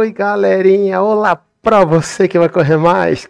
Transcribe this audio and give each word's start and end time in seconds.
Oi, 0.00 0.12
galerinha. 0.12 1.02
Olá 1.02 1.38
para 1.62 1.84
você 1.84 2.26
que 2.26 2.38
vai 2.38 2.48
correr 2.48 2.78
mais. 2.78 3.28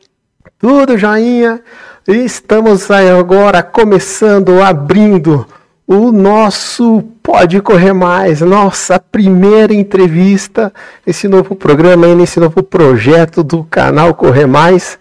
Tudo 0.57 0.97
joinha? 0.97 1.61
Estamos 2.07 2.89
aí 2.93 3.11
agora 3.11 3.61
começando, 3.61 4.63
abrindo 4.63 5.45
o 5.85 6.13
nosso 6.13 7.03
Pode 7.25 7.61
Correr 7.61 7.93
Mais, 7.93 8.41
nossa 8.41 9.01
primeira 9.01 9.75
entrevista, 9.75 10.73
esse 11.05 11.27
novo 11.27 11.57
programa 11.57 12.07
nesse 12.15 12.39
novo 12.39 12.63
projeto 12.63 13.43
do 13.43 13.65
canal 13.65 14.15
Correr 14.15 14.47
Mais. 14.47 14.97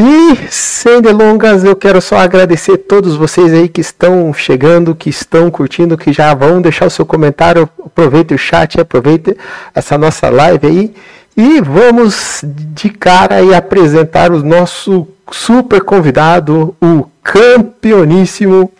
E 0.00 0.46
sem 0.48 1.02
delongas, 1.02 1.64
eu 1.64 1.74
quero 1.74 2.00
só 2.00 2.18
agradecer 2.18 2.74
a 2.74 2.78
todos 2.78 3.16
vocês 3.16 3.52
aí 3.52 3.68
que 3.68 3.80
estão 3.80 4.32
chegando, 4.32 4.94
que 4.94 5.10
estão 5.10 5.50
curtindo, 5.50 5.98
que 5.98 6.12
já 6.12 6.32
vão 6.34 6.62
deixar 6.62 6.86
o 6.86 6.90
seu 6.90 7.04
comentário. 7.04 7.68
Aproveite 7.84 8.32
o 8.32 8.38
chat, 8.38 8.80
aproveite 8.80 9.36
essa 9.74 9.98
nossa 9.98 10.30
live 10.30 10.68
aí. 10.68 10.94
E 11.36 11.60
vamos 11.60 12.44
de 12.44 12.90
cara 12.90 13.42
e 13.42 13.52
apresentar 13.52 14.30
o 14.30 14.40
nosso 14.40 15.08
super 15.32 15.80
convidado, 15.80 16.76
o 16.80 17.04
campeoníssimo 17.20 18.70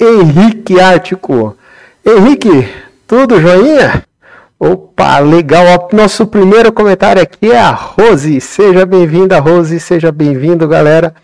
Henrique 0.00 0.80
Ártico. 0.80 1.54
Henrique, 2.02 2.66
tudo 3.06 3.38
joinha? 3.42 4.05
Opa, 4.58 5.18
legal. 5.18 5.88
Nosso 5.92 6.26
primeiro 6.26 6.72
comentário 6.72 7.20
aqui 7.20 7.52
é 7.52 7.58
a 7.58 7.70
Rose. 7.70 8.40
Seja 8.40 8.86
bem-vinda, 8.86 9.38
Rose. 9.38 9.78
Seja 9.78 10.10
bem-vindo, 10.10 10.66
galera. 10.66 11.14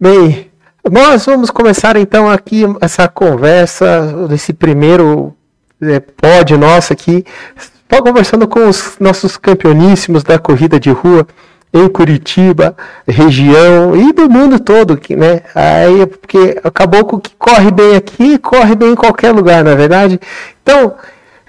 Bem, 0.00 0.50
nós 0.88 1.26
vamos 1.26 1.50
começar 1.50 1.96
então 1.96 2.30
aqui 2.30 2.62
essa 2.80 3.08
conversa, 3.08 4.28
esse 4.32 4.52
primeiro 4.52 5.34
é, 5.82 5.98
pod 5.98 6.56
nosso 6.56 6.92
aqui. 6.92 7.24
Estou 7.56 8.02
conversando 8.04 8.46
com 8.46 8.68
os 8.68 8.96
nossos 9.00 9.36
campeoníssimos 9.36 10.22
da 10.22 10.38
corrida 10.38 10.78
de 10.78 10.90
rua 10.90 11.26
em 11.72 11.88
Curitiba, 11.88 12.76
região 13.08 13.96
e 13.96 14.12
do 14.12 14.30
mundo 14.30 14.60
todo, 14.60 14.96
né? 15.16 15.40
Aí, 15.56 16.06
porque 16.06 16.60
acabou 16.62 17.04
com 17.04 17.18
que 17.18 17.34
corre 17.36 17.72
bem 17.72 17.96
aqui, 17.96 18.38
corre 18.38 18.76
bem 18.76 18.92
em 18.92 18.94
qualquer 18.94 19.32
lugar, 19.32 19.64
na 19.64 19.72
é 19.72 19.74
verdade. 19.74 20.20
Então, 20.62 20.94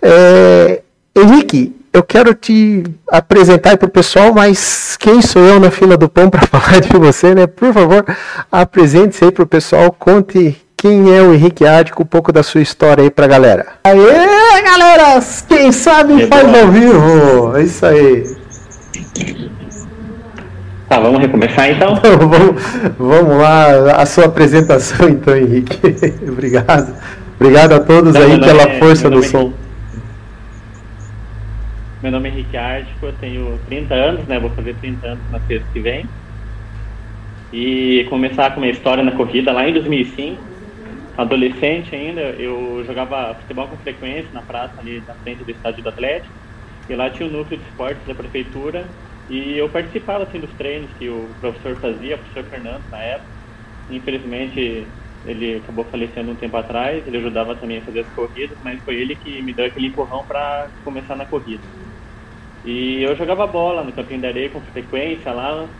é, 0.02 0.82
Henrique, 1.18 1.74
eu 1.94 2.04
quero 2.04 2.34
te 2.34 2.84
apresentar 3.08 3.78
para 3.78 3.88
o 3.88 3.90
pessoal, 3.90 4.34
mas 4.34 4.98
quem 5.00 5.22
sou 5.22 5.42
eu 5.42 5.62
na 5.62 5.72
fila 5.72 5.96
do 5.96 6.10
pão 6.10 6.30
para 6.30 6.42
falar 6.46 6.82
de 6.82 6.90
você, 6.98 7.34
né? 7.34 7.48
Por 7.48 7.74
favor, 7.74 8.06
apresente-se 8.52 9.24
aí 9.24 9.32
para 9.32 9.44
o 9.44 9.48
pessoal, 9.48 9.96
conte 9.98 10.58
quem 10.76 11.16
é 11.16 11.22
o 11.22 11.34
Henrique 11.34 11.66
Ádico, 11.66 12.04
um 12.04 12.06
pouco 12.06 12.34
da 12.34 12.44
sua 12.44 12.62
história 12.62 13.02
aí 13.02 13.10
para 13.10 13.24
a 13.24 13.30
galera. 13.30 13.66
Aê, 13.86 14.62
galera! 14.62 15.24
Quem 15.48 15.72
sabe 15.72 16.28
faz 16.28 16.54
ao 16.54 16.68
vivo! 16.68 17.56
É 17.56 17.64
isso 17.64 17.86
aí! 17.86 18.36
Tá, 20.90 21.00
vamos 21.00 21.22
recomeçar 21.22 21.72
então? 21.72 21.96
vamos, 22.04 22.62
vamos 23.00 23.38
lá, 23.38 23.94
a 23.94 24.06
sua 24.06 24.26
apresentação 24.26 25.08
então, 25.08 25.34
Henrique. 25.36 25.80
Obrigado. 26.28 26.94
Obrigado 27.40 27.72
a 27.72 27.80
todos 27.80 28.14
Não, 28.14 28.22
aí 28.22 28.40
pela 28.40 28.64
é, 28.64 28.80
força 28.80 29.10
do 29.10 29.24
som. 29.24 29.54
Meu 32.06 32.12
nome 32.12 32.30
é 32.30 32.34
Henrique 32.34 32.56
Ártico, 32.56 33.08
eu 33.08 33.14
tenho 33.18 33.58
30 33.66 33.96
anos, 33.96 34.28
né? 34.28 34.40
Vou 34.40 34.52
fazer 34.52 34.80
30 34.80 35.08
anos 35.08 35.28
na 35.28 35.40
sexta 35.40 35.68
que 35.74 35.82
vem. 35.82 36.08
E 37.52 38.06
começar 38.12 38.54
com 38.54 38.60
minha 38.60 38.72
história 38.72 39.04
na 39.04 39.18
corrida 39.18 39.52
lá 39.52 39.68
em 39.68 39.74
2005. 39.74 40.48
Adolescente 41.18 41.96
ainda, 41.96 42.22
eu 42.22 42.84
jogava 42.86 43.34
futebol 43.42 43.70
com 43.70 43.80
frequência 43.80 44.32
na 44.34 44.44
praça 44.44 44.76
ali 44.80 45.04
na 45.08 45.16
frente 45.16 45.44
do 45.44 45.50
estádio 45.50 45.82
do 45.82 45.90
Atlético. 45.90 46.36
E 46.88 46.96
lá 46.96 47.10
tinha 47.10 47.26
o 47.26 47.30
um 47.32 47.34
núcleo 47.34 47.60
de 47.60 47.66
esportes 47.66 48.06
da 48.06 48.14
prefeitura 48.14 48.96
e 49.28 49.58
eu 49.58 49.68
participava 49.72 50.26
assim 50.26 50.40
dos 50.40 50.54
treinos 50.54 50.94
que 50.94 51.10
o 51.10 51.34
professor 51.42 51.76
fazia, 51.82 52.18
o 52.18 52.20
professor 52.20 52.44
Fernando 52.52 52.86
na 52.92 53.02
época. 53.02 53.32
Infelizmente 53.90 54.94
ele 55.24 55.56
acabou 55.56 55.90
falecendo 55.90 56.34
um 56.34 56.36
tempo 56.36 56.56
atrás, 56.56 57.04
ele 57.08 57.18
ajudava 57.18 57.56
também 57.56 57.80
a 57.80 57.84
fazer 57.84 58.02
as 58.02 58.14
corridas, 58.14 58.60
mas 58.62 58.80
foi 58.84 58.94
ele 58.94 59.16
que 59.16 59.42
me 59.42 59.56
deu 59.56 59.66
aquele 59.66 59.88
empurrão 59.88 60.24
para 60.28 60.70
começar 60.84 61.16
na 61.16 61.26
corrida. 61.26 61.66
E 62.66 63.02
eu 63.04 63.16
jogava 63.16 63.48
bola 63.48 63.84
no 63.84 63.94
Campinho 63.96 64.22
da 64.22 64.30
Areia 64.30 64.52
com 64.52 64.64
frequência 64.64 65.32
lá. 65.34 65.76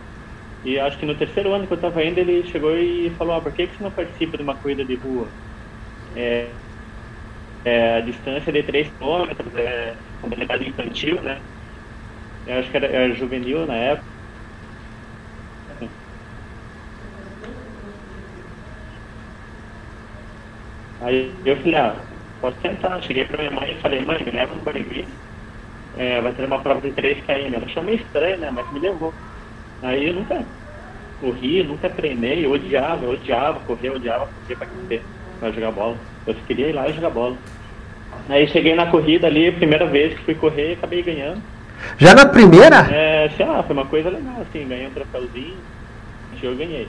E 0.62 0.78
acho 0.80 0.98
que 0.98 1.06
no 1.06 1.18
terceiro 1.18 1.52
ano 1.54 1.66
que 1.68 1.72
eu 1.74 1.76
estava 1.76 2.04
indo, 2.04 2.18
ele 2.20 2.44
chegou 2.46 2.76
e 2.78 3.14
falou: 3.16 3.34
ah, 3.36 3.42
por 3.42 3.54
que, 3.54 3.68
que 3.68 3.76
você 3.76 3.84
não 3.84 3.92
participa 3.92 4.36
de 4.38 4.44
uma 4.44 4.60
corrida 4.60 4.86
de 4.86 4.96
rua? 4.96 5.34
É, 6.14 6.60
é, 7.64 7.94
a 7.96 8.00
distância 8.00 8.52
de 8.52 8.62
3 8.62 8.88
km, 8.90 9.56
é 9.56 9.98
modalidade 10.22 10.68
infantil, 10.68 11.22
né? 11.22 11.42
Eu 12.46 12.58
acho 12.58 12.70
que 12.70 12.76
era, 12.78 12.86
era 12.86 13.14
juvenil 13.14 13.66
na 13.66 13.76
época. 13.76 14.08
Aí 21.00 21.42
eu 21.44 21.56
falei, 21.58 21.74
ah, 21.76 22.06
pode 22.40 22.58
tentar. 22.60 23.00
Cheguei 23.02 23.24
pra 23.26 23.38
minha 23.38 23.50
mãe 23.50 23.72
e 23.76 23.80
falei, 23.80 24.04
mãe, 24.04 24.22
me 24.24 24.30
leva 24.30 24.54
no 24.54 24.62
Barigui 24.64 25.25
é, 25.96 26.20
vai 26.20 26.32
ter 26.32 26.44
uma 26.44 26.58
prova 26.58 26.80
de 26.80 26.90
3 26.92 27.18
km. 27.24 27.54
Ela 27.54 27.66
achou 27.66 27.82
meio 27.82 27.98
estranho, 27.98 28.38
né? 28.38 28.50
Mas 28.52 28.70
me 28.72 28.80
levou. 28.80 29.12
Aí 29.82 30.08
eu 30.08 30.14
nunca 30.14 30.44
corri, 31.20 31.62
nunca 31.62 31.88
treinei, 31.88 32.44
eu 32.44 32.52
odiava, 32.52 33.04
eu 33.04 33.12
odiava 33.12 33.60
correr, 33.60 33.88
eu 33.88 33.94
odiava 33.94 34.26
correr 34.26 34.56
pra 34.56 34.66
crescer, 34.66 35.02
pra 35.40 35.50
jogar 35.50 35.70
bola. 35.70 35.96
Eu 36.26 36.34
queria 36.46 36.68
ir 36.68 36.72
lá 36.72 36.88
e 36.88 36.92
jogar 36.92 37.10
bola. 37.10 37.36
Aí 38.28 38.46
cheguei 38.48 38.74
na 38.74 38.86
corrida 38.86 39.26
ali, 39.26 39.52
primeira 39.52 39.86
vez 39.86 40.14
que 40.14 40.24
fui 40.24 40.34
correr, 40.34 40.74
acabei 40.74 41.02
ganhando. 41.02 41.40
Já 41.98 42.14
na 42.14 42.26
primeira? 42.26 42.86
É, 42.90 43.30
sei 43.36 43.46
lá, 43.46 43.62
foi 43.62 43.74
uma 43.74 43.86
coisa 43.86 44.08
legal, 44.08 44.40
assim, 44.40 44.66
ganhei 44.66 44.86
um 44.86 44.90
troféuzinho, 44.90 45.56
eu 46.42 46.56
ganhei. 46.56 46.88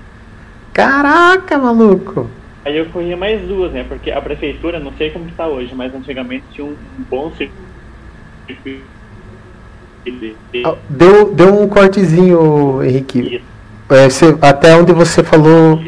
Caraca, 0.73 1.57
maluco! 1.57 2.29
Aí 2.65 2.77
eu 2.77 2.85
corria 2.87 3.15
mais 3.15 3.41
duas, 3.41 3.71
né? 3.71 3.85
Porque 3.87 4.11
a 4.11 4.21
prefeitura, 4.21 4.79
não 4.79 4.91
sei 4.93 5.09
como 5.09 5.27
está 5.27 5.47
hoje, 5.47 5.73
mas 5.73 5.93
antigamente 5.93 6.45
tinha 6.51 6.65
um 6.65 6.75
bom 7.09 7.31
circuito 7.31 8.96
deu, 10.89 11.33
deu 11.33 11.61
um 11.61 11.67
cortezinho, 11.67 12.83
Henrique. 12.83 13.43
É, 13.89 14.09
você, 14.09 14.37
até 14.41 14.75
onde 14.75 14.91
você 14.91 15.23
falou. 15.23 15.79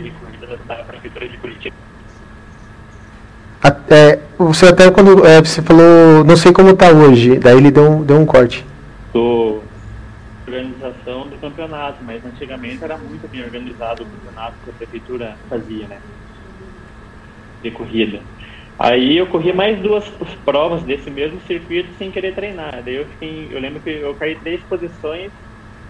Até, 3.61 4.19
você 4.37 4.67
até 4.67 4.89
quando 4.89 5.25
é, 5.25 5.41
você 5.41 5.61
falou, 5.61 6.23
não 6.23 6.37
sei 6.37 6.53
como 6.53 6.69
está 6.69 6.91
hoje, 6.91 7.37
daí 7.37 7.57
ele 7.57 7.71
deu, 7.71 8.05
deu 8.05 8.17
um 8.17 8.25
corte. 8.25 8.65
Do 9.13 9.61
organização 10.49 11.27
do 11.27 11.37
campeonato, 11.39 12.03
mas 12.03 12.25
antigamente 12.25 12.83
era 12.83 12.97
muito 12.97 13.29
bem 13.29 13.43
organizado 13.43 14.03
o 14.03 14.05
campeonato 14.05 14.55
que 14.63 14.69
a 14.69 14.73
prefeitura 14.73 15.37
fazia, 15.49 15.87
né? 15.87 15.99
De 17.61 17.71
corrida. 17.71 18.19
Aí 18.79 19.17
eu 19.17 19.27
corri 19.27 19.51
mais 19.51 19.77
duas 19.79 20.05
provas 20.45 20.81
desse 20.83 21.09
mesmo 21.11 21.41
circuito 21.45 21.89
sem 21.97 22.09
querer 22.09 22.33
treinar. 22.33 22.79
Daí 22.83 22.95
eu 22.95 23.05
fiquei, 23.05 23.49
eu 23.51 23.59
lembro 23.59 23.81
que 23.81 23.89
eu 23.89 24.15
caí 24.15 24.35
três 24.35 24.61
posições 24.69 25.31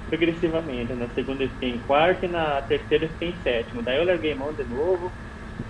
progressivamente. 0.10 0.94
Na 0.94 1.06
segunda 1.14 1.44
eu 1.44 1.50
fiquei 1.50 1.70
em 1.70 1.78
quarto 1.86 2.26
e 2.26 2.28
na 2.28 2.64
terceira 2.68 3.06
eu 3.06 3.10
fiquei 3.10 3.30
em 3.30 3.36
sétimo. 3.44 3.84
Daí 3.84 3.98
eu 3.98 4.06
larguei 4.06 4.34
mão 4.34 4.52
de 4.52 4.64
novo, 4.64 5.12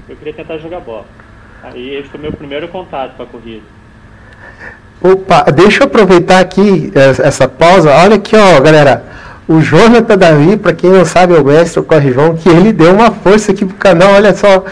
eu 0.07 0.16
queria 0.16 0.31
tentar 0.34 0.59
jogar 0.59 0.80
bola. 0.80 1.06
Aí 1.62 1.96
esse 1.96 2.07
foi 2.07 2.22
meu 2.22 2.31
primeiro 2.31 2.69
contato 2.69 3.18
com 3.18 3.24
a 3.24 3.25
corrida. 3.25 3.66
Opa, 5.01 5.44
deixa 5.51 5.84
eu 5.84 5.88
aproveitar 5.88 6.40
aqui 6.40 6.90
essa 6.96 7.50
pausa. 7.50 7.91
Olha 7.91 8.16
aqui, 8.16 8.36
ó, 8.36 8.62
galera. 8.62 9.03
O 9.46 9.62
Jonathan 9.62 10.16
Davi, 10.18 10.57
para 10.57 10.74
quem 10.74 10.91
não 10.91 11.03
sabe, 11.03 11.34
é 11.34 11.40
o 11.40 11.44
mestre, 11.44 11.80
o 11.80 11.84
Corre 11.84 12.12
João, 12.12 12.38
que 12.38 12.47
ele 12.47 12.72
deu 12.72 12.94
uma 12.94 13.12
força 13.12 13.51
aqui 13.51 13.66
pro 13.66 13.75
canal. 13.78 14.13
Olha 14.13 14.34
só, 14.36 14.63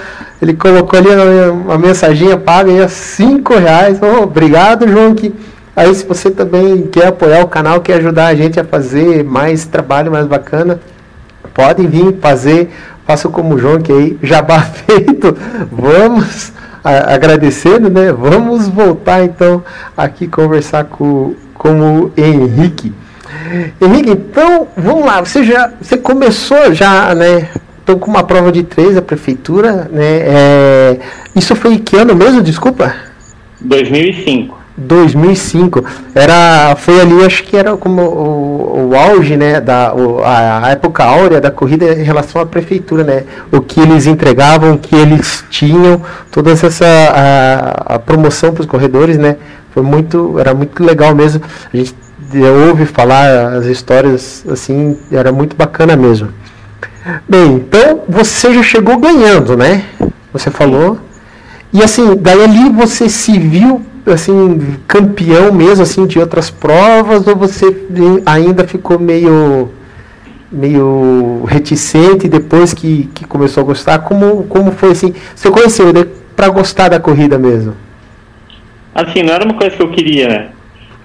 ele 0.41 0.53
colocou 0.53 0.99
ali 0.99 1.09
uma 1.49 1.77
mensaginha 1.77 2.37
paga 2.37 2.71
aí 2.71 2.81
a 2.81 2.87
5 2.87 3.55
reais. 3.55 3.99
Oh, 4.01 4.23
obrigado, 4.23 4.87
João. 4.87 5.15
Que... 5.15 5.33
Aí 5.75 5.93
se 5.93 6.05
você 6.05 6.29
também 6.29 6.83
quer 6.87 7.07
apoiar 7.07 7.43
o 7.43 7.47
canal, 7.47 7.81
quer 7.81 7.95
ajudar 7.95 8.27
a 8.27 8.35
gente 8.35 8.59
a 8.59 8.63
fazer 8.63 9.23
mais 9.23 9.65
trabalho 9.65 10.11
mais 10.11 10.27
bacana, 10.27 10.79
podem 11.53 11.87
vir 11.87 12.17
fazer. 12.21 12.69
Faça 13.05 13.29
como 13.29 13.55
o 13.55 13.59
João, 13.59 13.79
que 13.79 13.91
aí 13.91 14.19
jabá 14.21 14.59
feito. 14.85 15.35
Vamos 15.71 16.51
agradecendo, 16.83 17.89
né? 17.89 18.11
Vamos 18.11 18.67
voltar 18.67 19.23
então 19.23 19.63
aqui 19.95 20.27
conversar 20.27 20.85
com, 20.85 21.35
com 21.53 21.81
o 21.81 22.11
Henrique. 22.15 22.93
Henrique, 23.81 24.11
então 24.11 24.67
vamos 24.77 25.05
lá. 25.05 25.19
Você 25.19 25.43
já 25.43 25.71
você 25.81 25.97
começou 25.97 26.73
já, 26.73 27.13
né? 27.15 27.49
Então, 27.87 27.97
com 27.97 28.11
uma 28.11 28.21
prova 28.21 28.51
de 28.51 28.63
três, 28.63 28.97
a 28.97 29.01
prefeitura, 29.01 29.89
né? 29.89 30.19
É... 30.19 30.99
Isso 31.33 31.55
foi 31.55 31.77
que 31.77 31.95
ano 31.95 32.13
mesmo? 32.13 32.41
Desculpa? 32.41 32.93
2005. 33.61 34.57
2005 34.79 35.83
era 36.13 36.75
foi 36.75 37.01
ali 37.01 37.25
acho 37.25 37.43
que 37.45 37.57
era 37.57 37.75
como 37.75 37.99
o, 38.03 38.89
o 38.89 38.95
auge 38.95 39.35
né 39.35 39.59
da 39.59 39.91
o, 39.95 40.23
a, 40.23 40.69
época 40.69 41.03
áurea 41.03 41.41
da 41.41 41.49
corrida 41.49 41.93
em 41.93 42.03
relação 42.03 42.39
à 42.39 42.45
prefeitura 42.45 43.03
né 43.03 43.23
o 43.51 43.59
que 43.59 43.79
eles 43.79 44.05
entregavam 44.05 44.73
o 44.73 44.77
que 44.77 44.95
eles 44.95 45.43
tinham 45.49 45.99
toda 46.31 46.51
essa 46.51 46.67
a, 46.77 47.95
a 47.95 47.97
promoção 47.97 48.53
para 48.53 48.61
os 48.61 48.67
corredores 48.67 49.17
né 49.17 49.37
foi 49.71 49.81
muito 49.81 50.37
era 50.37 50.53
muito 50.53 50.83
legal 50.83 51.15
mesmo 51.15 51.41
a 51.73 51.75
gente 51.75 51.95
ouve 52.67 52.85
falar 52.85 53.53
as 53.53 53.65
histórias, 53.65 54.43
assim, 54.49 54.97
era 55.11 55.31
muito 55.31 55.55
bacana 55.55 55.95
mesmo. 55.95 56.29
Bem, 57.27 57.55
então 57.55 58.03
você 58.07 58.53
já 58.53 58.63
chegou 58.63 58.97
ganhando, 58.97 59.55
né? 59.55 59.85
Você 60.33 60.51
falou. 60.51 60.99
E 61.71 61.81
assim, 61.81 62.15
daí 62.15 62.43
ali 62.43 62.69
você 62.69 63.09
se 63.09 63.37
viu 63.37 63.81
assim 64.05 64.77
campeão 64.87 65.51
mesmo 65.51 65.83
assim 65.83 66.05
de 66.05 66.17
outras 66.17 66.49
provas 66.49 67.27
ou 67.27 67.35
você 67.35 67.65
ainda 68.25 68.65
ficou 68.65 68.97
meio 68.97 69.69
meio 70.49 71.43
reticente 71.45 72.29
depois 72.29 72.73
que, 72.73 73.09
que 73.13 73.25
começou 73.25 73.61
a 73.63 73.65
gostar? 73.65 73.99
Como 73.99 74.43
como 74.45 74.71
foi 74.71 74.91
assim? 74.91 75.13
Você 75.35 75.49
conheceu 75.49 75.93
né, 75.93 76.05
para 76.35 76.49
gostar 76.49 76.89
da 76.89 76.99
corrida 76.99 77.37
mesmo? 77.37 77.73
Assim, 78.95 79.23
não 79.23 79.33
era 79.33 79.45
uma 79.45 79.53
coisa 79.53 79.75
que 79.75 79.83
eu 79.83 79.91
queria, 79.91 80.27
né? 80.27 80.49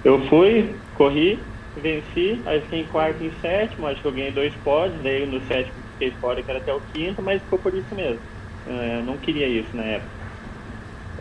Eu 0.03 0.19
fui, 0.27 0.69
corri, 0.95 1.39
venci, 1.81 2.39
aí 2.45 2.59
fiquei 2.61 2.81
em 2.81 2.85
quarto 2.85 3.17
e 3.21 3.27
em 3.27 3.31
sétimo, 3.41 3.87
acho 3.87 4.01
que 4.01 4.07
eu 4.07 4.11
ganhei 4.11 4.31
dois 4.31 4.53
pódios, 4.63 4.99
daí 5.03 5.25
no 5.25 5.39
sétimo 5.47 5.82
fiquei 5.93 6.17
fora 6.19 6.43
que 6.43 6.49
era 6.51 6.59
até 6.59 6.73
o 6.73 6.81
quinto, 6.81 7.21
mas 7.23 7.41
ficou 7.43 7.59
por 7.59 7.75
isso 7.75 7.93
mesmo. 7.95 8.23
É, 8.65 8.97
eu 8.99 9.03
não 9.03 9.19
queria 9.19 9.47
isso 9.47 9.75
na 9.75 9.85
época. 9.85 10.13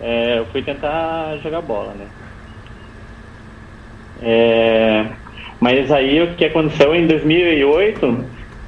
É, 0.00 0.38
eu 0.38 0.50
fui 0.52 0.62
tentar 0.64 1.38
jogar 1.38 1.62
bola, 1.62 1.94
né? 1.94 2.12
É, 4.20 5.16
mas 5.60 5.90
aí 5.90 6.20
o 6.20 6.36
que 6.36 6.44
aconteceu 6.44 6.94
em 6.94 7.06
2008, 7.06 8.06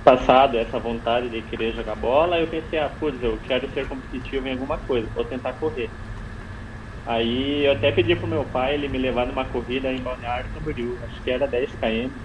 passado 0.03 0.59
essa 0.59 0.79
vontade 0.81 1.29
de 1.31 1.43
querer 1.43 1.75
jogar 1.75 1.97
bola, 1.97 2.39
eu 2.41 2.49
pensei, 2.51 2.79
ah, 2.79 2.89
putz, 2.89 3.23
eu 3.23 3.41
quero 3.41 3.71
ser 3.73 3.87
competitivo 3.89 4.47
em 4.47 4.53
alguma 4.53 4.79
coisa, 4.79 5.11
vou 5.15 5.25
tentar 5.27 5.53
correr. 5.55 5.93
Aí 7.07 7.65
eu 7.67 7.73
até 7.73 7.93
pedi 7.93 8.17
pro 8.17 8.27
meu 8.27 8.51
pai 8.51 8.75
ele 8.75 8.89
me 8.89 8.99
levar 8.99 9.27
numa 9.27 9.45
corrida 9.51 9.93
em 9.93 10.03
Balneário 10.03 10.51
Camboriú, 10.53 11.03
acho 11.05 11.23
que 11.23 11.31
era 11.31 11.47
10 11.47 11.75
km. 11.75 12.24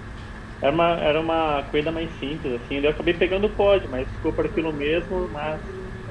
Era 0.61 0.71
uma, 0.71 0.89
era 0.97 1.19
uma 1.21 1.63
corrida 1.71 1.91
mais 1.91 2.09
simples, 2.19 2.53
assim, 2.55 2.79
eu 2.83 2.89
acabei 2.89 3.13
pegando 3.13 3.47
o 3.47 3.49
pódio, 3.49 3.87
mas 3.89 4.07
ficou 4.09 4.33
por 4.33 4.45
aquilo 4.45 4.73
mesmo, 4.73 5.29
mas 5.31 5.59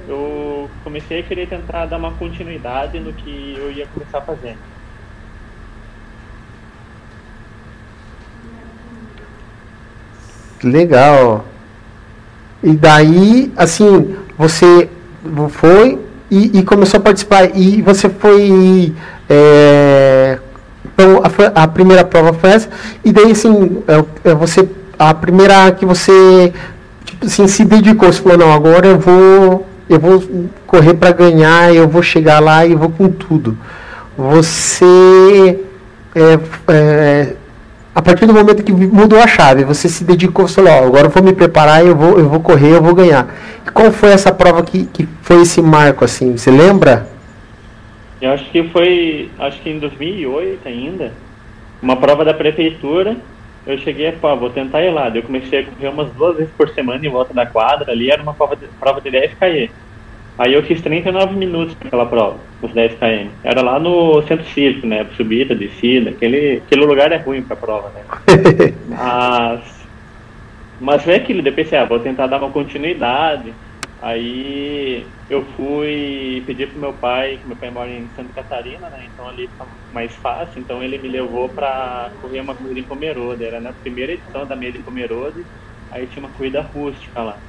eu 0.09 0.71
comecei 0.83 1.21
a 1.21 1.23
querer 1.23 1.47
tentar 1.49 1.85
dar 1.85 1.99
uma 1.99 2.13
continuidade 2.13 2.99
no 2.99 3.13
que 3.13 3.55
eu 3.59 3.71
ia 3.71 3.87
começar 3.87 4.19
a 4.19 4.23
fazer. 4.23 4.57
Legal. 10.65 11.45
E 12.63 12.75
daí, 12.75 13.53
assim, 13.57 14.17
você 14.37 14.89
foi 15.51 15.99
e, 16.31 16.59
e 16.59 16.63
começou 16.63 16.99
a 16.99 17.03
participar. 17.03 17.57
E 17.57 17.83
você 17.83 18.09
foi. 18.09 18.93
É, 19.29 20.18
então, 20.99 21.23
a, 21.23 21.63
a, 21.63 21.69
primeira 21.69 22.05
prova 22.05 22.33
foi 22.33 22.51
essa. 22.51 22.69
E 23.05 23.13
daí, 23.13 23.31
assim, 23.31 23.85
é, 23.87 24.31
é 24.31 24.35
você. 24.35 24.69
A 24.99 25.15
primeira 25.15 25.71
que 25.71 25.87
você 25.87 26.53
tipo 27.05 27.27
assim, 27.27 27.47
se 27.47 27.65
dedicou, 27.65 28.13
você 28.13 28.21
falou, 28.21 28.39
não, 28.39 28.53
agora 28.53 28.89
eu 28.89 28.99
vou. 28.99 29.67
Eu 29.89 30.01
vou 30.01 30.23
correr 30.67 30.95
para 30.95 31.13
ganhar, 31.13 31.75
eu 31.75 31.89
vou 31.89 32.03
chegar 32.03 32.41
lá 32.41 32.67
e 32.67 32.75
vou 32.75 32.91
com 32.91 33.09
tudo. 33.09 33.57
Você 34.19 35.61
é, 36.15 36.39
é, 36.69 37.33
a 37.95 38.03
partir 38.03 38.27
do 38.27 38.35
momento 38.35 38.63
que 38.63 38.73
mudou 38.73 39.19
a 39.19 39.27
chave, 39.27 39.65
você 39.65 39.89
se 39.89 40.05
dedicou, 40.05 40.47
você 40.47 40.57
falou, 40.57 40.73
ó, 40.73 40.87
agora 40.87 41.07
eu 41.07 41.11
vou 41.11 41.23
me 41.23 41.33
preparar, 41.33 41.87
eu 41.87 41.97
vou, 41.97 42.19
eu 42.19 42.29
vou 42.29 42.41
correr, 42.41 42.77
eu 42.77 42.83
vou 42.83 42.95
ganhar. 42.95 43.35
E 43.67 43.71
qual 43.71 43.91
foi 43.91 44.11
essa 44.11 44.31
prova 44.31 44.63
que, 44.63 44.85
que 44.93 45.09
foi 45.23 45.41
esse 45.41 45.63
marco, 45.63 46.05
assim, 46.05 46.37
você 46.37 46.51
lembra? 46.51 47.09
Eu 48.21 48.33
acho 48.33 48.51
que 48.51 48.63
foi, 48.65 49.31
acho 49.39 49.61
que 49.61 49.71
em 49.71 49.79
2008 49.79 50.67
ainda, 50.67 51.13
uma 51.81 51.97
prova 51.97 52.25
da 52.25 52.35
prefeitura, 52.35 53.17
eu 53.67 53.79
cheguei 53.79 54.09
a, 54.09 54.13
pô, 54.13 54.35
vou 54.37 54.51
tentar 54.51 54.83
ir 54.83 54.91
lá, 54.91 55.09
eu 55.15 55.23
comecei 55.23 55.61
a 55.61 55.65
correr 55.65 55.89
umas 55.89 56.11
duas 56.13 56.37
vezes 56.37 56.53
por 56.57 56.69
semana 56.71 57.05
em 57.07 57.11
volta 57.11 57.33
da 57.33 57.47
quadra, 57.47 57.93
ali 57.93 58.11
era 58.11 58.23
uma 58.23 58.35
prova 58.35 58.57
de, 58.57 58.67
prova 58.81 59.01
de 59.01 59.11
10 59.11 59.35
km. 59.35 59.73
Aí 60.39 60.55
eu 60.55 60.63
fiz 60.63 60.81
39 60.81 61.35
minutos 61.35 61.77
naquela 61.83 62.07
prova, 62.07 62.39
os 62.63 62.73
10 62.73 62.95
km. 62.95 63.31
Era 63.43 63.61
lá 63.61 63.79
no 63.79 64.23
centro 64.23 64.47
cívico, 64.47 64.87
né? 64.87 65.05
Subida, 65.17 65.55
descida. 65.55 66.11
Aquele, 66.11 66.63
aquele 66.65 66.85
lugar 66.87 67.11
é 67.11 67.17
ruim 67.17 67.43
pra 67.43 67.57
prova, 67.57 67.91
né? 67.91 68.03
mas. 68.89 69.79
Mas 70.81 71.03
foi 71.03 71.17
aquilo, 71.17 71.43
depois 71.43 71.67
pensei, 71.67 71.79
ah, 71.79 71.85
vou 71.85 71.99
tentar 71.99 72.29
dar 72.29 72.39
uma 72.39 72.51
continuidade. 72.51 73.53
Aí 74.01 75.17
eu 75.29 75.45
fui 75.57 76.45
pedir 76.47 76.71
pro 76.73 76.81
meu 76.81 76.99
pai, 77.01 77.39
que 77.39 77.47
meu 77.49 77.59
pai 77.59 77.71
mora 77.71 77.91
em 77.91 78.11
Santa 78.15 78.33
Catarina, 78.33 78.89
né? 78.91 79.07
Então 79.07 79.27
ali 79.29 79.49
fica 79.49 79.67
mais 79.91 80.15
fácil. 80.17 80.61
Então 80.63 80.83
ele 80.83 80.99
me 80.99 81.09
levou 81.09 81.55
pra 81.55 82.15
correr 82.21 82.41
uma 82.41 82.57
corrida 82.57 82.81
em 82.81 82.87
Pomerode. 82.87 83.45
Era 83.45 83.61
na 83.61 83.73
primeira 83.75 84.13
edição 84.13 84.47
da 84.47 84.55
meia 84.57 84.73
de 84.73 84.83
Pomerode. 84.85 85.47
Aí 85.91 86.07
tinha 86.07 86.25
uma 86.25 86.33
corrida 86.33 86.61
rústica 86.63 87.23
lá. 87.23 87.43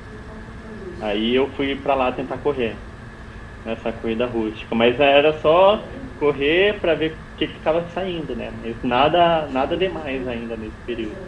Aí 0.99 1.33
eu 1.35 1.53
fui 1.55 1.75
para 1.81 1.95
lá 1.95 2.11
tentar 2.11 2.39
correr 2.39 2.85
nessa 3.65 3.93
corrida 3.93 4.27
rústica, 4.27 4.75
mas 4.75 4.99
era 4.99 5.33
só 5.41 5.89
correr 6.15 6.79
para 6.81 6.95
ver 6.95 7.13
o 7.21 7.35
que 7.37 7.45
estava 7.45 7.89
saindo, 7.89 8.35
né? 8.35 8.51
Mas 8.51 8.81
nada, 8.83 9.47
nada 9.49 9.77
demais 9.77 10.27
ainda 10.27 10.57
nesse 10.57 10.79
período. 10.85 11.21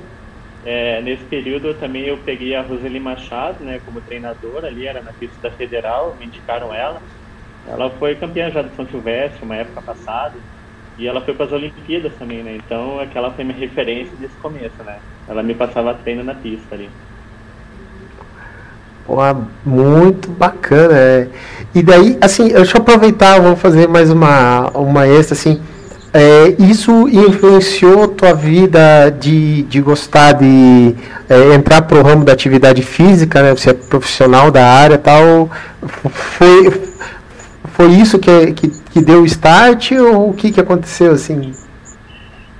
É, 0.66 1.02
nesse 1.02 1.24
período 1.24 1.74
também 1.74 2.04
eu 2.04 2.18
peguei 2.18 2.56
a 2.56 2.62
Roseli 2.62 3.00
Machado, 3.00 3.64
né, 3.64 3.82
como 3.84 4.00
treinadora 4.02 4.68
ali, 4.68 4.86
era 4.86 5.02
na 5.02 5.12
pista 5.12 5.36
da 5.42 5.52
Federal, 5.52 6.16
me 6.20 6.26
indicaram 6.26 6.74
ela. 6.74 7.02
Ela 7.68 7.90
foi 7.92 8.16
campeã 8.16 8.50
já 8.52 8.62
do 8.62 8.76
São 8.76 8.88
Silvestre, 8.88 9.44
uma 9.44 9.56
época 9.56 9.82
passada, 9.82 10.36
e 10.98 11.08
ela 11.08 11.22
foi 11.22 11.34
para 11.34 11.46
as 11.46 11.52
Olimpíadas 11.52 12.14
também, 12.18 12.44
né? 12.44 12.56
Então 12.56 13.00
aquela 13.00 13.32
foi 13.32 13.44
minha 13.44 13.58
referência 13.58 14.16
desse 14.18 14.36
começo, 14.36 14.84
né? 14.86 15.00
Ela 15.28 15.42
me 15.42 15.56
passava 15.56 15.94
treino 15.94 16.24
na 16.24 16.36
pista 16.36 16.76
ali. 16.76 16.90
Pô, 19.06 19.18
muito 19.66 20.30
bacana. 20.30 20.94
É. 20.96 21.28
E 21.74 21.82
daí, 21.82 22.18
assim, 22.22 22.50
deixa 22.50 22.78
eu 22.78 22.82
aproveitar, 22.82 23.42
vou 23.42 23.56
fazer 23.56 23.88
mais 23.88 24.12
uma, 24.12 24.70
uma 24.70 25.08
extra, 25.08 25.34
assim. 25.34 25.62
É, 26.14 26.56
isso 26.60 27.08
influenciou 27.08 28.08
tua 28.22 28.36
vida 28.36 29.10
de, 29.10 29.64
de 29.64 29.82
gostar 29.82 30.34
de 30.34 30.96
é, 31.28 31.56
entrar 31.56 31.82
para 31.82 31.98
o 31.98 32.04
ramo 32.04 32.24
da 32.24 32.32
atividade 32.32 32.84
física, 32.84 33.42
né? 33.42 33.50
Você 33.50 33.72
é 33.72 33.74
profissional 33.74 34.52
da 34.52 34.64
área 34.64 34.96
tal. 35.00 35.50
Foi, 36.12 36.72
foi 37.74 37.88
isso 37.94 38.20
que, 38.20 38.54
que, 38.54 38.70
que 38.92 39.02
deu 39.02 39.24
o 39.24 39.26
start 39.26 39.94
ou 39.94 40.30
o 40.30 40.34
que, 40.34 40.52
que 40.52 40.62
aconteceu, 40.62 41.14
assim? 41.14 41.52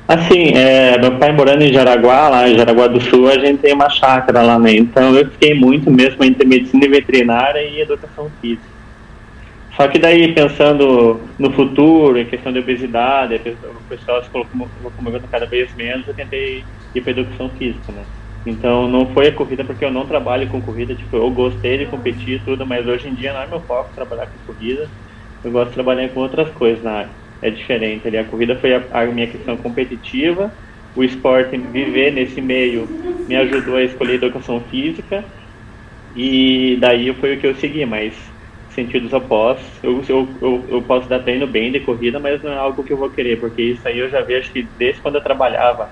Assim, 0.08 0.54
é, 0.56 0.98
meu 0.98 1.20
pai 1.20 1.32
morando 1.32 1.62
em 1.62 1.72
Jaraguá, 1.72 2.28
lá 2.28 2.50
em 2.50 2.58
Jaraguá 2.58 2.88
do 2.88 3.00
Sul, 3.00 3.30
a 3.30 3.38
gente 3.38 3.60
tem 3.60 3.74
uma 3.74 3.90
chácara 3.90 4.42
lá, 4.42 4.58
né? 4.58 4.74
Então 4.74 5.16
eu 5.16 5.30
fiquei 5.30 5.54
muito 5.54 5.92
mesmo 5.92 6.24
entre 6.24 6.46
medicina 6.46 6.90
veterinária 6.90 7.62
e 7.62 7.82
educação 7.82 8.32
física. 8.42 8.71
Só 9.76 9.88
que 9.88 9.98
daí, 9.98 10.34
pensando 10.34 11.22
no 11.40 11.52
futuro, 11.54 12.20
em 12.20 12.26
questão 12.26 12.52
de 12.52 12.60
obesidade, 12.60 13.36
o 13.36 13.84
pessoal 13.88 14.24
se 14.24 14.30
comigo 14.30 15.22
cada 15.32 15.46
vez 15.46 15.74
menos, 15.76 16.08
eu 16.08 16.14
tentei 16.14 16.64
ir 16.94 17.02
para 17.02 17.12
educação 17.12 17.50
física, 17.50 17.92
né? 17.92 18.04
Então 18.46 18.88
não 18.88 19.06
foi 19.14 19.28
a 19.28 19.32
corrida 19.32 19.64
porque 19.64 19.86
eu 19.86 19.92
não 19.92 20.06
trabalho 20.06 20.50
com 20.50 20.62
corrida, 20.62 20.96
tipo, 20.96 21.16
eu 21.16 21.30
gostei 21.32 21.78
de 21.78 21.86
competir 21.86 22.38
e 22.38 22.40
tudo, 22.40 22.66
mas 22.66 22.88
hoje 22.88 23.08
em 23.08 23.14
dia 23.14 23.34
não 23.34 23.42
é 23.42 23.48
meu 23.48 23.62
foco 23.62 23.94
trabalhar 23.96 24.28
com 24.28 24.54
corrida. 24.54 24.90
Eu 25.44 25.52
gosto 25.52 25.70
de 25.70 25.76
trabalhar 25.76 26.10
com 26.10 26.20
outras 26.20 26.50
coisas 26.50 26.84
na 26.84 26.92
área 26.92 27.22
é 27.42 27.50
diferente. 27.50 28.08
Ali, 28.08 28.18
a 28.18 28.24
corrida 28.24 28.56
foi 28.58 28.74
a, 28.74 28.84
a 28.92 29.06
minha 29.06 29.28
questão 29.28 29.58
competitiva, 29.58 30.54
o 30.96 31.04
esporte, 31.04 31.58
viver 31.58 32.12
nesse 32.12 32.42
meio, 32.42 32.88
me 33.28 33.36
ajudou 33.36 33.78
a 33.78 33.84
escolher 33.84 34.16
educação 34.16 34.62
física, 34.62 35.26
e 36.16 36.78
daí 36.80 37.14
foi 37.16 37.36
o 37.36 37.40
que 37.40 37.48
eu 37.48 37.56
segui, 37.56 37.86
mas 37.86 38.31
sentidos 38.74 39.14
opostos. 39.14 39.68
Eu, 39.84 40.04
eu, 40.08 40.28
eu, 40.42 40.64
eu 40.70 40.82
posso 40.82 41.08
dar 41.08 41.20
treino 41.20 41.48
bem 41.48 41.72
de 41.72 41.80
corrida, 41.80 42.20
mas 42.20 42.42
não 42.42 42.52
é 42.52 42.58
algo 42.58 42.84
que 42.84 42.94
eu 42.94 42.98
vou 42.98 43.10
querer, 43.10 43.40
porque 43.40 43.62
isso 43.62 43.88
aí 43.88 44.00
eu 44.00 44.10
já 44.10 44.22
vejo 44.22 44.52
que 44.52 44.68
desde 44.78 45.02
quando 45.02 45.16
eu 45.16 45.22
trabalhava 45.22 45.90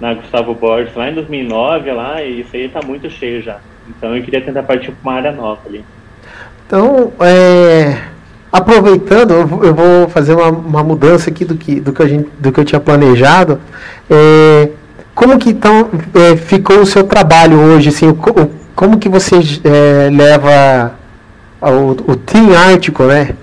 na 0.00 0.14
Gustavo 0.14 0.54
Borges, 0.54 0.94
lá 0.94 1.10
em 1.10 1.14
2009, 1.14 1.92
lá, 1.92 2.22
e 2.22 2.40
isso 2.40 2.54
aí 2.54 2.68
tá 2.68 2.80
muito 2.84 3.10
cheio 3.10 3.42
já. 3.42 3.58
Então 3.88 4.16
eu 4.16 4.22
queria 4.22 4.40
tentar 4.40 4.62
partir 4.62 4.92
para 4.92 5.10
uma 5.10 5.18
área 5.18 5.32
nova 5.32 5.60
ali. 5.66 5.84
Então, 6.66 7.12
é 7.20 8.18
aproveitando, 8.50 9.32
eu 9.32 9.74
vou 9.74 10.08
fazer 10.08 10.34
uma, 10.34 10.48
uma, 10.48 10.82
mudança 10.82 11.30
aqui 11.30 11.44
do 11.44 11.54
que, 11.54 11.80
do, 11.80 11.92
que 11.92 12.02
a 12.02 12.08
gente, 12.08 12.28
do 12.38 12.50
que 12.50 12.60
eu 12.60 12.64
tinha 12.64 12.80
planejado. 12.80 13.60
É, 14.10 14.70
como 15.14 15.38
que 15.38 15.50
então 15.50 15.90
é, 16.14 16.36
ficou 16.36 16.80
o 16.80 16.86
seu 16.86 17.04
trabalho 17.04 17.58
hoje? 17.58 17.90
Assim, 17.90 18.12
como 18.74 18.98
que 18.98 19.08
você 19.08 19.36
é, 19.64 20.10
leva 20.10 20.94
o, 21.60 21.90
o 21.90 22.16
Team 22.16 22.52
Ártico, 22.54 23.04
né? 23.04 23.36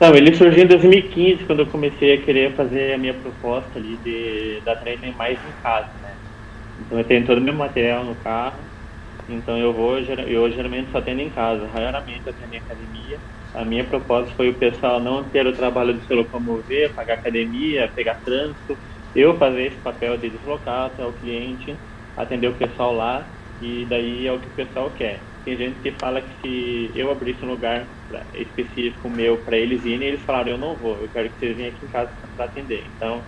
Não, 0.00 0.14
ele 0.14 0.34
surgiu 0.34 0.64
em 0.64 0.66
2015, 0.66 1.44
quando 1.44 1.60
eu 1.60 1.66
comecei 1.66 2.14
a 2.14 2.22
querer 2.24 2.56
fazer 2.56 2.94
a 2.94 2.98
minha 2.98 3.14
proposta 3.14 3.78
ali 3.78 3.98
de 3.98 4.62
dar 4.64 4.76
treino 4.76 5.14
mais 5.16 5.38
em 5.44 5.52
casa, 5.62 5.92
né? 6.02 6.16
Então 6.78 6.98
eu 6.98 7.04
tenho 7.04 7.26
todo 7.26 7.38
o 7.38 7.42
meu 7.42 7.54
material 7.54 8.04
no 8.04 8.16
carro, 8.16 8.64
então 9.28 9.58
eu 9.58 9.74
vou, 9.74 9.98
eu 9.98 10.50
geralmente 10.52 10.90
só 10.90 11.02
tendo 11.02 11.20
em 11.20 11.30
casa, 11.30 11.66
raramente 11.66 12.26
eu 12.26 12.34
a 12.34 12.58
academia. 12.58 13.20
A 13.52 13.64
minha 13.64 13.84
proposta 13.84 14.34
foi 14.36 14.48
o 14.48 14.58
pessoal 14.58 15.00
não 15.00 15.28
ter 15.28 15.46
o 15.46 15.56
trabalho 15.56 15.98
de 15.98 16.06
se 16.06 16.14
locomover, 16.14 16.94
pagar 16.94 17.14
academia, 17.14 17.92
pegar 17.94 18.14
trânsito, 18.24 18.78
eu 19.14 19.36
fazer 19.38 19.66
esse 19.66 19.80
papel 19.82 20.16
de 20.16 20.30
deslocar 20.30 20.86
até 20.86 21.04
o 21.04 21.12
cliente, 21.12 21.78
atender 22.16 22.48
o 22.48 22.56
pessoal 22.56 22.94
lá, 22.94 23.30
e 23.60 23.86
daí 23.86 24.26
é 24.26 24.32
o 24.32 24.40
que 24.40 24.48
o 24.48 24.54
pessoal 24.54 24.92
quer. 24.92 25.29
Tem 25.44 25.56
gente 25.56 25.76
que 25.82 25.90
fala 25.92 26.20
que 26.42 26.90
se 26.92 26.98
eu 26.98 27.10
abrisse 27.10 27.44
um 27.44 27.48
lugar 27.48 27.84
pra, 28.08 28.20
específico 28.34 29.08
meu 29.08 29.36
para 29.38 29.56
eles 29.56 29.84
irem, 29.84 30.08
eles 30.08 30.20
falaram, 30.20 30.50
eu 30.50 30.58
não 30.58 30.74
vou, 30.74 30.98
eu 31.00 31.08
quero 31.12 31.28
que 31.30 31.38
vocês 31.38 31.56
venham 31.56 31.70
aqui 31.70 31.86
em 31.86 31.88
casa 31.88 32.10
para 32.36 32.44
atender. 32.44 32.84
Então, 32.96 33.20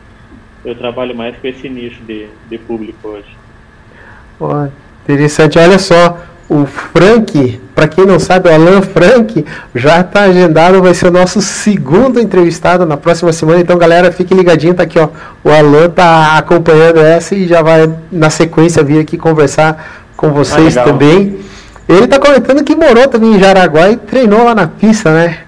eu 0.65 0.75
trabalho 0.75 1.15
mais 1.15 1.37
com 1.37 1.47
esse 1.47 1.69
nicho 1.69 2.03
de, 2.03 2.29
de 2.49 2.59
público 2.59 3.09
hoje. 3.09 3.37
Pô, 4.39 4.51
interessante, 5.05 5.59
olha 5.59 5.79
só, 5.79 6.19
o 6.49 6.67
Frank, 6.67 7.61
para 7.75 7.89
quem 7.89 8.05
não 8.05 8.19
sabe, 8.19 8.49
o 8.49 8.53
Alan 8.53 8.83
Frank 8.83 9.45
já 9.75 10.01
está 10.01 10.25
agendado, 10.25 10.83
vai 10.83 10.93
ser 10.93 11.07
o 11.07 11.11
nosso 11.11 11.41
segundo 11.41 12.21
entrevistado 12.21 12.85
na 12.85 12.97
próxima 12.97 13.33
semana. 13.33 13.61
Então, 13.61 13.79
galera, 13.79 14.13
fique 14.13 14.35
ligadinho, 14.35 14.75
tá 14.75 14.83
aqui, 14.83 14.99
ó. 14.99 15.09
O 15.43 15.51
Alan 15.51 15.89
tá 15.89 16.37
acompanhando 16.37 17.01
essa 17.01 17.35
e 17.35 17.47
já 17.47 17.63
vai 17.63 17.91
na 18.11 18.29
sequência 18.29 18.83
vir 18.83 19.01
aqui 19.01 19.17
conversar 19.17 20.05
com 20.15 20.31
vocês 20.31 20.77
ah, 20.77 20.85
também. 20.85 21.39
Ele 21.89 22.05
está 22.05 22.19
comentando 22.19 22.65
que 22.65 22.75
morou 22.75 23.09
também 23.09 23.35
em 23.35 23.41
Jaraguá 23.41 23.91
e 23.91 23.97
treinou 23.97 24.45
lá 24.45 24.55
na 24.55 24.67
pista, 24.67 25.13
né? 25.13 25.39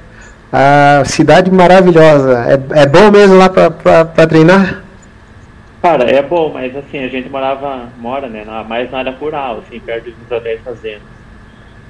A 0.53 1.03
cidade 1.05 1.51
maravilhosa. 1.51 2.45
É, 2.49 2.83
é 2.83 2.87
bom 2.87 3.11
mesmo 3.11 3.37
lá 3.37 3.49
para 3.49 4.27
treinar? 4.27 4.83
Cara, 5.83 6.05
é 6.05 6.23
bom, 6.23 6.51
mas 6.53 6.75
assim, 6.77 7.05
a 7.05 7.09
gente 7.09 7.29
morava, 7.29 7.89
mora, 7.99 8.27
né, 8.27 8.45
mais 8.67 8.91
na 8.91 8.99
área 8.99 9.13
rural, 9.13 9.63
assim, 9.67 9.79
perto 9.81 10.11
dos 10.11 10.31
hotéis 10.31 10.61
fazendas. 10.63 11.03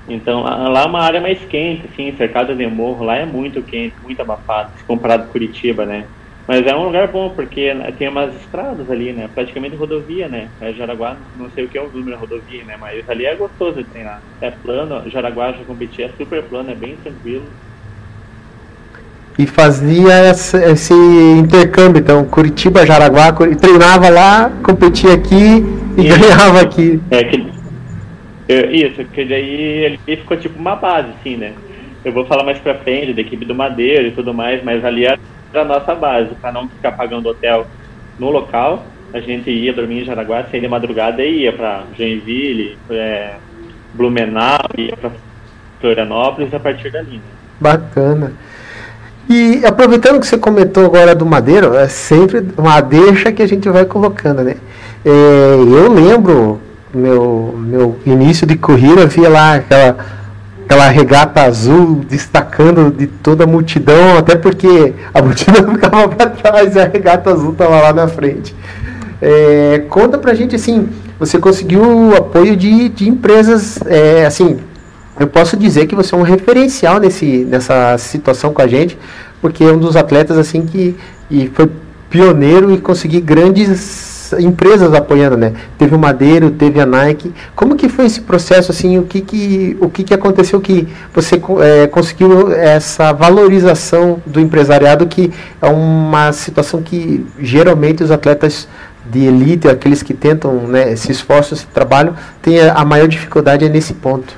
Então, 0.08 0.42
lá 0.42 0.82
é 0.82 0.86
uma 0.86 1.00
área 1.00 1.20
mais 1.20 1.38
quente, 1.44 1.88
assim, 1.92 2.12
cercada 2.16 2.54
de 2.54 2.66
morro, 2.66 3.04
lá 3.04 3.16
é 3.16 3.24
muito 3.24 3.62
quente, 3.62 3.94
muito 4.02 4.20
abafado, 4.20 4.70
se 4.76 4.84
comparado 4.84 5.26
com 5.26 5.32
Curitiba, 5.32 5.86
né. 5.86 6.04
Mas 6.46 6.66
é 6.66 6.76
um 6.76 6.84
lugar 6.84 7.08
bom, 7.08 7.30
porque 7.30 7.74
tem 7.98 8.08
umas 8.08 8.34
estradas 8.36 8.90
ali, 8.90 9.12
né, 9.12 9.30
praticamente 9.34 9.76
rodovia, 9.76 10.28
né, 10.28 10.48
é 10.60 10.72
Jaraguá, 10.72 11.16
não 11.38 11.50
sei 11.50 11.64
o 11.64 11.68
que 11.68 11.78
é 11.78 11.80
o 11.80 11.88
número 11.88 12.10
da 12.10 12.16
rodovia, 12.18 12.62
né, 12.64 12.76
mas 12.78 13.08
ali 13.08 13.24
é 13.24 13.34
gostoso 13.34 13.78
de 13.78 13.84
treinar. 13.84 14.20
É 14.42 14.50
plano, 14.50 15.08
Jaraguá, 15.08 15.52
já 15.52 15.64
competi, 15.64 16.02
é 16.02 16.10
super 16.18 16.42
plano, 16.42 16.70
é 16.70 16.74
bem 16.74 16.96
tranquilo 17.02 17.44
e 19.38 19.46
fazia 19.46 20.30
esse 20.30 20.94
intercâmbio. 21.38 22.00
Então, 22.00 22.24
Curitiba, 22.24 22.86
Jaraguá, 22.86 23.32
treinava 23.32 24.08
lá, 24.08 24.52
competia 24.62 25.14
aqui 25.14 25.64
e 25.96 26.06
isso. 26.06 26.18
ganhava 26.18 26.60
aqui. 26.60 27.00
É, 27.10 27.24
que, 27.24 27.36
isso, 28.72 29.04
que 29.12 29.24
daí 29.24 29.98
ele 30.06 30.16
ficou 30.16 30.36
tipo 30.36 30.58
uma 30.58 30.76
base, 30.76 31.08
assim, 31.18 31.36
né? 31.36 31.52
Eu 32.04 32.12
vou 32.12 32.26
falar 32.26 32.44
mais 32.44 32.58
pra 32.58 32.74
frente 32.74 33.12
da 33.12 33.22
equipe 33.22 33.44
do 33.44 33.54
Madeira 33.54 34.06
e 34.06 34.12
tudo 34.12 34.34
mais, 34.34 34.62
mas 34.62 34.84
ali 34.84 35.06
era 35.06 35.18
a 35.60 35.64
nossa 35.64 35.94
base, 35.94 36.34
para 36.34 36.52
não 36.52 36.68
ficar 36.68 36.92
pagando 36.92 37.28
hotel 37.28 37.66
no 38.18 38.30
local. 38.30 38.84
A 39.12 39.20
gente 39.20 39.50
ia 39.50 39.72
dormir 39.72 40.02
em 40.02 40.04
Jaraguá, 40.04 40.44
saía 40.44 40.60
de 40.60 40.68
madrugada 40.68 41.22
e 41.22 41.42
ia 41.42 41.52
para 41.52 41.84
Joinville, 41.96 42.76
é, 42.90 43.34
Blumenau, 43.94 44.58
ia 44.76 44.96
para 44.96 45.10
Florianópolis 45.80 46.52
a 46.52 46.58
partir 46.58 46.90
dali. 46.90 47.16
Né? 47.16 47.22
Bacana. 47.60 48.32
E 49.28 49.64
aproveitando 49.64 50.20
que 50.20 50.26
você 50.26 50.36
comentou 50.36 50.84
agora 50.84 51.14
do 51.14 51.24
Madeiro, 51.24 51.74
é 51.74 51.88
sempre 51.88 52.46
uma 52.58 52.80
deixa 52.80 53.32
que 53.32 53.42
a 53.42 53.46
gente 53.46 53.68
vai 53.68 53.84
colocando, 53.84 54.42
né? 54.42 54.56
É, 55.04 55.54
eu 55.54 55.90
lembro 55.90 56.60
meu 56.92 57.54
meu 57.56 57.98
início 58.04 58.46
de 58.46 58.56
corrida, 58.56 59.06
via 59.06 59.28
lá 59.28 59.54
aquela 59.54 59.96
aquela 60.64 60.88
regata 60.88 61.42
azul 61.42 62.04
destacando 62.08 62.90
de 62.90 63.06
toda 63.06 63.44
a 63.44 63.46
multidão, 63.46 64.18
até 64.18 64.34
porque 64.34 64.94
a 65.12 65.20
multidão 65.22 65.72
ficava 65.74 66.08
para 66.08 66.30
trás 66.30 66.74
e 66.74 66.80
a 66.80 66.86
regata 66.86 67.30
azul 67.30 67.52
estava 67.52 67.80
lá 67.80 67.92
na 67.92 68.08
frente. 68.08 68.54
É, 69.20 69.84
conta 69.88 70.18
pra 70.18 70.34
gente 70.34 70.56
assim, 70.56 70.88
você 71.18 71.38
conseguiu 71.38 72.14
apoio 72.16 72.56
de, 72.56 72.88
de 72.88 73.08
empresas 73.08 73.78
é, 73.86 74.26
assim 74.26 74.58
eu 75.18 75.28
posso 75.28 75.56
dizer 75.56 75.86
que 75.86 75.94
você 75.94 76.14
é 76.14 76.18
um 76.18 76.22
referencial 76.22 76.98
nesse, 76.98 77.44
nessa 77.44 77.96
situação 77.98 78.52
com 78.52 78.60
a 78.60 78.66
gente, 78.66 78.98
porque 79.40 79.62
é 79.62 79.72
um 79.72 79.78
dos 79.78 79.96
atletas 79.96 80.36
assim 80.36 80.66
que 80.66 80.96
e 81.30 81.46
foi 81.54 81.70
pioneiro 82.10 82.72
e 82.72 82.78
conseguir 82.78 83.20
grandes 83.20 84.13
empresas 84.32 84.92
apoiando, 84.94 85.36
né? 85.36 85.52
Teve 85.78 85.94
o 85.94 85.98
Madeiro, 85.98 86.50
teve 86.50 86.80
a 86.80 86.86
Nike. 86.86 87.32
Como 87.54 87.76
que 87.76 87.88
foi 87.88 88.06
esse 88.06 88.20
processo 88.20 88.70
assim? 88.70 88.98
O 88.98 89.04
que 89.04 89.20
que 89.20 89.76
o 89.80 89.88
que, 89.88 90.04
que 90.04 90.14
aconteceu 90.14 90.60
que 90.60 90.88
você 91.12 91.40
é, 91.60 91.86
conseguiu 91.86 92.52
essa 92.52 93.12
valorização 93.12 94.22
do 94.26 94.40
empresariado 94.40 95.06
que 95.06 95.32
é 95.60 95.66
uma 95.66 96.32
situação 96.32 96.82
que 96.82 97.26
geralmente 97.38 98.02
os 98.02 98.10
atletas 98.10 98.68
de 99.06 99.26
elite, 99.26 99.68
aqueles 99.68 100.02
que 100.02 100.14
tentam, 100.14 100.66
né, 100.66 100.96
se 100.96 101.12
esforçam, 101.12 101.56
se 101.56 101.66
trabalham, 101.66 102.16
tem 102.40 102.60
a, 102.60 102.74
a 102.74 102.84
maior 102.84 103.06
dificuldade 103.06 103.64
é 103.64 103.68
nesse 103.68 103.94
ponto. 103.94 104.34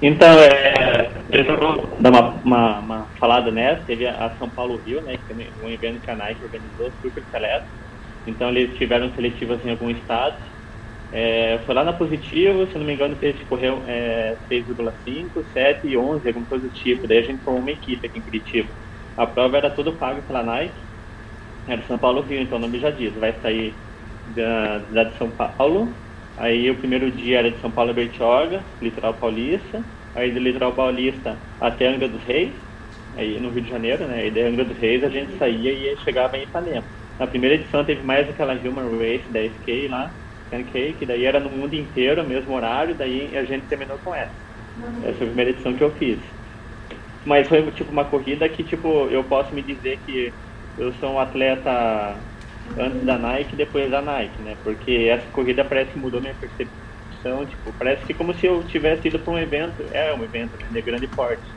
Então, 0.00 0.28
é, 0.38 1.03
eu 1.40 1.88
dar 2.00 2.10
uma, 2.10 2.34
uma, 2.44 2.78
uma, 2.78 3.06
falada 3.18 3.50
nessa. 3.50 3.82
Teve 3.84 4.06
a 4.06 4.30
São 4.38 4.48
Paulo 4.48 4.80
Rio, 4.84 5.00
né, 5.02 5.16
que 5.16 5.32
é 5.32 5.66
um 5.66 5.70
evento 5.70 6.00
que 6.00 6.10
a 6.10 6.16
Nike 6.16 6.44
organizou, 6.44 6.92
super 7.02 7.22
seleto. 7.30 7.66
Então, 8.26 8.50
eles 8.50 8.76
tiveram 8.76 9.10
seletivas 9.14 9.64
em 9.64 9.70
alguns 9.70 9.96
estados. 9.98 10.38
É, 11.12 11.60
foi 11.64 11.74
lá 11.74 11.84
na 11.84 11.92
Positivo, 11.92 12.66
se 12.66 12.78
não 12.78 12.84
me 12.84 12.94
engano, 12.94 13.16
gente 13.20 13.44
correu 13.44 13.82
é, 13.86 14.36
6,5, 14.50 15.44
7 15.52 15.86
e 15.86 15.96
11, 15.96 16.26
alguma 16.26 16.46
coisa 16.46 16.66
do 16.66 16.74
tipo. 16.74 17.06
Daí 17.06 17.18
a 17.18 17.22
gente 17.22 17.42
formou 17.42 17.60
uma 17.60 17.70
equipe 17.70 18.06
aqui 18.06 18.18
em 18.18 18.22
Curitiba. 18.22 18.68
A 19.16 19.26
prova 19.26 19.56
era 19.56 19.70
toda 19.70 19.92
paga 19.92 20.22
pela 20.22 20.42
Nike. 20.42 20.74
Era 21.68 21.82
São 21.82 21.98
Paulo 21.98 22.22
Rio, 22.22 22.40
então 22.40 22.58
o 22.58 22.60
nome 22.60 22.78
já 22.78 22.90
diz. 22.90 23.14
Vai 23.14 23.32
sair 23.40 23.74
da, 24.34 24.78
da 24.90 25.04
de 25.04 25.16
São 25.18 25.30
Paulo, 25.30 25.88
Aí 26.36 26.68
o 26.68 26.74
primeiro 26.74 27.10
dia 27.10 27.38
era 27.38 27.50
de 27.50 27.60
São 27.60 27.70
Paulo 27.70 27.90
a 27.90 27.94
Bertioga, 27.94 28.60
litoral 28.82 29.14
paulista. 29.14 29.84
Aí 30.14 30.32
do 30.32 30.40
litoral 30.40 30.74
paulista 30.74 31.42
até 31.60 31.86
Angra 31.88 32.08
dos 32.08 32.22
Reis, 32.24 32.62
aí 33.16 33.40
no 33.40 33.50
Rio 33.50 33.62
de 33.62 33.68
Janeiro, 33.70 34.06
né? 34.06 34.22
Aí 34.22 34.30
da 34.30 34.42
Angra 34.42 34.64
dos 34.64 34.78
Reis 34.78 35.02
a 35.04 35.08
gente 35.08 35.36
saía 35.38 35.72
e 35.72 35.96
chegava 35.98 36.36
em 36.36 36.44
Ipanema. 36.44 36.88
Na 37.18 37.26
primeira 37.26 37.56
edição 37.56 37.84
teve 37.84 38.02
mais 38.02 38.28
aquela 38.28 38.54
Human 38.54 38.90
Race 38.98 39.30
10K 39.30 39.88
lá, 39.88 40.14
10K, 40.52 40.98
que 40.98 41.06
daí 41.06 41.24
era 41.24 41.40
no 41.40 41.50
mundo 41.50 41.74
inteiro, 41.74 42.26
mesmo 42.26 42.54
horário, 42.54 42.96
daí 42.96 43.36
a 43.36 43.44
gente 43.44 43.68
terminou 43.68 43.98
com 43.98 44.14
essa. 44.14 44.34
Essa 45.02 45.18
foi 45.18 45.26
a 45.26 45.30
primeira 45.30 45.50
edição 45.52 45.76
que 45.76 45.84
eu 45.84 45.94
fiz. 45.96 46.24
Mas 47.26 47.48
foi 47.48 47.70
tipo 47.72 47.90
uma 47.90 48.04
corrida 48.10 48.48
que 48.48 48.64
tipo 48.64 49.08
eu 49.10 49.24
posso 49.28 49.54
me 49.54 49.62
dizer 49.62 49.98
que 50.04 50.34
eu 50.76 50.92
sou 50.94 51.14
um 51.14 51.18
atleta 51.18 52.24
antes 52.76 53.04
da 53.04 53.18
Nike 53.18 53.54
e 53.54 53.58
depois 53.58 53.90
da 53.90 54.02
Nike, 54.02 54.42
né? 54.42 54.56
Porque 54.62 55.08
essa 55.10 55.30
corrida 55.30 55.64
parece 55.64 55.92
que 55.92 55.98
mudou 55.98 56.20
minha 56.20 56.34
percepção, 56.38 56.83
tipo, 57.46 57.72
parece 57.78 58.04
que 58.06 58.14
como 58.14 58.34
se 58.34 58.46
eu 58.46 58.64
tivesse 58.66 59.08
ido 59.08 59.20
para 59.20 59.32
um 59.32 59.38
evento, 59.38 59.82
é 59.92 60.14
um 60.14 60.24
evento 60.24 60.56
né, 60.58 60.68
de 60.70 60.82
grande 60.82 61.08
porte, 61.08 61.48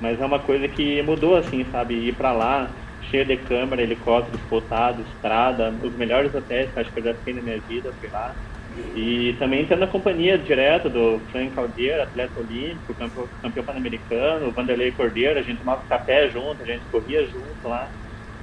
mas 0.00 0.20
é 0.20 0.26
uma 0.26 0.40
coisa 0.44 0.68
que 0.68 1.02
mudou 1.02 1.36
assim, 1.36 1.64
sabe? 1.70 1.94
Ir 2.08 2.16
para 2.16 2.32
lá, 2.32 2.76
cheio 3.00 3.26
de 3.26 3.38
câmera, 3.38 3.82
helicóptero 3.82 4.38
spotado, 4.38 5.02
estrada, 5.02 5.70
os 5.82 5.96
melhores 5.96 6.34
hotéis 6.34 6.72
que 6.72 6.80
acho 6.80 6.92
que 6.92 7.00
eu 7.00 7.04
já 7.04 7.14
fiquei 7.16 7.34
na 7.34 7.42
minha 7.42 7.60
vida, 7.60 7.94
fui 8.00 8.08
lá. 8.10 8.36
E 8.94 9.34
também 9.38 9.66
tendo 9.68 9.84
a 9.84 9.88
companhia 9.88 10.38
direta 10.38 10.88
do 10.90 11.26
Frank 11.30 11.54
Caldeira, 11.54 12.04
atleta 12.04 12.40
olímpico, 12.40 12.94
campeão, 12.94 13.28
campeão 13.42 13.64
pan-americano, 13.64 14.52
Vanderlei 14.52 14.92
Cordeiro, 14.92 15.38
a 15.38 15.42
gente 15.42 15.60
tomava 15.60 15.84
café 15.88 16.30
junto, 16.30 16.62
a 16.62 16.66
gente 16.66 16.86
corria 16.90 17.26
junto 17.26 17.68
lá. 17.68 17.92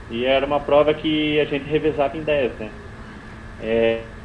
E 0.09 0.25
era 0.25 0.45
uma 0.45 0.63
prova 0.65 0.93
que 0.93 1.39
a 1.39 1.45
gente 1.45 1.65
revezava 1.65 2.17
em 2.17 2.23
10, 2.23 2.59
né? 2.59 2.75
É, 3.59 4.15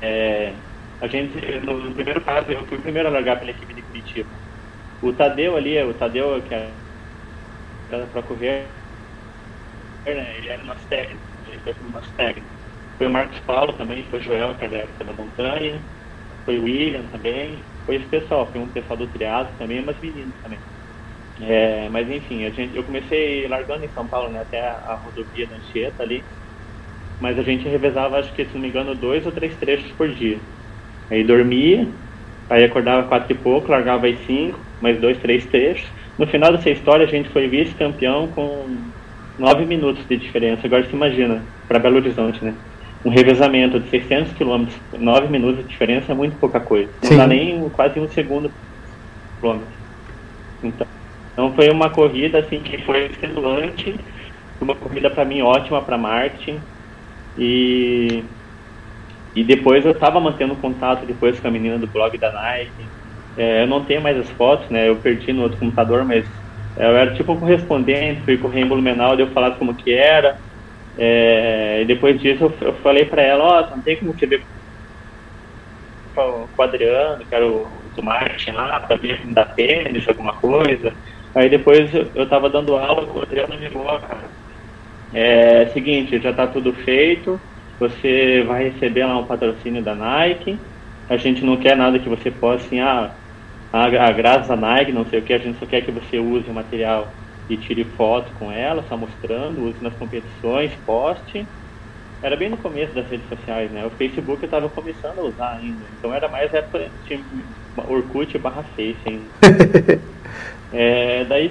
é, 0.00 0.62
a 1.00 1.08
gente, 1.08 1.34
no, 1.60 1.94
primeiro 1.94 2.24
caso, 2.24 2.50
eu 2.52 2.66
fui 2.66 2.78
o 2.78 2.82
primeiro 2.82 3.08
a 3.08 3.12
largar 3.12 3.38
pela 3.38 3.50
equipe 3.50 3.74
de 3.74 3.82
Curitiba. 3.82 4.38
O 5.00 5.12
Tadeu 5.14 5.56
ali, 5.56 5.82
o 5.82 5.94
Tadeu 5.94 6.42
que 6.42 6.54
era 6.54 8.06
para 8.08 8.22
correr, 8.22 8.74
né, 10.06 10.38
ele 10.38 10.48
era 10.48 10.64
nosso 10.64 10.86
técnico, 10.88 11.24
ele 11.46 11.60
foi 11.60 11.74
o 11.80 11.90
nosso 11.90 12.14
técnico. 12.14 12.52
Foi 12.98 13.06
o 13.06 13.10
Marcos 13.10 13.40
Paulo 13.40 13.76
também, 13.76 14.08
foi 14.10 14.18
o 14.18 14.22
Joel, 14.22 14.56
que 14.58 14.64
era 14.64 14.92
da 15.04 15.12
montanha, 15.12 15.88
foi 16.44 16.58
o 16.58 16.64
William 16.64 17.08
também, 17.08 17.72
foi 17.86 17.96
esse 17.96 18.08
pessoal, 18.08 18.50
foi 18.52 18.60
um 18.60 18.72
pessoal 18.72 18.98
do 18.98 19.10
triado 19.10 19.56
também, 19.58 19.82
mas 19.84 20.00
meninos 20.00 20.38
também. 20.40 20.60
É, 21.40 21.88
mas 21.88 22.08
enfim, 22.10 22.44
a 22.44 22.50
gente, 22.50 22.76
eu 22.76 22.84
comecei 22.84 23.48
largando 23.48 23.84
em 23.84 23.88
São 23.92 24.08
Paulo, 24.08 24.30
né, 24.32 24.40
até 24.40 24.60
a, 24.60 24.74
a 24.76 24.96
rodovia 24.96 25.48
da 25.48 25.56
Anchieta 25.56 26.02
ali, 26.02 26.28
mas 27.20 27.38
a 27.38 27.42
gente 27.42 27.68
revezava, 27.68 28.18
acho 28.18 28.34
que 28.34 28.44
se 28.46 28.54
não 28.54 28.60
me 28.62 28.68
engano, 28.68 28.94
dois 28.94 29.26
ou 29.26 29.32
três 29.32 29.56
trechos 29.58 29.92
por 29.92 30.12
dia. 30.14 30.59
Aí 31.10 31.24
dormia, 31.24 31.86
aí 32.48 32.64
acordava 32.64 33.08
quatro 33.08 33.32
e 33.32 33.36
pouco, 33.36 33.70
largava 33.70 34.06
às 34.06 34.18
cinco, 34.26 34.58
mais 34.80 34.98
dois, 35.00 35.18
três 35.18 35.44
trechos. 35.46 35.86
No 36.18 36.26
final 36.26 36.52
dessa 36.52 36.70
história, 36.70 37.06
a 37.06 37.08
gente 37.08 37.28
foi 37.30 37.48
vice-campeão 37.48 38.28
com 38.28 38.66
nove 39.38 39.64
minutos 39.64 40.06
de 40.06 40.16
diferença. 40.16 40.66
Agora 40.66 40.84
você 40.84 40.94
imagina, 40.94 41.42
para 41.66 41.78
Belo 41.78 41.96
Horizonte, 41.96 42.44
né? 42.44 42.54
Um 43.04 43.10
revezamento 43.10 43.80
de 43.80 43.88
600 43.88 44.32
quilômetros, 44.34 44.76
nove 44.98 45.28
minutos 45.28 45.64
de 45.64 45.70
diferença 45.70 46.12
é 46.12 46.14
muito 46.14 46.36
pouca 46.36 46.60
coisa. 46.60 46.90
Não 47.02 47.08
Sim. 47.08 47.16
dá 47.16 47.26
nem 47.26 47.68
quase 47.70 47.98
um 47.98 48.08
segundo 48.08 48.50
quilômetro. 49.40 49.68
Então, 50.62 50.86
então 51.32 51.52
foi 51.54 51.70
uma 51.70 51.88
corrida 51.88 52.38
assim 52.38 52.60
que 52.60 52.76
foi 52.84 53.06
extenuante, 53.06 53.94
uma 54.60 54.74
corrida 54.74 55.08
para 55.08 55.24
mim 55.24 55.40
ótima 55.40 55.80
para 55.80 55.96
marketing. 55.96 56.60
E, 57.38 58.22
e 59.34 59.44
depois 59.44 59.84
eu 59.84 59.92
estava 59.92 60.20
mantendo 60.20 60.56
contato 60.56 61.06
depois 61.06 61.40
com 61.40 61.48
a 61.48 61.50
menina 61.50 61.78
do 61.78 61.90
blog 61.90 62.16
da 62.18 62.32
Nike. 62.32 62.92
É, 63.36 63.62
eu 63.62 63.66
não 63.66 63.86
tenho 63.86 64.02
mais 64.02 64.16
as 64.18 64.30
fotos, 64.30 64.68
né? 64.70 64.88
Eu 64.88 65.00
perdi 65.00 65.32
no 65.32 65.42
outro 65.42 65.58
computador, 65.58 66.04
mas 66.04 66.28
eu 66.76 66.96
era 66.96 67.14
tipo 67.14 67.38
correspondente, 67.38 68.24
fui 68.24 68.38
correr 68.38 68.60
em 68.60 68.68
Blumenau, 68.68 69.18
eu 69.18 69.32
falar 69.32 69.56
como 69.58 69.76
que 69.76 69.92
era. 69.92 70.36
É, 70.96 71.82
e 71.82 71.86
depois 71.86 72.20
disso 72.20 72.44
eu, 72.44 72.68
eu 72.68 72.74
falei 72.82 73.04
para 73.06 73.22
ela, 73.22 73.44
ó, 73.44 73.68
oh, 73.72 73.76
não 73.76 73.82
tem 73.82 73.98
como 74.00 74.14
te 74.14 74.26
ver 74.26 74.44
com 76.14 76.48
o 76.58 76.62
Adriano, 76.62 77.26
que 77.26 77.34
era 77.34 77.46
o 77.46 77.90
do 77.94 78.02
marketing 78.02 78.52
lá, 78.52 78.80
para 78.80 78.96
ver 78.96 79.32
da 79.32 79.44
tênis, 79.46 80.06
alguma 80.08 80.34
coisa. 80.40 80.96
Aí 81.34 81.48
depois 81.48 81.92
eu, 81.94 82.10
eu 82.14 82.28
tava 82.28 82.50
dando 82.50 82.76
aula, 82.76 83.12
o 83.12 83.22
Adriano 83.22 83.58
me 83.58 83.70
falou, 83.70 83.98
cara, 84.00 84.32
é 85.12 85.66
seguinte, 85.68 86.20
já 86.20 86.30
está 86.30 86.46
tudo 86.48 86.74
feito, 86.74 87.40
você 87.80 88.44
vai 88.46 88.64
receber 88.64 89.06
lá 89.06 89.18
um 89.18 89.24
patrocínio 89.24 89.82
da 89.82 89.94
Nike, 89.94 90.58
a 91.08 91.16
gente 91.16 91.42
não 91.42 91.56
quer 91.56 91.74
nada 91.74 91.98
que 91.98 92.10
você 92.10 92.30
possa 92.30 92.66
assim, 92.66 92.78
ah, 92.78 93.10
a, 93.72 93.84
a 93.84 94.12
graças 94.12 94.50
a 94.50 94.56
Nike, 94.56 94.92
não 94.92 95.06
sei 95.06 95.20
o 95.20 95.22
que, 95.22 95.32
a 95.32 95.38
gente 95.38 95.58
só 95.58 95.64
quer 95.64 95.80
que 95.80 95.90
você 95.90 96.18
use 96.18 96.48
o 96.50 96.52
material 96.52 97.08
e 97.48 97.56
tire 97.56 97.84
foto 97.84 98.30
com 98.38 98.52
ela, 98.52 98.84
só 98.86 98.96
mostrando, 98.96 99.64
use 99.66 99.82
nas 99.82 99.94
competições, 99.94 100.70
poste. 100.84 101.46
Era 102.22 102.36
bem 102.36 102.50
no 102.50 102.58
começo 102.58 102.92
das 102.94 103.08
redes 103.08 103.26
sociais, 103.30 103.70
né? 103.70 103.84
O 103.86 103.90
Facebook 103.90 104.42
eu 104.42 104.46
estava 104.46 104.68
começando 104.68 105.18
a 105.18 105.22
usar 105.22 105.52
ainda, 105.52 105.82
então 105.98 106.12
era 106.14 106.28
mais 106.28 106.52
época 106.52 106.86
de 107.08 107.18
Orkut 107.88 108.36
barra 108.38 108.62
Face 108.76 108.98
ainda. 109.06 109.24
é, 110.70 111.24
daí 111.24 111.50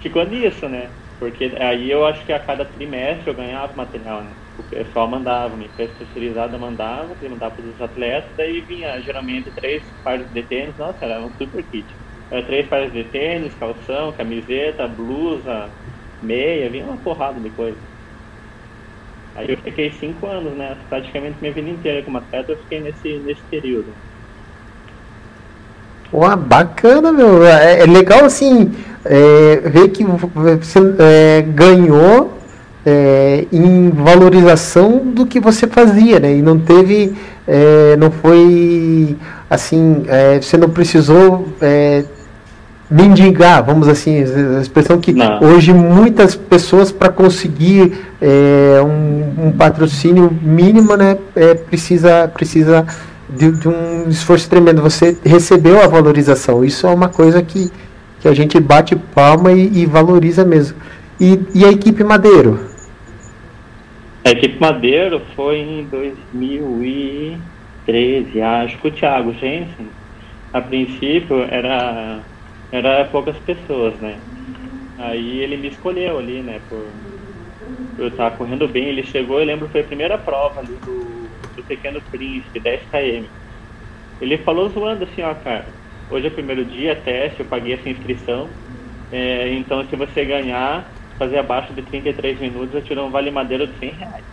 ficou 0.00 0.24
nisso, 0.26 0.68
né? 0.68 0.90
Porque 1.18 1.50
aí 1.58 1.90
eu 1.90 2.04
acho 2.04 2.24
que 2.26 2.32
a 2.32 2.38
cada 2.38 2.64
trimestre 2.66 3.28
eu 3.28 3.34
ganhava 3.34 3.72
material, 3.74 4.20
né? 4.20 4.30
O 4.58 4.62
pessoal 4.64 5.08
mandava, 5.08 5.54
uma 5.54 5.64
empresa 5.64 5.92
especializada 5.92 6.58
mandava, 6.58 7.14
que 7.14 7.28
mandava 7.28 7.54
para 7.54 7.64
os 7.64 7.80
atletas, 7.80 8.30
daí 8.36 8.60
vinha 8.60 9.00
geralmente 9.00 9.50
três 9.50 9.82
pares 10.04 10.26
de 10.32 10.42
tênis, 10.42 10.76
nossa, 10.78 11.04
era 11.04 11.20
um 11.20 11.30
super 11.38 11.62
kit. 11.64 11.86
Era 12.30 12.42
três 12.42 12.66
pares 12.66 12.92
de 12.92 13.04
tênis, 13.04 13.52
calção, 13.58 14.12
camiseta, 14.12 14.86
blusa, 14.86 15.68
meia, 16.22 16.68
vinha 16.68 16.84
uma 16.84 16.96
porrada 16.98 17.40
de 17.40 17.50
coisa. 17.50 17.76
Aí 19.34 19.50
eu 19.50 19.56
fiquei 19.56 19.90
cinco 19.98 20.26
anos, 20.26 20.52
né? 20.52 20.76
Praticamente 20.88 21.36
minha 21.40 21.52
vida 21.52 21.70
inteira 21.70 22.02
como 22.02 22.18
atleta 22.18 22.52
eu 22.52 22.58
fiquei 22.58 22.80
nesse, 22.80 23.14
nesse 23.18 23.40
período. 23.50 23.88
Ué, 26.12 26.36
bacana, 26.36 27.10
meu. 27.10 27.42
É, 27.44 27.80
é 27.80 27.86
legal, 27.86 28.24
assim, 28.24 28.70
é, 29.04 29.56
ver 29.70 29.88
que 29.88 30.04
você 30.04 30.78
é, 30.98 31.42
ganhou 31.42 32.41
é, 32.84 33.46
em 33.52 33.90
valorização 33.90 34.98
do 34.98 35.24
que 35.24 35.38
você 35.38 35.66
fazia, 35.66 36.18
né? 36.18 36.36
E 36.36 36.42
não 36.42 36.58
teve, 36.58 37.14
é, 37.46 37.96
não 37.96 38.10
foi, 38.10 39.16
assim, 39.48 40.04
é, 40.08 40.40
você 40.40 40.56
não 40.56 40.68
precisou 40.68 41.48
mendigar, 42.90 43.64
vamos 43.64 43.88
assim, 43.88 44.22
a 44.58 44.60
expressão 44.60 45.00
que 45.00 45.14
não. 45.14 45.40
hoje 45.42 45.72
muitas 45.72 46.34
pessoas 46.34 46.92
para 46.92 47.08
conseguir 47.08 48.04
um, 48.84 49.46
um, 49.46 49.52
patrocínio 49.52 50.30
mínimo, 50.42 50.94
né, 50.94 51.16
precisa, 51.70 52.28
precisa 52.28 52.86
de, 53.30 53.50
de, 53.50 53.66
um 53.66 54.08
esforço 54.10 54.48
tremendo. 54.48 54.82
Você 54.82 55.16
recebeu 55.24 55.82
a 55.82 55.86
valorização. 55.86 56.62
Isso 56.62 56.86
é 56.86 56.90
uma 56.90 57.08
coisa 57.08 57.42
que, 57.42 57.72
que 58.20 58.28
a 58.28 58.34
gente 58.34 58.60
bate 58.60 58.94
palma 58.94 59.52
e, 59.52 59.70
e 59.72 59.86
valoriza 59.86 60.44
mesmo. 60.44 60.76
E, 61.18 61.40
e, 61.54 61.64
a 61.64 61.70
equipe 61.70 62.04
Madeiro? 62.04 62.71
A 64.24 64.30
equipe 64.30 64.60
Madeiro 64.60 65.20
foi 65.34 65.58
em 65.58 65.84
2013, 65.84 68.40
acho 68.40 68.78
que 68.78 68.88
o 68.88 68.92
Thiago 68.92 69.32
Jensen, 69.34 69.88
a 70.52 70.60
princípio, 70.60 71.42
era, 71.42 72.20
era 72.70 73.04
poucas 73.06 73.36
pessoas, 73.38 73.94
né? 74.00 74.16
Aí 74.98 75.40
ele 75.40 75.56
me 75.56 75.68
escolheu 75.68 76.18
ali, 76.18 76.40
né, 76.40 76.60
por, 76.68 76.86
por 77.96 78.04
eu 78.04 78.08
estar 78.08 78.30
correndo 78.32 78.68
bem. 78.68 78.84
Ele 78.84 79.02
chegou, 79.02 79.40
eu 79.40 79.46
lembro, 79.46 79.68
foi 79.68 79.80
a 79.80 79.84
primeira 79.84 80.16
prova 80.16 80.60
ali 80.60 80.76
do 80.84 81.22
do 81.54 81.62
Pequeno 81.62 82.00
Príncipe, 82.10 82.60
10 82.60 82.80
km. 82.90 83.26
Ele 84.20 84.38
falou 84.38 84.68
zoando 84.68 85.04
assim, 85.04 85.22
ó, 85.22 85.34
cara, 85.34 85.66
hoje 86.10 86.26
é 86.26 86.28
o 86.28 86.32
primeiro 86.32 86.64
dia, 86.64 86.96
teste, 86.96 87.40
eu 87.40 87.46
paguei 87.46 87.74
essa 87.74 87.88
inscrição, 87.88 88.48
é, 89.10 89.52
então 89.52 89.86
se 89.88 89.96
você 89.96 90.24
ganhar, 90.24 90.90
fazer 91.22 91.38
abaixo 91.38 91.72
de 91.72 91.82
33 91.82 92.40
minutos, 92.40 92.74
eu 92.74 92.82
tiro 92.82 93.04
um 93.04 93.10
vale 93.10 93.30
madeira 93.30 93.66
de 93.66 93.78
100 93.78 93.90
reais. 93.92 94.26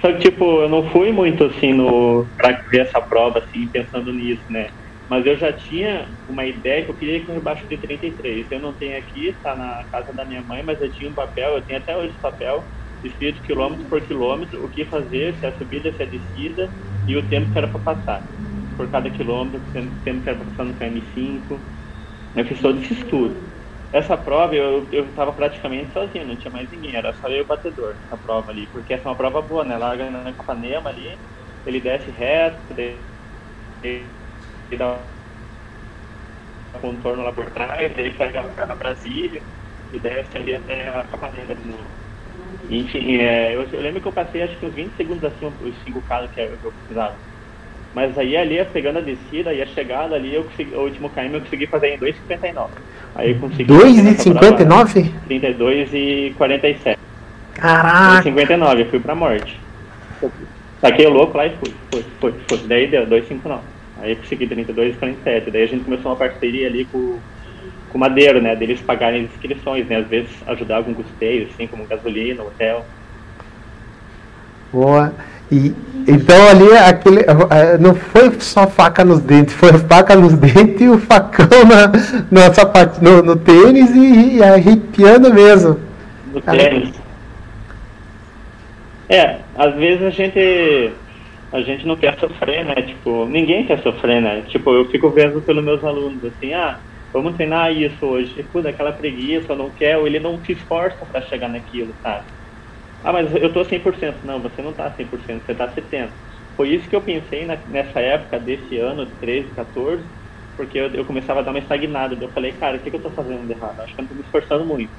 Só 0.00 0.12
que, 0.12 0.18
tipo, 0.18 0.44
eu 0.62 0.68
não 0.68 0.90
fui 0.90 1.10
muito, 1.10 1.44
assim, 1.44 1.72
no, 1.72 2.30
pra 2.36 2.50
ver 2.70 2.82
essa 2.82 3.00
prova, 3.00 3.38
assim, 3.38 3.68
pensando 3.72 4.12
nisso, 4.12 4.44
né? 4.50 4.68
Mas 5.08 5.24
eu 5.24 5.36
já 5.36 5.52
tinha 5.52 6.06
uma 6.28 6.44
ideia 6.44 6.84
que 6.84 6.90
eu 6.90 6.96
queria 6.96 7.16
ir 7.16 7.30
abaixo 7.30 7.66
de 7.66 7.78
33. 7.78 8.46
Eu 8.50 8.60
não 8.60 8.76
tenho 8.76 8.96
aqui, 8.98 9.28
está 9.28 9.56
na 9.56 9.82
casa 9.90 10.12
da 10.12 10.24
minha 10.24 10.42
mãe, 10.42 10.62
mas 10.62 10.80
eu 10.82 10.92
tinha 10.92 11.10
um 11.10 11.14
papel, 11.14 11.54
eu 11.54 11.62
tenho 11.62 11.78
até 11.78 11.96
hoje 11.96 12.10
esse 12.10 12.20
papel, 12.20 12.62
escrito 13.02 13.42
quilômetro 13.42 13.88
por 13.88 14.02
quilômetro, 14.02 14.62
o 14.62 14.68
que 14.68 14.84
fazer, 14.84 15.34
se 15.36 15.46
é 15.46 15.48
a 15.48 15.56
subida, 15.56 15.90
se 15.92 16.02
é 16.02 16.06
a 16.06 16.10
descida 16.10 16.70
e 17.06 17.16
o 17.16 17.26
tempo 17.26 17.50
que 17.50 17.58
era 17.58 17.68
para 17.68 17.80
passar. 17.80 18.22
Por 18.76 18.90
cada 18.90 19.10
quilômetro, 19.10 19.60
o 19.60 19.72
tempo 19.72 20.22
que 20.22 20.28
era 20.28 20.36
para 20.36 20.50
passar 20.50 20.64
no 20.64 20.74
KM5. 20.74 21.62
Eu 22.36 22.44
fiz 22.44 22.60
todo 22.60 22.78
esse 22.82 22.92
estudo. 22.92 23.47
Essa 23.92 24.16
prova 24.18 24.54
eu 24.54 24.88
estava 25.08 25.32
praticamente 25.32 25.92
sozinho, 25.92 26.26
não 26.26 26.36
tinha 26.38 26.50
mais 26.50 26.70
ninguém, 26.70 26.94
era 26.94 27.12
só 27.14 27.28
eu 27.28 27.38
e 27.38 27.40
o 27.42 27.46
batedor 27.46 27.96
essa 28.04 28.18
prova 28.18 28.50
ali, 28.50 28.68
porque 28.70 28.92
essa 28.92 29.08
é 29.08 29.10
uma 29.10 29.16
prova 29.16 29.40
boa, 29.42 29.64
né? 29.64 29.78
Larga 29.78 30.10
na 30.10 30.34
Capanema 30.34 30.90
ali, 30.90 31.18
ele 31.64 31.80
desce 31.80 32.10
reto, 32.10 32.74
ele 33.82 34.18
dá 34.78 35.08
um 36.74 36.80
contorno 36.80 37.22
lá 37.22 37.32
por 37.32 37.50
trás, 37.52 37.96
ele 37.98 38.16
pega 38.16 38.40
a 38.58 38.76
Brasília 38.76 39.42
e 39.92 40.00
desce 40.00 40.36
ali 40.36 40.54
até 40.54 40.88
a 40.88 41.04
Capanema 41.04 41.54
de 41.54 41.64
novo. 41.66 41.98
Enfim, 42.68 43.16
é, 43.18 43.54
eu, 43.54 43.62
eu, 43.64 43.80
lembro 43.80 44.02
que 44.02 44.08
eu 44.08 44.12
passei 44.12 44.42
acho 44.42 44.58
que 44.58 44.66
uns 44.66 44.74
20 44.74 44.96
segundos 44.96 45.24
assim, 45.24 45.46
os 45.46 45.82
5K 45.84 46.28
que 46.28 46.40
eu 46.40 46.72
precisava. 46.72 47.27
Mas 47.94 48.16
aí 48.18 48.36
ali, 48.36 48.64
pegando 48.72 48.98
a 48.98 49.02
descida 49.02 49.52
e 49.52 49.62
a 49.62 49.66
chegada 49.66 50.14
ali, 50.14 50.34
eu 50.34 50.44
consegui, 50.44 50.74
o 50.74 50.82
último 50.82 51.10
KM 51.10 51.34
eu 51.34 51.40
consegui 51.40 51.66
fazer 51.66 51.94
em 51.94 51.98
2,59. 51.98 52.68
Aí 53.14 53.30
eu 53.32 53.38
consegui. 53.38 53.72
2,59? 53.72 55.10
32 55.26 55.88
e 55.92 56.34
47. 56.36 56.98
Caraca! 57.54 58.22
59, 58.22 58.82
eu 58.82 58.86
fui 58.86 59.00
pra 59.00 59.14
morte. 59.14 59.58
Saquei 60.80 61.06
o 61.06 61.10
louco 61.10 61.36
lá 61.36 61.46
e 61.46 61.50
fui, 61.56 61.74
fui, 61.90 62.04
fui, 62.20 62.34
fui. 62.48 62.58
Daí 62.68 62.86
deu 62.86 63.06
2,59. 63.06 63.58
Aí 64.00 64.12
eu 64.12 64.16
consegui 64.16 64.46
32 64.46 64.94
e 64.94 64.98
47. 64.98 65.50
Daí 65.50 65.62
a 65.62 65.66
gente 65.66 65.84
começou 65.84 66.12
uma 66.12 66.16
parceria 66.16 66.68
ali 66.68 66.84
com 66.84 67.18
com 67.90 67.98
madeiro, 67.98 68.40
né? 68.40 68.54
Deles 68.54 68.80
pagarem 68.80 69.24
as 69.24 69.30
inscrições, 69.30 69.86
né? 69.86 69.96
Às 69.96 70.06
vezes 70.06 70.30
ajudar 70.46 70.76
algum 70.76 70.94
custeio, 70.94 71.48
assim, 71.52 71.66
como 71.66 71.86
gasolina, 71.86 72.42
hotel. 72.42 72.84
Boa. 74.72 75.12
E, 75.50 75.74
então 76.06 76.48
ali 76.48 76.72
aquele, 76.72 77.20
é, 77.20 77.78
não 77.78 77.94
foi 77.94 78.30
só 78.40 78.66
faca 78.66 79.04
nos 79.04 79.20
dentes, 79.20 79.54
foi 79.54 79.72
faca 79.74 80.16
nos 80.16 80.34
dentes 80.38 80.80
e 80.80 80.88
o 80.88 80.98
facão 80.98 81.64
na, 81.64 81.90
na 82.30 82.52
sapat, 82.52 83.02
no, 83.02 83.22
no 83.22 83.36
tênis 83.36 83.90
e, 83.94 84.36
e 84.36 84.42
arrepiando 84.42 85.32
mesmo. 85.32 85.78
No 86.32 86.40
tênis. 86.40 86.94
É, 89.08 89.38
às 89.56 89.74
vezes 89.74 90.02
a 90.02 90.10
gente 90.10 90.92
a 91.50 91.60
gente 91.62 91.86
não 91.86 91.96
quer 91.96 92.18
sofrer, 92.18 92.64
né? 92.64 92.74
Tipo, 92.74 93.24
ninguém 93.24 93.64
quer 93.64 93.78
sofrer, 93.80 94.20
né? 94.20 94.42
Tipo, 94.48 94.72
eu 94.72 94.84
fico 94.86 95.08
vendo 95.10 95.40
pelos 95.40 95.64
meus 95.64 95.82
alunos 95.82 96.22
assim, 96.24 96.52
ah, 96.52 96.78
vamos 97.12 97.36
treinar 97.36 97.72
isso 97.72 98.04
hoje. 98.04 98.34
Tipo, 98.34 98.60
daquela 98.60 98.92
preguiça, 98.92 99.54
não 99.54 99.70
quer, 99.70 99.96
ou 99.96 100.06
ele 100.06 100.20
não 100.20 100.38
se 100.44 100.52
esforça 100.52 100.98
para 101.10 101.22
chegar 101.22 101.48
naquilo, 101.48 101.94
sabe? 102.02 102.24
Ah, 103.02 103.12
mas 103.12 103.34
eu 103.34 103.52
tô 103.52 103.64
100%. 103.64 104.24
Não, 104.24 104.42
você 104.42 104.60
não 104.62 104.74
tá 104.74 104.92
100%, 104.94 105.44
você 105.46 105.54
tá 105.54 105.68
70%. 105.70 106.16
Foi 106.56 106.70
isso 106.74 106.88
que 106.88 106.96
eu 106.96 107.02
pensei 107.04 107.46
na, 107.46 107.56
nessa 107.66 108.00
época 108.00 108.38
desse 108.40 108.76
ano, 108.78 109.16
13, 109.18 109.54
14, 109.54 110.10
porque 110.56 110.76
eu, 110.78 110.92
eu, 110.92 111.06
começava 111.06 111.40
a 111.40 111.42
dar 111.42 111.50
uma 111.52 111.60
estagnada. 111.60 112.16
Eu 112.20 112.32
falei, 112.32 112.52
cara, 112.58 112.78
o 112.78 112.82
que, 112.82 112.90
que 112.90 112.96
eu 112.96 113.02
tô 113.02 113.14
fazendo 113.14 113.46
de 113.46 113.52
errado? 113.54 113.80
Acho 113.80 113.94
que 113.94 114.00
eu 114.00 114.02
não 114.02 114.08
tô 114.08 114.14
me 114.16 114.22
esforçando 114.22 114.66
muito. 114.66 114.92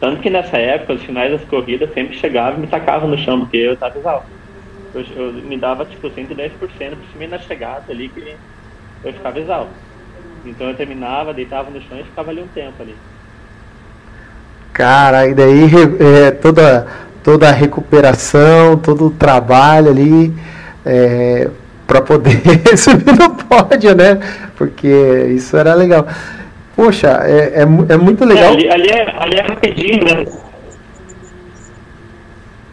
Tanto 0.00 0.22
que 0.22 0.30
nessa 0.30 0.58
época, 0.58 0.94
os 0.94 1.04
finais 1.04 1.30
das 1.32 1.44
corridas 1.44 1.92
sempre 1.92 2.14
chegava 2.14 2.56
e 2.56 2.60
me 2.60 2.68
tacava 2.68 3.06
no 3.06 3.18
chão, 3.18 3.40
porque 3.40 3.56
eu 3.56 3.78
tava 3.78 3.98
exausto. 3.98 4.30
Eu, 4.94 5.02
eu 5.02 5.32
me 5.44 5.58
dava 5.60 5.86
tipo 5.86 6.10
110%, 6.10 6.96
principalmente 6.98 7.30
na 7.30 7.38
chegada 7.38 7.84
ali, 7.92 8.10
que 8.10 8.40
eu 9.04 9.14
ficava 9.14 9.40
exausto. 9.40 9.80
Então 10.44 10.68
eu 10.70 10.76
terminava, 10.76 11.34
deitava 11.34 11.70
no 11.70 11.80
chão 11.82 12.00
e 12.00 12.04
ficava 12.04 12.30
ali 12.30 12.40
um 12.42 12.48
tempo 12.48 12.82
ali. 12.82 13.02
Cara, 14.72 15.26
e 15.26 15.34
daí 15.34 15.70
é, 15.98 16.30
toda, 16.30 16.86
toda 17.22 17.48
a 17.48 17.52
recuperação, 17.52 18.76
todo 18.76 19.06
o 19.06 19.10
trabalho 19.10 19.90
ali 19.90 20.32
é, 20.86 21.48
para 21.86 22.00
poder 22.00 22.40
subir 22.76 23.16
no 23.18 23.30
pódio, 23.34 23.94
né? 23.94 24.20
Porque 24.56 24.88
isso 25.34 25.56
era 25.56 25.74
legal. 25.74 26.06
Poxa, 26.76 27.22
é, 27.24 27.60
é, 27.60 27.62
é 27.62 27.96
muito 27.96 28.24
legal. 28.24 28.44
É, 28.44 28.48
ali, 28.52 28.70
ali, 28.70 28.88
é, 28.88 29.14
ali 29.18 29.36
é 29.36 29.42
rapidinho, 29.42 30.04
né? 30.04 30.24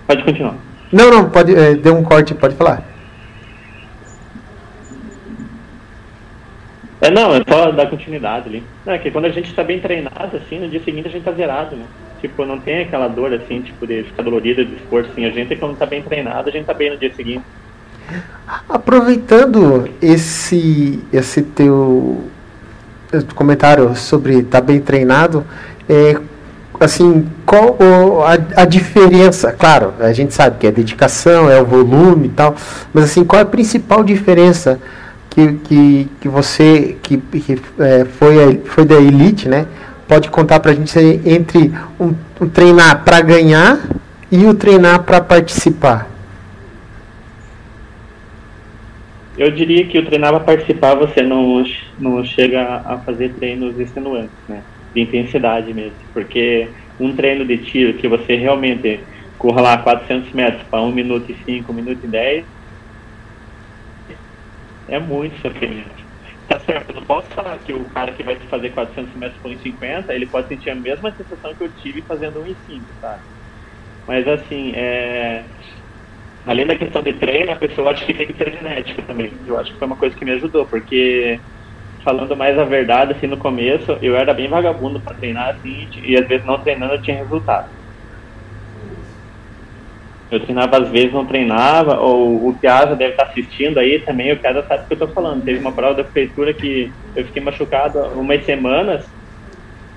Pode 0.06 0.24
continuar. 0.24 0.56
Não, 0.92 1.10
não, 1.10 1.30
pode, 1.30 1.56
é, 1.56 1.74
deu 1.74 1.96
um 1.96 2.04
corte, 2.04 2.34
pode 2.36 2.56
falar. 2.56 2.95
É, 7.02 7.12
não, 7.12 7.36
é 7.36 7.42
só 7.48 7.72
dar 7.72 7.90
continuidade 7.90 8.48
ali. 8.48 8.64
Não, 8.86 8.94
é 8.94 8.98
que 8.98 9.12
quando 9.12 9.26
a 9.26 9.30
gente 9.30 9.50
está 9.50 9.64
bem 9.64 9.80
treinado, 9.80 10.38
assim, 10.38 10.60
no 10.60 10.70
dia 10.70 10.82
seguinte 10.84 11.08
a 11.08 11.12
gente 11.12 11.24
tá 11.24 11.32
zerado, 11.32 11.76
né? 11.76 11.86
Tipo, 12.22 12.46
não 12.46 12.60
tem 12.60 12.82
aquela 12.82 13.08
dor, 13.08 13.34
assim, 13.34 13.62
tipo, 13.62 13.86
de 13.86 14.04
ficar 14.04 14.24
dolorida, 14.24 14.64
de 14.64 14.76
esforço, 14.76 15.12
assim. 15.12 15.26
A 15.26 15.30
gente, 15.30 15.56
quando 15.56 15.78
tá 15.78 15.86
bem 15.86 16.02
treinado, 16.02 16.50
a 16.50 16.52
gente 16.52 16.66
tá 16.66 16.74
bem 16.74 16.92
no 16.92 16.98
dia 16.98 17.14
seguinte. 17.14 17.44
Aproveitando 18.70 19.90
esse, 20.02 21.04
esse 21.12 21.42
teu 21.42 22.24
comentário 23.36 23.96
sobre 23.96 24.44
tá 24.44 24.62
bem 24.62 24.80
treinado, 24.80 25.46
é, 25.88 26.20
assim, 26.80 27.28
qual 27.46 27.78
a, 28.24 28.62
a, 28.62 28.66
diferença? 28.66 29.52
Claro, 29.52 29.94
a 30.00 30.12
gente 30.12 30.34
sabe 30.34 30.58
que 30.60 30.68
é 30.68 30.72
dedicação, 30.72 31.50
é 31.50 31.62
o 31.62 31.66
volume 31.66 32.28
e 32.28 32.32
tal, 32.32 32.56
mas 32.94 33.06
assim, 33.06 33.24
qual 33.24 33.40
é 33.40 33.44
a 33.44 33.48
principal 33.48 34.04
diferença 34.04 34.80
que, 35.36 35.54
que, 35.58 36.10
que 36.22 36.30
você 36.30 36.98
que, 37.04 37.18
que 37.18 37.62
é, 37.80 38.06
foi, 38.06 38.62
foi 38.64 38.86
da 38.86 38.96
elite, 38.96 39.50
né? 39.50 39.68
Pode 40.08 40.30
contar 40.30 40.62
para 40.62 40.72
a 40.72 40.74
gente 40.74 40.98
entre 41.26 41.74
um, 42.00 42.16
um 42.40 42.48
treinar 42.48 43.04
para 43.04 43.20
ganhar 43.20 43.80
e 44.32 44.46
o 44.46 44.54
treinar 44.54 45.04
para 45.04 45.20
participar? 45.20 46.10
Eu 49.38 49.52
diria 49.52 49.86
que 49.86 50.00
o 50.00 50.06
treinar 50.06 50.32
para 50.32 50.40
participar 50.40 50.96
você 50.96 51.22
não, 51.22 51.66
não 52.00 52.24
chega 52.24 52.82
a 52.86 52.98
fazer 53.00 53.34
treinos 53.34 53.78
extenuantes, 53.78 54.32
né? 54.48 54.62
De 54.94 55.02
intensidade 55.02 55.74
mesmo. 55.74 55.98
Porque 56.14 56.70
um 56.98 57.14
treino 57.14 57.44
de 57.44 57.58
tiro 57.58 57.96
que 57.96 58.08
você 58.08 58.38
realmente 58.38 59.02
corra 59.38 59.60
lá 59.60 59.78
400 59.80 60.32
metros 60.32 60.64
para 60.72 60.82
1 60.82 60.94
minuto 60.94 61.30
e 61.30 61.36
5, 61.46 61.70
1 61.70 61.76
minuto 61.76 62.00
e 62.06 62.08
10, 62.08 62.46
é 64.88 65.00
muito 65.00 65.40
sofrimento. 65.42 66.04
Tá 66.48 66.60
certo, 66.60 66.90
eu 66.92 66.96
não 66.96 67.06
posso 67.06 67.30
falar 67.32 67.58
que 67.60 67.74
o 67.74 67.90
cara 67.90 68.14
que 68.14 68.24
vai 68.24 68.40
fazer 68.48 68.70
400 68.72 69.16
metros 69.16 69.40
por 69.42 69.52
1,50, 69.52 70.14
ele 70.14 70.28
pode 70.28 70.48
sentir 70.48 70.70
a 70.70 70.76
mesma 70.76 71.12
sensação 71.16 71.56
que 71.56 71.64
eu 71.64 71.74
tive 71.74 72.04
fazendo 72.08 72.42
1,5, 72.42 72.94
tá? 73.02 73.20
Mas 74.08 74.28
assim, 74.28 74.74
é... 74.76 75.50
além 76.46 76.66
da 76.68 76.78
questão 76.78 77.02
de 77.04 77.14
treino, 77.20 77.52
a 77.52 77.56
pessoa 77.58 77.92
acha 77.92 78.06
que 78.06 78.14
tem 78.14 78.28
que 78.28 78.34
ter 78.34 78.52
genética 78.54 79.02
também. 79.04 79.42
Eu 79.46 79.58
acho 79.60 79.72
que 79.74 79.80
foi 79.80 79.88
uma 79.88 79.98
coisa 79.98 80.16
que 80.16 80.26
me 80.26 80.32
ajudou, 80.32 80.68
porque 80.70 81.42
falando 82.04 82.38
mais 82.38 82.58
a 82.60 82.66
verdade, 82.66 83.14
assim, 83.14 83.28
no 83.28 83.38
começo, 83.40 83.94
eu 84.02 84.16
era 84.16 84.34
bem 84.34 84.50
vagabundo 84.50 85.04
para 85.04 85.18
treinar, 85.18 85.50
assim, 85.56 85.90
e 86.04 86.16
às 86.18 86.28
vezes 86.28 86.46
não 86.46 86.62
treinando 86.64 86.94
eu 86.96 87.02
tinha 87.02 87.18
resultado. 87.18 87.68
Eu 90.32 90.40
treinava 90.40 90.78
às 90.82 90.90
vezes, 90.90 91.14
não 91.14 91.28
treinava, 91.28 92.00
ou 92.00 92.50
o 92.50 92.60
Piazza 92.60 92.96
deve 92.96 93.12
estar 93.12 93.26
assistindo 93.26 93.78
aí 93.78 94.04
também, 94.06 94.34
o 94.34 94.42
Piazza 94.42 94.66
sabe 94.68 94.84
o 94.84 94.88
que 94.88 94.94
eu 94.94 94.96
estou 94.96 95.14
falando. 95.14 95.44
Teve 95.44 95.60
uma 95.60 95.76
prova 95.76 95.96
da 95.96 96.04
prefeitura 96.04 96.54
que 96.54 96.96
eu 97.16 97.26
fiquei 97.26 97.42
machucado 97.44 98.00
umas 98.20 98.44
semanas, 98.44 99.06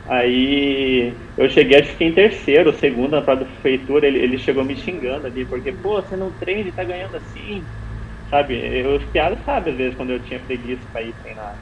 aí 0.06 1.32
eu 1.36 1.48
cheguei, 1.48 1.78
acho 1.80 1.96
que 1.96 2.04
em 2.04 2.14
terceiro, 2.14 2.72
segundo 2.74 3.12
na 3.12 3.22
prova 3.22 3.44
da 3.44 3.50
prefeitura, 3.50 4.06
ele, 4.06 4.18
ele 4.18 4.38
chegou 4.38 4.64
me 4.64 4.76
xingando 4.76 5.26
ali, 5.26 5.46
porque, 5.46 5.72
pô, 5.72 6.00
você 6.02 6.16
não 6.16 6.32
treina 6.32 6.68
e 6.68 6.72
tá 6.72 6.84
ganhando 6.84 7.16
assim, 7.16 7.66
sabe? 8.28 8.86
Os 8.86 9.04
Piazza 9.06 9.42
sabem 9.44 9.72
às 9.72 9.78
vezes 9.78 9.96
quando 9.96 10.10
eu 10.10 10.22
tinha 10.22 10.40
preguiça 10.40 10.88
para 10.92 11.02
ir 11.02 11.14
treinar. 11.14 11.56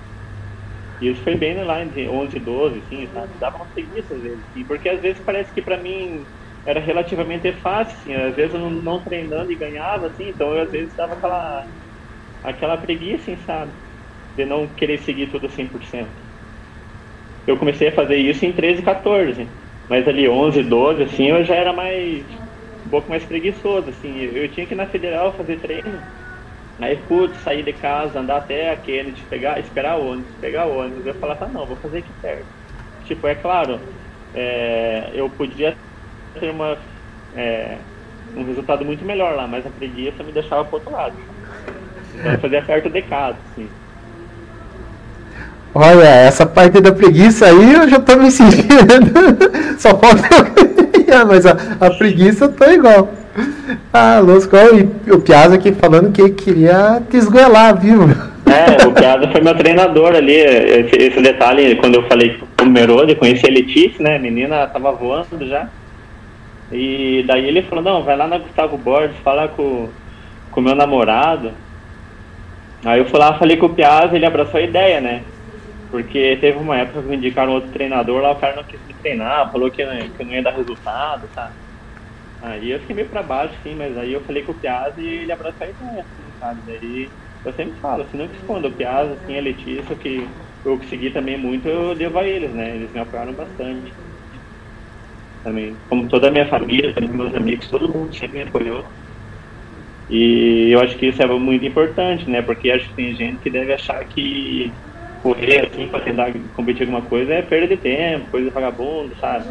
E 1.00 1.08
isso 1.08 1.22
foi 1.22 1.36
bem 1.36 1.62
lá 1.62 1.84
em 1.84 2.08
11, 2.08 2.38
12, 2.40 2.78
assim, 2.80 3.06
sabe? 3.12 3.38
Dava 3.38 3.56
uma 3.56 3.66
preguiça 3.72 4.14
às 4.14 4.22
vezes, 4.22 4.44
assim, 4.48 4.64
porque 4.66 4.88
às 4.88 5.00
vezes 5.00 5.22
parece 5.24 5.52
que 5.52 5.62
para 5.62 5.76
mim 5.76 6.26
era 6.66 6.80
relativamente 6.80 7.52
fácil, 7.60 7.96
assim, 7.98 8.14
às 8.14 8.36
vezes 8.36 8.54
eu 8.54 8.60
não, 8.60 8.70
não, 8.70 9.04
treinando 9.04 9.52
e 9.52 9.58
ganhava, 9.58 10.08
assim, 10.08 10.28
então 10.30 10.54
eu 10.54 10.64
às 10.64 10.70
vezes 10.70 10.94
dava 10.96 11.14
aquela, 11.14 11.64
aquela 12.42 12.78
preguiça, 12.78 13.32
assim, 13.32 13.42
sabe? 13.44 13.80
De 14.36 14.46
não 14.46 14.74
querer 14.74 14.98
seguir 14.98 15.30
tudo 15.30 15.50
100%. 15.50 16.22
Eu 17.46 17.58
comecei 17.58 17.88
a 17.88 17.92
fazer 17.94 18.16
isso 18.18 18.44
em 18.44 18.52
13, 18.54 18.82
14, 18.82 19.48
mas 19.88 20.06
ali 20.08 20.28
11, 20.28 20.62
12, 20.62 21.02
assim, 21.04 21.28
eu 21.30 21.44
já 21.44 21.54
era 21.54 21.72
mais, 21.72 22.26
um 22.84 22.90
pouco 22.90 23.08
mais 23.08 23.24
preguiçoso, 23.24 23.88
assim, 23.90 24.16
eu 24.18 24.50
tinha 24.50 24.66
que 24.66 24.74
ir 24.74 24.76
na 24.76 24.88
Federal 24.88 25.36
fazer 25.36 25.60
treino, 25.60 26.10
aí, 26.80 27.06
putz, 27.06 27.38
sair 27.38 27.64
de 27.64 27.72
casa, 27.74 28.20
andar 28.20 28.38
até 28.38 28.70
a 28.70 28.76
Kennedy, 28.80 29.26
pegar, 29.26 29.60
esperar 29.60 29.98
o 29.98 30.06
ônibus, 30.06 30.36
pegar 30.36 30.66
o 30.68 30.76
ônibus, 30.76 31.06
eu 31.06 31.18
falava, 31.20 31.48
não, 31.48 31.66
vou 31.68 31.80
fazer 31.80 31.98
aqui 31.98 32.14
perto. 32.14 32.50
Tipo, 33.04 33.26
é 33.28 33.34
claro, 33.36 33.94
é, 34.34 35.12
eu 35.14 35.30
podia 35.30 35.78
ter 36.36 36.50
uma, 36.50 36.76
é, 37.36 37.76
um 38.36 38.44
resultado 38.44 38.84
muito 38.84 39.04
melhor 39.04 39.34
lá, 39.34 39.46
mas 39.46 39.66
a 39.66 39.70
preguiça 39.70 40.22
me 40.22 40.32
deixava 40.32 40.64
pro 40.64 40.76
outro 40.76 40.92
lado. 40.92 41.14
Então 42.14 42.32
eu 42.32 42.38
fazia 42.38 42.62
perto 42.62 42.88
de 42.88 43.02
casa, 43.02 43.36
assim. 43.52 43.68
Olha, 45.74 46.08
essa 46.08 46.46
parte 46.46 46.80
da 46.80 46.92
preguiça 46.92 47.46
aí 47.46 47.74
eu 47.74 47.88
já 47.88 48.00
tô 48.00 48.16
me 48.16 48.30
sentindo. 48.30 48.72
Só 49.78 49.90
falta 49.90 50.26
eu 51.06 51.26
mas 51.26 51.46
a, 51.46 51.56
a 51.80 51.90
preguiça 51.90 52.48
tá 52.48 52.72
igual. 52.72 53.12
Ah, 53.92 54.18
Lusco, 54.18 54.56
e 55.06 55.12
o 55.12 55.20
Piazza 55.20 55.56
aqui 55.56 55.72
falando 55.72 56.12
que 56.12 56.30
queria 56.30 57.02
te 57.10 57.16
esgoelar, 57.18 57.78
viu? 57.78 58.04
É, 58.46 58.86
o 58.86 58.92
Piazza 58.92 59.28
foi 59.30 59.40
meu 59.40 59.54
treinador 59.54 60.14
ali. 60.14 60.34
Esse, 60.34 60.96
esse, 60.96 61.20
detalhe, 61.20 61.76
quando 61.76 61.96
eu 61.96 62.02
falei 62.04 62.38
com 62.56 62.64
o 62.64 62.70
Merode, 62.70 63.14
conheci 63.14 63.46
a 63.46 63.52
Letícia, 63.52 64.02
né? 64.02 64.16
A 64.16 64.18
menina 64.18 64.66
tava 64.66 64.92
voando 64.92 65.46
já. 65.46 65.68
E 66.70 67.22
daí 67.26 67.46
ele 67.46 67.62
falou, 67.62 67.84
não, 67.84 68.04
vai 68.04 68.16
lá 68.16 68.26
na 68.26 68.38
Gustavo 68.38 68.76
Borges, 68.78 69.18
falar 69.20 69.48
com 69.50 69.94
o 70.56 70.60
meu 70.60 70.74
namorado. 70.74 71.56
Aí 72.84 72.98
eu 73.00 73.06
fui 73.06 73.18
lá, 73.18 73.38
falei 73.38 73.56
com 73.56 73.66
o 73.66 73.74
Piazza, 73.74 74.14
ele 74.16 74.26
abraçou 74.26 74.58
a 74.60 74.62
ideia, 74.62 75.00
né? 75.00 75.26
Porque 75.90 76.36
teve 76.38 76.58
uma 76.58 76.76
época 76.78 77.02
que 77.02 77.08
me 77.08 77.16
indicaram 77.16 77.52
outro 77.54 77.70
treinador 77.72 78.20
lá, 78.22 78.32
o 78.32 78.40
cara 78.40 78.56
não 78.56 78.64
quis 78.64 78.84
me 78.86 78.94
treinar, 78.94 79.50
falou 79.52 79.70
que, 79.70 79.84
que 80.10 80.24
não 80.24 80.32
ia 80.32 80.42
dar 80.42 80.56
resultado, 80.56 81.28
tá? 81.34 81.56
Aí 82.40 82.70
eu 82.70 82.80
fiquei 82.80 82.94
meio 82.96 83.08
pra 83.08 83.22
baixo, 83.22 83.58
sim, 83.62 83.74
mas 83.74 83.96
aí 83.96 84.12
eu 84.12 84.24
falei 84.24 84.42
com 84.44 84.52
o 84.52 84.60
Piazza 84.60 85.00
e 85.00 85.06
ele 85.06 85.32
abraçou 85.32 85.66
a 85.66 85.70
ideia, 85.70 86.02
assim, 86.02 86.32
sabe? 86.38 86.62
Daí 86.66 87.12
eu 87.44 87.52
sempre 87.54 87.80
falo, 87.80 88.02
assim, 88.02 88.16
não 88.18 88.28
que 88.28 88.36
esconda, 88.36 88.68
o 88.68 88.76
Piazza, 88.76 89.14
assim, 89.14 89.38
a 89.38 89.40
Letícia, 89.42 89.96
que 89.96 90.18
eu 90.64 90.78
consegui 90.78 91.10
também 91.12 91.38
muito, 91.38 91.66
eu 91.68 91.94
devo 91.94 92.18
a 92.18 92.26
eles, 92.26 92.52
né? 92.54 92.76
Eles 92.76 92.92
me 92.92 93.00
apoiaram 93.00 93.34
bastante 93.34 93.94
também. 95.46 95.80
Como 95.88 96.08
toda 96.08 96.28
a 96.28 96.30
minha 96.32 96.48
família, 96.48 96.92
meus 97.12 97.34
amigos, 97.34 97.68
todo 97.70 97.92
mundo 97.92 98.12
sempre 98.16 98.38
me 98.38 98.48
apoiou. 98.48 98.92
E 100.08 100.70
eu 100.72 100.80
acho 100.80 100.96
que 100.98 101.06
isso 101.06 101.22
é 101.22 101.26
muito 101.26 101.64
importante, 101.64 102.28
né? 102.30 102.42
Porque 102.42 102.70
acho 102.70 102.88
que 102.88 102.94
tem 102.94 103.14
gente 103.14 103.40
que 103.40 103.50
deve 103.50 103.72
achar 103.72 104.04
que 104.06 104.78
correr 105.18 105.66
assim 105.66 105.88
para 105.88 106.04
tentar 106.04 106.32
competir 106.52 106.82
alguma 106.82 107.02
coisa 107.08 107.32
é 107.34 107.42
perda 107.42 107.68
de 107.76 107.82
tempo, 107.82 108.30
coisa 108.30 108.50
vagabundo, 108.50 109.16
sabe? 109.18 109.46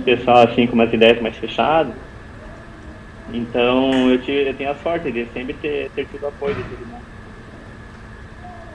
O 0.00 0.04
pessoal 0.04 0.38
assim 0.48 0.66
com 0.66 0.74
umas 0.74 0.92
ideias 0.92 1.20
mais 1.22 1.38
fechadas. 1.38 1.96
Então 3.26 4.10
eu, 4.10 4.20
tive, 4.20 4.48
eu 4.50 4.56
tenho 4.56 4.70
a 4.70 4.74
sorte 4.76 5.10
de 5.12 5.32
sempre 5.32 5.56
ter, 5.58 5.90
ter 5.92 6.06
tido 6.06 6.26
apoio 6.26 6.56
de 6.56 6.64
todo 6.64 6.86
mundo. 6.86 6.99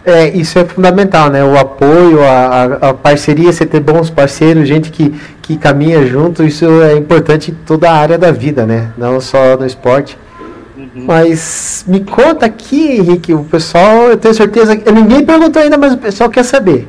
É, 0.06 0.28
isso 0.30 0.60
é 0.60 0.66
fundamental, 0.66 1.32
né? 1.32 1.44
O 1.44 1.58
apoio, 1.58 2.24
a, 2.24 2.90
a, 2.90 2.94
parceria, 2.94 3.52
você 3.52 3.66
ter 3.66 3.80
bons 3.80 4.12
parceiros, 4.12 4.68
gente 4.68 4.92
que, 4.92 5.10
que 5.42 5.58
caminha 5.58 6.06
junto, 6.06 6.44
isso 6.44 6.64
é 6.84 6.96
importante 6.96 7.50
em 7.50 7.56
toda 7.66 7.90
a 7.90 7.96
área 7.96 8.16
da 8.16 8.32
vida, 8.32 8.68
né? 8.68 8.92
Não 8.96 9.20
só 9.20 9.58
no 9.58 9.66
esporte. 9.66 10.16
Uhum. 10.78 11.06
Mas 11.08 11.84
me 11.88 12.02
conta 12.02 12.46
aqui, 12.46 12.98
Henrique, 12.98 13.34
o 13.34 13.44
pessoal, 13.46 14.10
eu 14.10 14.18
tenho 14.18 14.36
certeza 14.36 14.78
que 14.78 14.92
ninguém 14.92 15.26
perguntou 15.26 15.60
ainda, 15.60 15.76
mas 15.76 15.94
o 15.94 15.98
pessoal 15.98 16.30
quer 16.30 16.44
saber. 16.44 16.88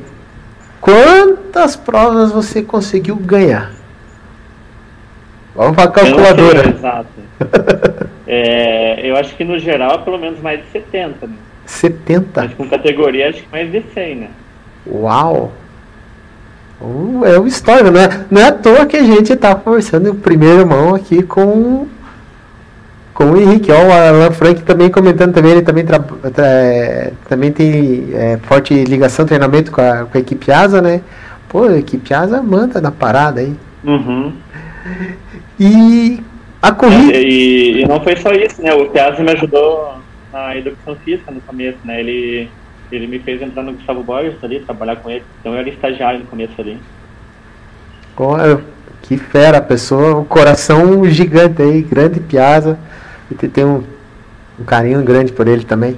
Quantas 0.79 1.75
provas 1.75 2.31
você 2.31 2.61
conseguiu 2.61 3.15
ganhar? 3.15 3.71
Vamos 5.55 5.75
para 5.75 5.85
a 5.85 5.91
calculadora. 5.91 6.69
Exato. 6.69 7.07
é, 8.27 9.09
eu 9.09 9.17
acho 9.17 9.35
que 9.35 9.43
no 9.43 9.57
geral, 9.57 10.03
pelo 10.03 10.19
menos 10.19 10.39
mais 10.39 10.59
de 10.59 10.67
70, 10.71 11.25
né? 11.25 11.33
70. 11.67 12.41
Mas 12.41 12.53
com 12.53 12.67
categoria 12.67 13.29
acho 13.29 13.43
que 13.43 13.51
mais 13.51 13.71
de 13.71 13.83
100, 13.93 14.15
né? 14.15 14.27
Uau! 14.87 15.51
Uh, 16.81 17.25
é 17.25 17.37
uma 17.37 17.47
história, 17.47 17.91
não 17.91 17.99
é, 17.99 18.25
não 18.29 18.41
é 18.41 18.45
à 18.45 18.51
toa 18.51 18.85
que 18.85 18.97
a 18.97 19.03
gente 19.03 19.33
está 19.33 19.53
conversando 19.55 20.09
em 20.09 20.15
primeira 20.15 20.63
mão 20.65 20.95
aqui 20.95 21.23
com, 21.23 21.87
com 23.13 23.31
o 23.31 23.41
Henrique. 23.41 23.71
Ó, 23.71 23.75
o 23.75 23.91
Alan 23.91 24.31
Frank 24.31 24.63
também 24.63 24.89
comentando 24.89 25.33
também, 25.33 25.51
ele 25.51 25.61
também, 25.61 25.85
tra, 25.85 25.99
tra, 25.99 27.11
também 27.27 27.51
tem 27.51 28.09
é, 28.13 28.37
forte 28.43 28.73
ligação, 28.83 29.25
treinamento 29.25 29.71
com 29.71 29.81
a, 29.81 30.05
com 30.05 30.17
a 30.17 30.21
equipe 30.21 30.51
Asa, 30.51 30.81
né? 30.81 31.01
Pô, 31.49 31.63
a 31.63 31.77
equipe 31.77 32.13
Asa 32.13 32.41
manda 32.41 32.79
na 32.79 32.91
parada 32.91 33.41
aí. 33.41 33.53
Uhum. 33.83 34.33
E 35.59 36.21
a 36.61 36.71
corrida. 36.71 37.13
É, 37.13 37.21
e, 37.21 37.81
e, 37.81 37.87
não 37.87 38.01
foi 38.01 38.15
só 38.17 38.31
isso, 38.31 38.61
né? 38.61 38.73
O 38.73 38.89
Piazza 38.89 39.23
me 39.23 39.31
ajudou 39.31 39.95
na 40.31 40.55
educação 40.55 40.95
física 40.95 41.31
no 41.31 41.41
começo, 41.41 41.77
né? 41.83 41.99
Ele, 41.99 42.49
ele 42.91 43.07
me 43.07 43.19
fez 43.19 43.41
entrar 43.41 43.63
no 43.63 43.73
Gustavo 43.73 44.03
Borges 44.03 44.43
ali, 44.43 44.59
trabalhar 44.59 44.97
com 44.97 45.09
ele. 45.09 45.23
Então 45.39 45.53
eu 45.53 45.59
era 45.59 45.69
estagiário 45.69 46.19
no 46.19 46.25
começo 46.25 46.53
ali. 46.59 46.77
que 49.01 49.17
fera, 49.17 49.59
a 49.59 49.61
pessoa, 49.61 50.19
um 50.19 50.25
coração 50.25 51.05
gigante 51.05 51.61
aí, 51.61 51.81
grande 51.81 52.19
piada. 52.19 52.77
E 53.29 53.35
tem 53.35 53.65
um, 53.65 53.83
um 54.59 54.63
carinho 54.63 55.01
grande 55.03 55.31
por 55.31 55.47
ele 55.47 55.63
também. 55.63 55.97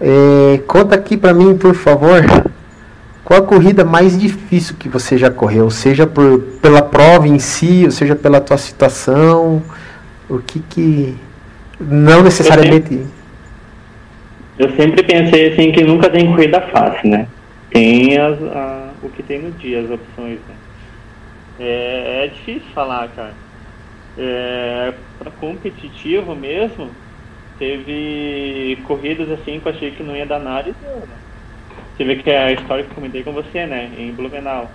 É, 0.00 0.60
conta 0.66 0.94
aqui 0.94 1.16
para 1.16 1.32
mim, 1.32 1.56
por 1.56 1.74
favor, 1.74 2.22
qual 3.24 3.40
a 3.40 3.42
corrida 3.42 3.84
mais 3.84 4.18
difícil 4.18 4.76
que 4.78 4.88
você 4.88 5.16
já 5.16 5.30
correu? 5.30 5.70
Seja 5.70 6.06
por, 6.06 6.38
pela 6.60 6.82
prova 6.82 7.26
em 7.26 7.38
si, 7.38 7.82
ou 7.84 7.90
seja 7.90 8.14
pela 8.14 8.40
tua 8.40 8.58
situação, 8.58 9.62
o 10.28 10.38
que 10.38 10.60
que 10.60 11.16
não 11.80 12.22
necessariamente. 12.22 13.06
Eu 14.58 14.70
sempre, 14.74 15.02
pensei 15.02 15.52
assim 15.52 15.70
que 15.70 15.84
nunca 15.84 16.08
tem 16.08 16.26
corrida 16.26 16.60
fácil, 16.62 17.10
né? 17.10 17.28
Tem 17.70 18.16
as, 18.16 18.42
a, 18.42 18.90
o 19.02 19.10
que 19.10 19.22
tem 19.22 19.42
no 19.42 19.52
dia, 19.52 19.80
as 19.80 19.90
opções. 19.90 20.38
Né? 20.48 20.54
É, 21.60 22.24
é 22.24 22.28
difícil 22.28 22.68
falar, 22.74 23.08
cara. 23.08 23.34
É, 24.18 24.94
para 25.18 25.30
competitivo 25.32 26.34
mesmo, 26.34 26.90
teve 27.58 28.78
corridas 28.84 29.30
assim 29.30 29.60
que 29.60 29.68
eu 29.68 29.72
achei 29.72 29.90
que 29.90 30.02
não 30.02 30.16
ia 30.16 30.24
dar 30.24 30.38
nada 30.38 30.70
e 30.70 30.74
deu, 30.82 30.96
né? 31.00 31.16
Você 31.94 32.04
vê 32.04 32.16
que 32.16 32.30
é 32.30 32.44
a 32.44 32.52
história 32.52 32.84
que 32.84 32.90
eu 32.90 32.94
comentei 32.94 33.22
com 33.22 33.32
você, 33.32 33.66
né? 33.66 33.90
Em 33.98 34.12
Blumenau. 34.12 34.70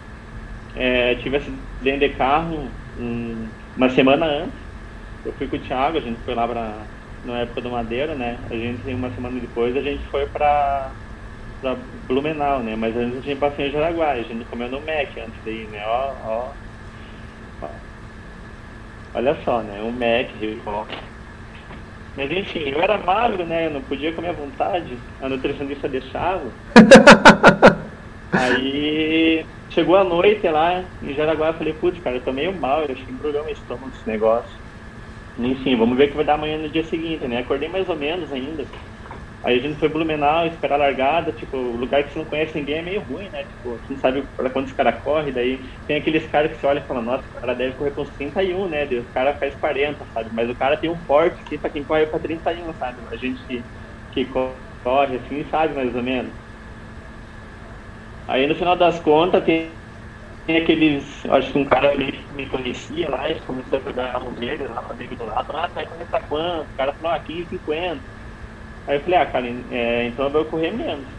É, 0.76 1.16
tive 1.16 1.38
acidente 1.38 2.08
de 2.08 2.10
carro 2.10 2.68
um, 3.00 3.48
uma 3.76 3.90
semana 3.90 4.26
antes 4.26 4.71
eu 5.26 5.34
fui 5.34 5.48
com 5.48 5.56
o 5.56 5.60
Thiago, 5.60 5.98
a 5.98 6.02
gente 6.02 6.20
foi 6.22 6.34
lá 6.34 6.48
pra, 6.48 6.78
na 7.26 7.40
época 7.40 7.62
do 7.62 7.70
Madeira, 7.70 8.16
né? 8.16 8.38
A 8.50 8.54
gente, 8.54 8.94
uma 8.94 9.10
semana 9.12 9.40
depois, 9.40 9.76
a 9.76 9.82
gente 9.82 10.04
foi 10.06 10.26
pra, 10.28 10.90
pra 11.62 11.76
Blumenau, 12.08 12.60
né? 12.60 12.76
Mas 12.76 12.96
antes 12.96 13.20
a 13.20 13.22
gente 13.22 13.40
passou 13.40 13.64
em 13.64 13.72
Jaraguá, 13.72 14.12
a 14.12 14.22
gente 14.22 14.46
comeu 14.46 14.70
no 14.70 14.80
Mac 14.80 15.10
antes 15.18 15.40
daí, 15.46 15.68
né? 15.72 15.84
Ó, 15.86 16.14
ó. 16.26 16.50
ó. 17.62 17.68
Olha 19.14 19.38
só, 19.44 19.62
né? 19.62 19.82
Um 19.82 19.92
Mac, 19.92 20.30
ó. 20.66 20.86
Mas 22.18 22.32
enfim, 22.32 22.70
eu 22.70 22.82
era 22.82 22.98
magro, 22.98 23.46
né? 23.46 23.68
Eu 23.68 23.72
não 23.72 23.82
podia 23.82 24.12
comer 24.12 24.30
à 24.30 24.34
vontade. 24.34 24.98
A 25.22 25.30
nutricionista 25.30 25.88
deixava. 25.88 26.44
Aí 28.34 29.46
chegou 29.70 29.96
a 29.96 30.04
noite 30.04 30.48
lá 30.48 30.84
em 31.02 31.14
Jaraguá, 31.14 31.48
eu 31.48 31.54
falei, 31.54 31.74
putz, 31.74 32.02
cara, 32.02 32.18
eu 32.18 32.22
tô 32.22 32.32
meio 32.32 32.54
mal, 32.54 32.80
eu 32.80 32.94
acho 32.94 33.06
que 33.06 33.12
embrulhou 33.12 33.44
meu 33.44 33.54
estômago 33.54 33.92
esse 33.96 34.10
negócio. 34.10 34.61
Enfim, 35.46 35.76
vamos 35.76 35.98
ver 35.98 36.06
o 36.06 36.10
que 36.10 36.16
vai 36.16 36.26
dar 36.26 36.36
amanhã 36.36 36.58
no 36.58 36.72
dia 36.72 36.84
seguinte, 36.84 37.28
né? 37.28 37.40
Acordei 37.40 37.68
mais 37.68 37.90
ou 37.90 37.96
menos 37.96 38.32
ainda. 38.32 38.66
Aí 39.44 39.58
a 39.58 39.62
gente 39.62 39.80
foi 39.80 39.90
Blumenau, 39.90 40.46
esperar 40.46 40.76
a 40.76 40.78
largada, 40.78 41.32
tipo, 41.32 41.58
lugar 41.58 42.04
que 42.04 42.12
você 42.12 42.20
não 42.20 42.26
conhece 42.26 42.56
ninguém 42.56 42.78
é 42.78 42.82
meio 42.84 43.02
ruim, 43.02 43.28
né? 43.32 43.44
Tipo, 43.46 43.80
você 43.80 43.94
não 43.94 44.00
sabe 44.00 44.28
pra 44.38 44.52
quando 44.52 44.68
os 44.68 44.74
caras 44.74 45.02
correm, 45.02 45.34
daí 45.34 45.68
tem 45.88 45.98
aqueles 45.98 46.28
caras 46.28 46.52
que 46.52 46.58
você 46.58 46.68
olha 46.68 46.80
e 46.80 46.86
fala, 46.86 47.02
nossa, 47.02 47.28
o 47.28 47.32
cara 47.32 47.56
deve 47.56 47.76
correr 47.76 47.92
com 47.92 48.04
31, 48.04 48.70
né? 48.70 48.86
Daí 48.86 49.00
o 49.00 49.12
cara 49.12 49.34
faz 49.40 49.56
40, 49.56 50.06
sabe? 50.14 50.30
Mas 50.32 50.48
o 50.48 50.56
cara 50.56 50.78
tem 50.78 50.92
um 50.92 51.04
forte 51.06 51.42
aqui 51.42 51.58
pra 51.58 51.72
quem 51.72 51.84
corre 51.84 52.06
pra 52.06 52.20
31, 52.20 52.72
sabe? 52.76 53.02
A 53.12 53.18
gente 53.18 53.44
que, 53.48 53.66
que 54.12 54.26
corre 54.84 55.18
assim 55.18 55.44
sabe 55.50 55.74
mais 55.74 55.96
ou 55.96 56.04
menos. 56.04 56.36
Aí 58.28 58.46
no 58.46 58.56
final 58.56 58.76
das 58.76 59.00
contas 59.00 59.44
tem 59.44 59.81
tem 60.46 60.58
aqueles, 60.58 61.26
acho 61.26 61.52
que 61.52 61.58
um 61.58 61.66
cara 61.66 61.92
ali 61.92 62.28
me 62.32 62.48
conhecia 62.50 63.10
lá, 63.10 63.30
e 63.30 63.40
começou 63.42 63.80
a 63.80 64.16
a 64.16 64.20
mão 64.20 64.34
dele 64.34 64.68
lá 64.68 64.82
amigo 64.90 65.16
do 65.16 65.26
lado, 65.26 65.56
ah, 65.56 65.70
vai 65.74 65.86
começar 65.86 66.22
quanto? 66.22 66.72
O 66.72 66.76
cara 66.76 66.94
falou, 66.94 67.12
ah, 67.12 67.20
15, 67.20 67.50
50. 67.50 68.04
Aí 68.88 68.98
eu 68.98 69.02
falei, 69.02 69.20
ah, 69.20 69.26
cara, 69.26 69.48
é, 69.48 70.06
então 70.08 70.32
vou 70.32 70.46
correr 70.46 70.72
menos. 70.72 71.10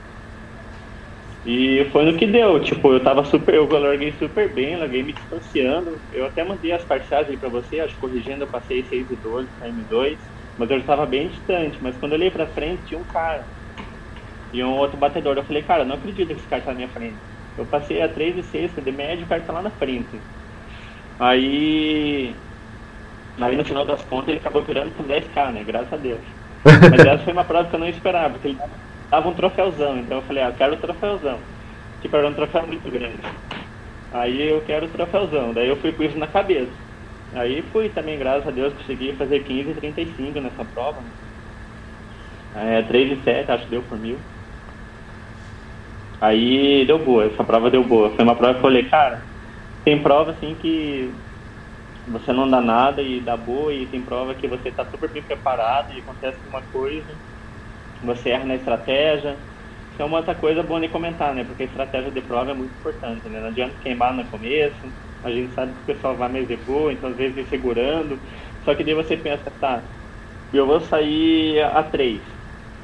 E 1.44 1.88
foi 1.90 2.04
no 2.04 2.16
que 2.16 2.26
deu, 2.26 2.62
tipo, 2.62 2.92
eu 2.92 3.02
tava 3.02 3.24
super, 3.24 3.54
eu 3.54 3.66
larguei 3.66 4.12
super 4.12 4.54
bem, 4.54 4.76
larguei 4.76 5.02
me 5.02 5.12
distanciando. 5.12 6.00
Eu 6.12 6.26
até 6.26 6.44
mandei 6.44 6.70
as 6.70 6.84
parciais 6.84 7.28
aí 7.28 7.36
pra 7.36 7.48
você, 7.48 7.80
acho 7.80 7.94
que 7.94 8.00
corrigindo 8.00 8.44
eu 8.44 8.48
passei 8.48 8.84
6 8.84 9.10
e 9.10 9.16
12 9.16 9.50
na 9.58 9.68
M2, 9.68 10.18
mas 10.56 10.70
eu 10.70 10.78
estava 10.78 11.04
bem 11.04 11.28
distante. 11.28 11.82
Mas 11.82 11.98
quando 11.98 12.12
eu 12.12 12.18
olhei 12.18 12.30
pra 12.30 12.46
frente, 12.46 12.84
tinha 12.84 13.00
um 13.00 13.04
cara 13.04 13.48
e 14.52 14.62
um 14.62 14.76
outro 14.76 14.96
batedor. 14.96 15.36
Eu 15.36 15.44
falei, 15.44 15.62
cara, 15.64 15.84
não 15.84 15.96
acredito 15.96 16.28
que 16.28 16.34
esse 16.34 16.46
cara 16.48 16.62
tá 16.62 16.70
na 16.70 16.76
minha 16.76 16.88
frente. 16.90 17.22
Eu 17.56 17.66
passei 17.66 18.02
a 18.02 18.08
3 18.08 18.38
e 18.38 18.42
6, 18.42 18.72
de 18.82 18.92
médio, 18.92 19.24
o 19.24 19.28
cara 19.28 19.42
tá 19.42 19.52
lá 19.52 19.62
na 19.62 19.70
frente. 19.70 20.18
Aí. 21.20 22.34
Aí 23.40 23.56
no 23.56 23.64
final 23.64 23.84
das 23.84 24.02
contas 24.02 24.28
ele 24.28 24.38
acabou 24.38 24.62
virando 24.62 24.94
com 24.96 25.04
10k, 25.04 25.52
né? 25.52 25.64
Graças 25.64 25.92
a 25.92 25.96
Deus. 25.96 26.20
Mas 26.64 27.00
essa 27.06 27.24
foi 27.24 27.32
uma 27.32 27.44
prova 27.44 27.68
que 27.68 27.74
eu 27.74 27.80
não 27.80 27.88
esperava, 27.88 28.30
porque 28.30 28.48
ele 28.48 28.58
dava 29.10 29.28
um 29.28 29.34
troféuzão. 29.34 29.98
Então 29.98 30.18
eu 30.18 30.22
falei, 30.22 30.42
ah, 30.42 30.48
eu 30.48 30.54
quero 30.54 30.74
o 30.74 30.78
troféuzão. 30.78 31.38
Tipo, 32.00 32.16
era 32.16 32.28
um 32.28 32.34
troféu 32.34 32.66
muito 32.66 32.90
grande. 32.90 33.18
Aí 34.12 34.48
eu 34.48 34.60
quero 34.62 34.86
o 34.86 34.88
troféuzão. 34.88 35.52
Daí 35.52 35.68
eu 35.68 35.76
fui 35.76 35.92
com 35.92 36.02
isso 36.02 36.18
na 36.18 36.26
cabeça. 36.26 36.72
Aí 37.34 37.62
fui 37.72 37.88
também, 37.88 38.18
graças 38.18 38.46
a 38.46 38.50
Deus, 38.50 38.74
consegui 38.74 39.14
fazer 39.14 39.42
15 39.42 39.70
e 39.70 39.74
35 39.74 40.40
nessa 40.40 40.64
prova. 40.64 41.00
Né? 41.00 42.78
É, 42.78 42.82
3 42.82 43.18
e 43.18 43.22
7, 43.22 43.50
acho 43.50 43.64
que 43.64 43.70
deu 43.70 43.82
por 43.82 43.98
mil. 43.98 44.18
Aí 46.22 46.86
deu 46.86 47.04
boa, 47.04 47.24
essa 47.26 47.44
prova 47.44 47.70
deu 47.70 47.82
boa. 47.84 48.14
Foi 48.14 48.24
uma 48.24 48.36
prova 48.36 48.54
que 48.54 48.58
eu 48.60 48.62
falei, 48.62 48.88
cara, 48.88 49.26
tem 49.84 50.02
prova 50.02 50.32
assim 50.32 50.56
que 50.56 51.22
você 52.06 52.32
não 52.32 52.50
dá 52.50 52.60
nada 52.60 53.02
e 53.02 53.24
dá 53.24 53.36
boa, 53.36 53.74
e 53.74 53.88
tem 53.90 54.04
prova 54.04 54.34
que 54.34 54.48
você 54.48 54.68
está 54.70 54.84
super 54.90 55.12
bem 55.12 55.24
preparado 55.24 55.92
e 55.92 56.00
acontece 56.00 56.38
alguma 56.38 56.62
coisa, 56.62 57.18
você 58.02 58.30
erra 58.30 58.46
na 58.46 58.56
estratégia. 58.56 59.44
Isso 59.90 60.02
é 60.02 60.04
uma 60.04 60.18
outra 60.18 60.34
coisa 60.34 60.62
boa 60.62 60.80
de 60.80 60.88
comentar, 60.88 61.34
né? 61.34 61.44
Porque 61.44 61.64
a 61.64 61.66
estratégia 61.66 62.10
de 62.12 62.22
prova 62.22 62.52
é 62.52 62.54
muito 62.54 62.74
importante, 62.76 63.28
né? 63.28 63.40
Não 63.40 63.48
adianta 63.48 63.78
queimar 63.78 64.14
no 64.14 64.28
começo, 64.30 64.92
a 65.22 65.30
gente 65.32 65.54
sabe 65.54 65.74
que 65.74 65.82
o 65.82 65.84
pessoal 65.84 66.16
vai 66.16 66.28
mais 66.30 66.48
de 66.48 66.56
boa, 66.58 66.92
então 66.92 67.10
às 67.10 67.16
vezes 67.16 67.34
vem 67.36 67.46
segurando. 67.46 68.20
Só 68.64 68.74
que 68.74 68.84
daí 68.84 68.94
você 68.94 69.16
pensa, 69.16 69.50
tá, 69.50 69.90
eu 70.52 70.66
vou 70.66 70.80
sair 70.80 71.60
a 71.62 71.82
3, 71.84 72.24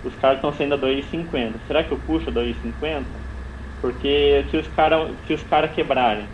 os 0.03 0.17
caras 0.17 0.39
estão 0.39 0.53
saindo 0.53 0.75
a 0.75 0.79
2,50. 0.79 1.61
Será 1.67 1.85
que 1.85 1.93
eu 1.93 2.01
puxo 2.01 2.31
a 2.31 2.33
2,50? 2.33 3.18
Porque 3.81 4.45
se 4.51 4.57
os 4.57 4.67
caras 4.69 5.11
cara 5.49 5.69
quebrarem, 5.69 6.27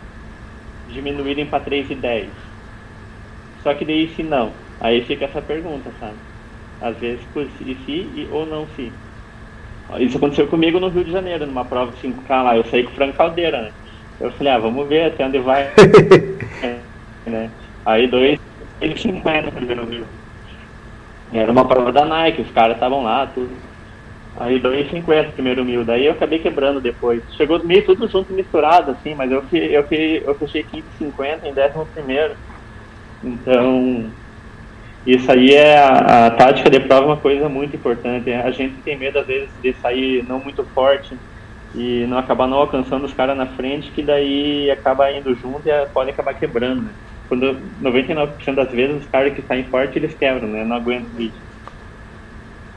diminuírem 0.89 1.45
para 1.45 1.63
3,10. 1.63 2.27
Só 3.63 3.73
que 3.73 3.85
daí 3.85 4.11
se 4.15 4.23
não. 4.23 4.51
Aí 4.79 5.03
fica 5.03 5.25
essa 5.25 5.41
pergunta, 5.41 5.89
sabe? 5.99 6.15
Às 6.81 6.97
vezes 6.97 7.21
se, 7.33 7.77
se 7.85 8.27
ou 8.31 8.45
não 8.45 8.67
se. 8.75 8.91
Isso 9.99 10.17
aconteceu 10.17 10.47
comigo 10.47 10.79
no 10.79 10.89
Rio 10.89 11.03
de 11.03 11.11
Janeiro, 11.11 11.45
numa 11.45 11.63
prova 11.63 11.91
de 11.91 12.07
5K 12.07 12.43
lá. 12.43 12.57
Eu 12.57 12.63
saí 12.65 12.83
com 12.83 12.91
o 12.91 12.95
Franco 12.95 13.17
Caldeira, 13.17 13.61
né? 13.61 13.71
Eu 14.19 14.31
falei, 14.31 14.53
ah, 14.53 14.57
vamos 14.57 14.87
ver 14.87 15.05
até 15.05 15.25
onde 15.25 15.39
vai. 15.39 15.69
é, 16.63 16.79
né? 17.29 17.49
Aí 17.85 18.07
dois, 18.07 18.39
ele 18.81 18.97
50 18.97 19.51
primeiro 19.51 19.85
Rio. 19.85 20.05
Era 21.33 21.51
uma 21.51 21.65
prova 21.65 21.91
da 21.91 22.05
Nike, 22.05 22.41
os 22.41 22.51
caras 22.51 22.75
estavam 22.75 23.03
lá, 23.03 23.27
tudo. 23.27 23.51
Aí 24.37 24.59
2,50 24.59 25.31
primeiro 25.31 25.63
mil, 25.63 25.85
daí 25.85 26.05
eu 26.05 26.11
acabei 26.11 26.39
quebrando 26.39 26.81
depois. 26.81 27.23
Chegou 27.37 27.63
meio 27.63 27.85
tudo 27.85 28.07
junto 28.07 28.33
misturado, 28.33 28.91
assim, 28.91 29.15
mas 29.15 29.31
eu, 29.31 29.43
eu, 29.53 29.85
eu 29.89 30.35
fechei 30.35 30.63
15,50 30.99 31.45
em 31.45 31.53
décimo 31.53 31.85
primeiro. 31.93 32.35
Então, 33.23 34.09
isso 35.07 35.31
aí 35.31 35.53
é 35.53 35.77
a, 35.77 36.27
a, 36.27 36.31
tática 36.31 36.69
de 36.69 36.81
prova 36.81 37.05
uma 37.05 37.17
coisa 37.17 37.47
muito 37.47 37.77
importante. 37.77 38.31
A 38.33 38.51
gente 38.51 38.75
tem 38.81 38.97
medo 38.97 39.19
às 39.19 39.25
vezes 39.25 39.49
de 39.63 39.73
sair 39.81 40.25
não 40.27 40.39
muito 40.39 40.65
forte 40.75 41.15
e 41.73 42.05
não 42.07 42.17
acabar 42.17 42.47
não 42.47 42.57
alcançando 42.57 43.05
os 43.05 43.13
caras 43.13 43.37
na 43.37 43.45
frente, 43.45 43.91
que 43.91 44.01
daí 44.01 44.69
acaba 44.69 45.11
indo 45.11 45.33
junto 45.35 45.61
e 45.65 45.85
pode 45.87 46.09
acabar 46.09 46.33
quebrando, 46.33 46.83
né? 46.83 46.91
Quando 47.29 47.57
99% 47.81 48.53
das 48.53 48.71
vezes 48.71 49.01
os 49.01 49.09
caras 49.09 49.33
que 49.33 49.41
saem 49.41 49.63
forte 49.65 49.97
eles 49.97 50.13
quebram, 50.13 50.47
né? 50.47 50.65
Não 50.65 50.75
aguentam 50.75 51.09
o. 51.17 51.31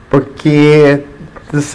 Porque 0.08 1.04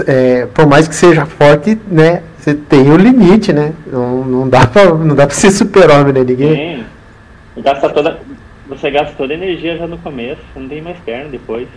é, 0.08 0.46
por 0.48 0.68
mais 0.68 0.88
que 0.88 0.96
seja 0.96 1.26
forte, 1.26 1.80
né? 1.88 2.22
Você 2.38 2.54
tem 2.54 2.90
o 2.90 2.94
um 2.94 2.98
limite, 2.98 3.54
né? 3.54 3.74
Não, 3.88 4.24
não 4.24 4.50
dá 4.50 4.68
pra, 4.68 4.94
não 4.94 5.16
dá 5.16 5.26
pra 5.26 5.36
ser 5.36 5.52
super-homem, 5.52 6.14
né? 6.14 6.24
Ninguém. 6.24 6.56
Sim. 6.56 7.62
Gasta 7.62 7.90
toda, 7.90 8.20
você 8.68 8.92
gasta 8.92 9.14
toda 9.16 9.34
a 9.34 9.38
energia 9.38 9.78
já 9.78 9.88
no 9.88 9.98
começo, 9.98 10.42
não 10.56 10.68
tem 10.68 10.82
mais 10.82 10.98
perna 11.00 11.30
depois. 11.30 11.68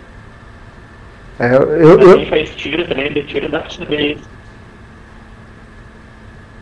É, 1.39 1.55
eu, 1.55 1.63
eu, 1.71 2.01
eu, 2.01 2.27
faz 2.27 2.51
tiro 2.57 2.87
também, 2.87 3.13
de 3.13 3.23
tiro 3.25 3.49
dá 3.49 3.61
pra. 3.61 4.19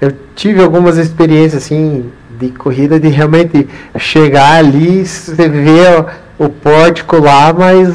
Eu 0.00 0.12
tive 0.34 0.60
algumas 0.60 0.98
experiências 0.98 1.62
assim 1.62 2.10
de 2.46 2.58
corrida 2.58 2.98
de 2.98 3.08
realmente 3.08 3.68
chegar 3.98 4.56
ali, 4.56 5.04
você 5.04 5.48
vê 5.48 6.06
o, 6.38 6.46
o 6.46 6.48
pórtico 6.48 7.18
lá, 7.18 7.52
mas 7.52 7.94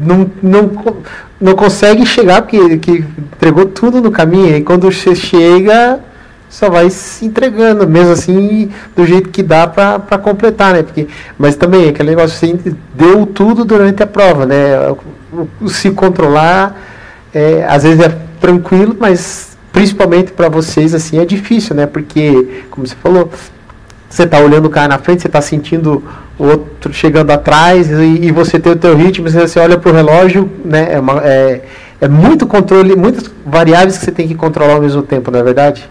não, 0.00 0.30
não, 0.42 0.70
não 1.40 1.54
consegue 1.54 2.06
chegar 2.06 2.42
porque 2.42 2.78
que 2.78 3.04
entregou 3.18 3.66
tudo 3.66 4.00
no 4.00 4.10
caminho. 4.10 4.56
E 4.56 4.62
quando 4.62 4.90
você 4.90 5.14
chega, 5.14 6.00
só 6.48 6.70
vai 6.70 6.88
se 6.88 7.26
entregando, 7.26 7.86
mesmo 7.86 8.12
assim, 8.12 8.70
do 8.94 9.04
jeito 9.04 9.28
que 9.28 9.42
dá 9.42 9.66
para 9.66 10.18
completar, 10.18 10.74
né? 10.74 10.82
Porque, 10.82 11.08
mas 11.36 11.56
também, 11.56 11.88
aquele 11.88 12.10
negócio, 12.10 12.38
você 12.38 12.74
deu 12.94 13.26
tudo 13.26 13.64
durante 13.64 14.02
a 14.02 14.06
prova, 14.06 14.46
né? 14.46 14.94
Se 15.66 15.90
controlar, 15.90 16.80
é, 17.34 17.66
às 17.68 17.82
vezes 17.82 18.00
é 18.00 18.16
tranquilo, 18.40 18.96
mas 18.98 19.56
principalmente 19.72 20.30
para 20.30 20.48
vocês, 20.48 20.94
assim, 20.94 21.18
é 21.18 21.24
difícil, 21.24 21.74
né? 21.74 21.86
Porque, 21.86 22.62
como 22.70 22.86
você 22.86 22.94
falou, 23.02 23.28
você 24.14 24.26
tá 24.26 24.38
olhando 24.38 24.66
o 24.66 24.70
cara 24.70 24.86
na 24.86 24.98
frente, 24.98 25.22
você 25.22 25.28
tá 25.28 25.40
sentindo 25.40 26.02
o 26.38 26.44
outro 26.44 26.92
chegando 26.92 27.32
atrás 27.32 27.90
e, 27.90 28.26
e 28.26 28.30
você 28.30 28.60
tem 28.60 28.72
o 28.72 28.76
teu 28.76 28.96
ritmo, 28.96 29.28
você, 29.28 29.58
olha 29.58 29.76
pro 29.76 29.92
relógio, 29.92 30.48
né? 30.64 30.92
É, 30.92 31.00
uma, 31.00 31.20
é, 31.24 31.62
é 32.00 32.06
muito 32.06 32.46
controle, 32.46 32.94
muitas 32.94 33.32
variáveis 33.44 33.98
que 33.98 34.04
você 34.04 34.12
tem 34.12 34.28
que 34.28 34.36
controlar 34.36 34.74
ao 34.74 34.80
mesmo 34.80 35.02
tempo, 35.02 35.32
não 35.32 35.40
é 35.40 35.42
verdade? 35.42 35.88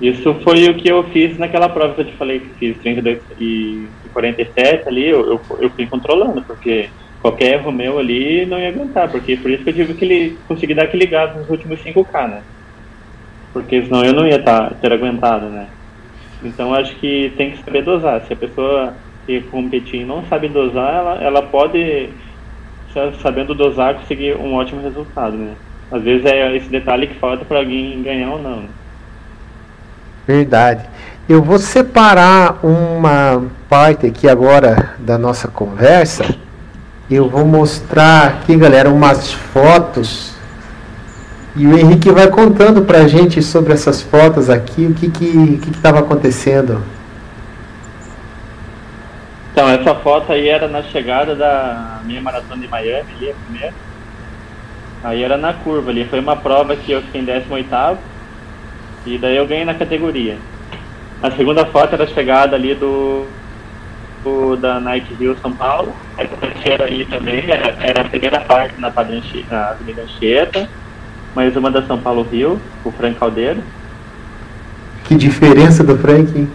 Isso 0.00 0.34
foi 0.42 0.68
o 0.70 0.74
que 0.76 0.88
eu 0.88 1.04
fiz 1.04 1.38
naquela 1.38 1.68
prova 1.68 1.92
que 1.94 2.00
eu 2.00 2.06
te 2.06 2.16
falei 2.16 2.40
que 2.40 2.48
fiz 2.58 2.78
32 2.78 3.18
e 3.38 3.86
47 4.14 4.88
ali, 4.88 5.08
eu, 5.08 5.26
eu, 5.26 5.40
eu 5.60 5.70
fui 5.70 5.86
controlando, 5.86 6.40
porque 6.42 6.88
qualquer 7.20 7.54
erro 7.54 7.70
meu 7.70 7.98
ali 7.98 8.46
não 8.46 8.58
ia 8.58 8.70
aguentar, 8.70 9.10
porque 9.10 9.36
por 9.36 9.50
isso 9.50 9.62
que 9.62 9.70
eu 9.70 9.74
tive 9.74 9.94
que 9.94 10.04
ele, 10.06 10.38
conseguir 10.48 10.72
dar 10.72 10.84
aquele 10.84 11.06
gás 11.06 11.36
nos 11.36 11.50
últimos 11.50 11.80
5K, 11.80 12.28
né? 12.28 12.42
Porque 13.54 13.84
senão 13.84 14.04
eu 14.04 14.12
não 14.12 14.26
ia 14.26 14.42
tá, 14.42 14.72
ter 14.80 14.92
aguentado, 14.92 15.46
né? 15.46 15.68
Então 16.42 16.74
acho 16.74 16.94
que 16.96 17.32
tem 17.36 17.52
que 17.52 17.64
saber 17.64 17.82
dosar. 17.82 18.20
Se 18.26 18.32
a 18.32 18.36
pessoa 18.36 18.92
que 19.24 19.40
competir 19.42 20.04
não 20.04 20.24
sabe 20.26 20.48
dosar, 20.48 20.92
ela, 20.92 21.14
ela 21.22 21.42
pode, 21.42 22.10
sabendo 23.22 23.54
dosar, 23.54 23.94
conseguir 23.94 24.36
um 24.36 24.54
ótimo 24.54 24.82
resultado, 24.82 25.36
né? 25.36 25.54
Às 25.90 26.02
vezes 26.02 26.26
é 26.26 26.56
esse 26.56 26.68
detalhe 26.68 27.06
que 27.06 27.14
falta 27.14 27.44
para 27.44 27.58
alguém 27.58 28.02
ganhar 28.02 28.30
ou 28.30 28.42
não. 28.42 28.64
Verdade. 30.26 30.84
Eu 31.28 31.40
vou 31.40 31.58
separar 31.58 32.58
uma 32.62 33.46
parte 33.68 34.06
aqui 34.06 34.28
agora 34.28 34.94
da 34.98 35.16
nossa 35.16 35.46
conversa. 35.46 36.36
Eu 37.10 37.28
vou 37.28 37.44
mostrar 37.44 38.26
aqui, 38.26 38.56
galera, 38.56 38.90
umas 38.90 39.32
fotos. 39.32 40.33
E 41.56 41.66
o 41.66 41.78
Henrique 41.78 42.10
vai 42.10 42.28
contando 42.28 42.82
pra 42.82 43.06
gente 43.06 43.40
sobre 43.40 43.72
essas 43.72 44.02
fotos 44.02 44.50
aqui, 44.50 44.86
o 44.86 44.94
que 44.94 45.08
que 45.08 45.70
estava 45.70 46.00
acontecendo. 46.00 46.82
Então, 49.52 49.68
essa 49.68 49.94
foto 49.94 50.32
aí 50.32 50.48
era 50.48 50.66
na 50.66 50.82
chegada 50.82 51.36
da 51.36 52.00
minha 52.04 52.20
maratona 52.20 52.60
de 52.60 52.66
Miami, 52.66 53.06
ali, 53.16 53.30
a 53.30 53.34
primeira. 53.34 53.74
Aí 55.04 55.22
era 55.22 55.36
na 55.36 55.52
curva 55.52 55.90
ali, 55.90 56.04
foi 56.06 56.18
uma 56.18 56.34
prova 56.34 56.74
que 56.74 56.90
eu 56.90 57.02
fiquei 57.02 57.20
em 57.20 57.24
18 57.24 57.98
e 59.06 59.18
daí 59.18 59.36
eu 59.36 59.46
ganhei 59.46 59.64
na 59.64 59.74
categoria. 59.74 60.38
A 61.22 61.30
segunda 61.30 61.64
foto 61.66 61.94
era 61.94 62.02
a 62.02 62.08
chegada 62.08 62.56
ali 62.56 62.74
do, 62.74 63.26
do 64.24 64.56
da 64.56 64.80
Nike 64.80 65.14
Rio 65.14 65.36
São 65.40 65.52
Paulo. 65.52 65.94
Essa 66.18 66.36
terceira 66.36 66.86
aí 66.86 67.04
também 67.04 67.48
era, 67.48 67.76
era 67.80 68.00
a 68.00 68.04
primeira 68.04 68.40
parte 68.40 68.74
na 68.80 68.88
Avenida 69.68 70.02
Anchieta. 70.02 70.68
Mais 71.34 71.56
uma 71.56 71.68
da 71.68 71.82
São 71.82 71.98
Paulo 71.98 72.22
Rio, 72.22 72.60
o 72.84 72.92
Frank 72.92 73.18
Caldeiro. 73.18 73.60
Que 75.04 75.16
diferença 75.16 75.82
do 75.82 75.98
Frank, 75.98 76.38
hein? 76.38 76.48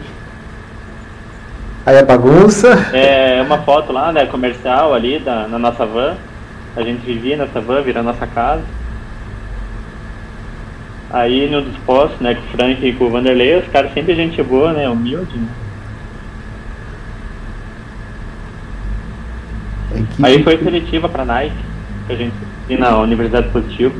Aí 1.86 1.98
a 1.98 2.04
bagunça. 2.04 2.70
É 2.94 3.42
uma 3.42 3.58
foto 3.60 3.92
lá, 3.92 4.12
né, 4.14 4.26
comercial 4.26 4.94
ali 4.94 5.20
da, 5.20 5.48
na 5.48 5.60
nossa 5.60 5.86
van. 5.86 6.16
A 6.78 6.82
gente 6.82 7.06
vivia 7.06 7.36
nessa 7.36 7.60
van, 7.60 7.82
vira 7.82 8.02
nossa 8.02 8.26
casa. 8.26 8.64
Aí 11.12 11.50
no 11.50 11.62
dos 11.62 11.76
postos, 11.80 12.20
né, 12.22 12.36
com 12.36 12.42
o 12.42 12.50
Frank 12.52 12.86
e 12.86 12.94
com 12.94 13.06
o 13.06 13.10
Vanderlei, 13.10 13.58
os 13.58 13.68
caras 13.68 13.94
sempre 13.94 14.16
gente 14.16 14.42
boa, 14.42 14.72
né, 14.72 14.88
humilde, 14.88 15.38
né? 15.38 15.48
É 20.22 20.26
Aí 20.26 20.44
foi 20.44 20.58
seletiva 20.58 21.10
pra 21.10 21.26
Nike, 21.26 21.56
que 22.08 22.14
a 22.14 22.16
gente 22.16 22.36
na 22.78 22.98
Universidade 23.00 23.50
Positivo. 23.50 24.00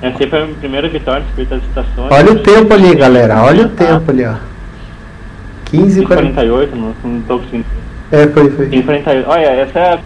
Essa 0.00 0.22
aí 0.22 0.30
foi 0.30 0.42
a 0.42 0.46
primeira 0.46 0.88
vitória 0.88 1.24
escrita 1.28 1.56
das 1.56 1.64
estações. 1.64 2.12
Olha 2.12 2.32
o 2.32 2.38
tempo 2.42 2.72
ali, 2.72 2.94
galera, 2.94 3.42
olha 3.42 3.66
o 3.66 3.68
tempo 3.70 4.10
ali, 4.10 4.24
ó. 4.24 4.34
15 5.66 6.00
e 6.02 6.06
48, 6.06 6.76
não, 6.76 6.94
não 7.04 7.20
tô 7.22 7.38
conseguindo. 7.38 7.66
É, 8.10 8.26
foi, 8.28 8.50
foi. 8.50 8.68
15 8.68 8.82
48. 8.84 9.28
Olha, 9.28 9.46
essa 9.46 9.78
é 9.78 9.94
a 9.94 9.98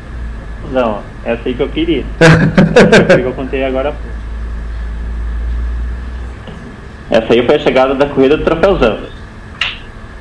não, 0.70 1.00
essa 1.24 1.48
aí 1.48 1.54
que 1.54 1.62
eu 1.62 1.68
queria. 1.68 2.04
essa 2.18 3.18
que 3.18 3.26
eu 3.26 3.32
contei 3.32 3.64
agora. 3.64 3.94
Essa 7.10 7.32
aí 7.32 7.44
foi 7.44 7.56
a 7.56 7.58
chegada 7.58 7.94
da 7.94 8.06
corrida 8.06 8.36
do 8.36 8.44
troféuzão. 8.44 8.98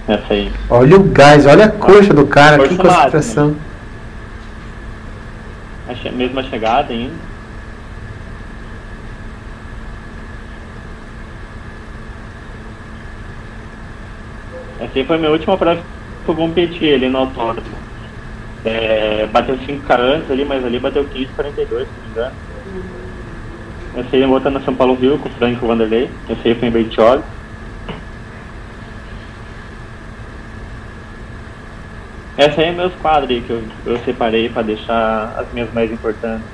Essa 0.07 0.33
aí. 0.33 0.51
Olha 0.69 0.97
o 0.97 1.03
gás, 1.03 1.45
olha 1.45 1.65
a 1.65 1.69
coxa 1.69 2.13
do 2.13 2.25
cara, 2.27 2.67
que 2.67 2.75
concentração. 2.75 3.55
A 5.87 5.95
che 5.95 6.09
mesma 6.09 6.43
chegada 6.43 6.91
ainda. 6.91 7.30
Essa 14.81 14.97
aí 14.97 15.05
foi 15.05 15.15
a 15.15 15.19
minha 15.19 15.31
última 15.31 15.55
prova 15.57 15.79
que 16.25 16.29
eu 16.29 16.35
competi 16.35 16.91
ali 16.91 17.07
no 17.07 17.19
autódromo. 17.19 17.69
É, 18.65 19.27
bateu 19.31 19.55
5K 19.55 19.99
antes 19.99 20.31
ali, 20.31 20.43
mas 20.43 20.65
ali 20.65 20.79
bateu 20.79 21.05
15,42, 21.05 21.29
se 21.29 21.67
não 21.67 21.77
me 21.77 21.85
engano. 22.09 22.35
Essa 23.95 24.15
aí 24.15 24.21
eu 24.21 24.29
voltando 24.29 24.53
na 24.53 24.61
São 24.61 24.73
Paulo 24.73 24.95
Rio 24.95 25.19
com 25.19 25.29
o 25.29 25.31
Frank 25.33 25.59
e 25.61 25.63
o 25.63 25.67
Vanderlei. 25.67 26.09
Essa 26.27 26.47
aí 26.47 26.55
foi 26.55 26.67
em 26.67 26.71
Bertioli. 26.71 27.21
Essa 32.37 32.61
aí 32.61 32.69
é 32.69 32.71
meus 32.71 32.93
quadros 32.95 33.29
aí 33.29 33.41
que 33.41 33.51
eu, 33.51 33.61
eu 33.85 33.97
separei 33.99 34.49
para 34.49 34.63
deixar 34.63 35.35
as 35.37 35.51
minhas 35.53 35.71
mais 35.73 35.91
importantes. 35.91 36.45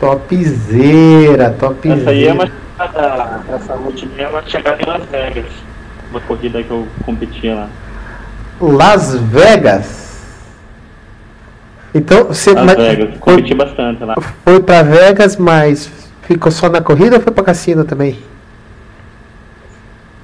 Topzera, 0.00 1.50
topzera. 1.50 2.00
Essa 2.00 2.10
aí 2.10 2.26
é 2.26 2.32
uma 2.32 2.50
chegada, 2.92 3.40
essa 3.52 3.74
última 3.74 4.28
uma 4.28 4.42
chegada 4.46 4.82
em 4.82 4.86
Las 4.86 5.04
Vegas. 5.06 5.46
Uma 6.10 6.20
corrida 6.20 6.62
que 6.62 6.70
eu 6.70 6.86
competia 7.04 7.54
lá. 7.54 7.68
Las 8.60 9.14
Vegas. 9.14 10.08
Então 11.94 12.24
você 12.24 12.52
Las 12.52 12.76
Vegas, 12.76 13.10
foi, 13.10 13.18
competi 13.18 13.54
bastante 13.54 14.04
lá. 14.04 14.14
Foi 14.44 14.60
para 14.60 14.82
Vegas, 14.82 15.36
mas 15.36 15.90
ficou 16.22 16.50
só 16.50 16.68
na 16.68 16.80
corrida 16.80 17.16
ou 17.16 17.22
foi 17.22 17.32
para 17.32 17.44
cassino 17.44 17.84
também? 17.84 18.18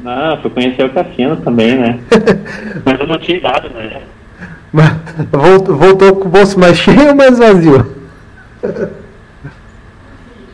Não, 0.00 0.36
fui 0.42 0.50
conhecer 0.50 0.84
o 0.84 0.90
cassino 0.90 1.36
também, 1.36 1.78
né? 1.78 1.98
mas 2.84 3.00
eu 3.00 3.06
não 3.06 3.18
tinha 3.18 3.38
idade, 3.38 3.68
né? 3.70 4.02
Voltou, 5.30 5.76
voltou 5.76 6.16
com 6.16 6.28
o 6.28 6.30
bolso 6.30 6.58
mais 6.58 6.76
cheio 6.78 7.08
ou 7.08 7.14
mais 7.14 7.38
vazio? 7.38 7.94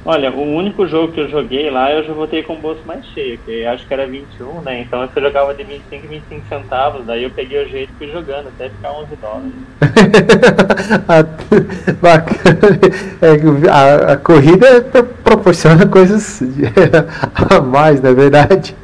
Olha, 0.03 0.31
o 0.31 0.57
único 0.57 0.87
jogo 0.87 1.13
que 1.13 1.21
eu 1.21 1.29
joguei 1.29 1.71
lá, 1.71 1.93
eu 1.93 2.03
já 2.03 2.15
voltei 2.15 2.43
com 2.43 2.55
o 2.55 2.59
bolso 2.59 2.81
mais 2.87 3.05
cheio, 3.07 3.39
que 3.45 3.67
acho 3.67 3.87
que 3.87 3.93
era 3.93 4.07
21, 4.07 4.63
né? 4.63 4.81
Então 4.81 5.03
eu 5.03 5.23
jogava 5.23 5.53
de 5.53 5.63
25 5.63 6.09
25 6.09 6.49
centavos, 6.49 7.05
daí 7.05 7.25
eu 7.25 7.31
peguei 7.31 7.63
o 7.63 7.69
jeito 7.69 7.93
e 7.93 7.99
fui 7.99 8.11
jogando, 8.11 8.49
até 8.49 8.71
ficar 8.71 8.93
11 8.93 9.17
dólares. 9.17 9.53
É, 13.21 13.71
a, 13.71 14.13
a, 14.13 14.17
corrida 14.17 14.81
proporciona 15.23 15.87
coisas 15.87 16.43
a 17.51 17.61
mais, 17.61 18.01
não 18.01 18.11
é 18.11 18.15
verdade? 18.15 18.75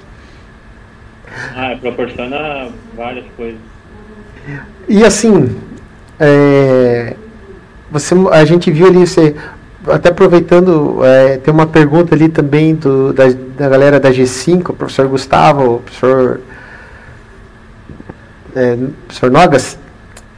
Ah, 1.55 1.77
proporciona 1.81 2.69
várias 2.95 3.25
coisas. 3.37 3.61
E 4.89 5.05
assim, 5.05 5.57
é, 6.21 7.17
você, 7.91 8.15
a 8.33 8.45
gente 8.45 8.71
viu 8.71 8.87
ali 8.87 9.07
você 9.07 9.35
até 9.89 10.09
aproveitando, 10.09 11.05
é, 11.05 11.39
tem 11.39 11.53
uma 11.53 11.67
pergunta 11.67 12.15
ali 12.15 12.29
também 12.29 12.75
do, 12.75 13.13
da, 13.13 13.25
da 13.57 13.69
galera 13.69 14.01
da 14.01 14.11
G5, 14.11 14.71
o 14.71 14.73
professor 14.73 15.07
Gustavo, 15.09 15.77
o 15.77 15.81
professor, 15.81 16.41
é, 18.55 18.77
professor 19.07 19.31
Nogas. 19.31 19.79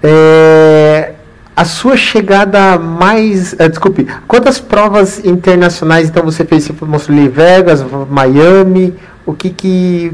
É, 0.03 1.15
a 1.57 1.65
sua 1.65 1.97
chegada 1.97 2.79
mais. 2.79 3.59
É, 3.59 3.69
desculpe, 3.69 4.07
quantas 4.27 4.61
provas 4.61 5.25
internacionais 5.25 6.09
então 6.09 6.23
você 6.23 6.45
fez? 6.45 6.65
Você 6.65 6.85
mostrou 6.85 7.19
ali 7.19 7.29
Vegas, 7.29 7.85
Miami, 8.09 8.95
o 9.27 9.33
que 9.33 9.51
que. 9.51 10.13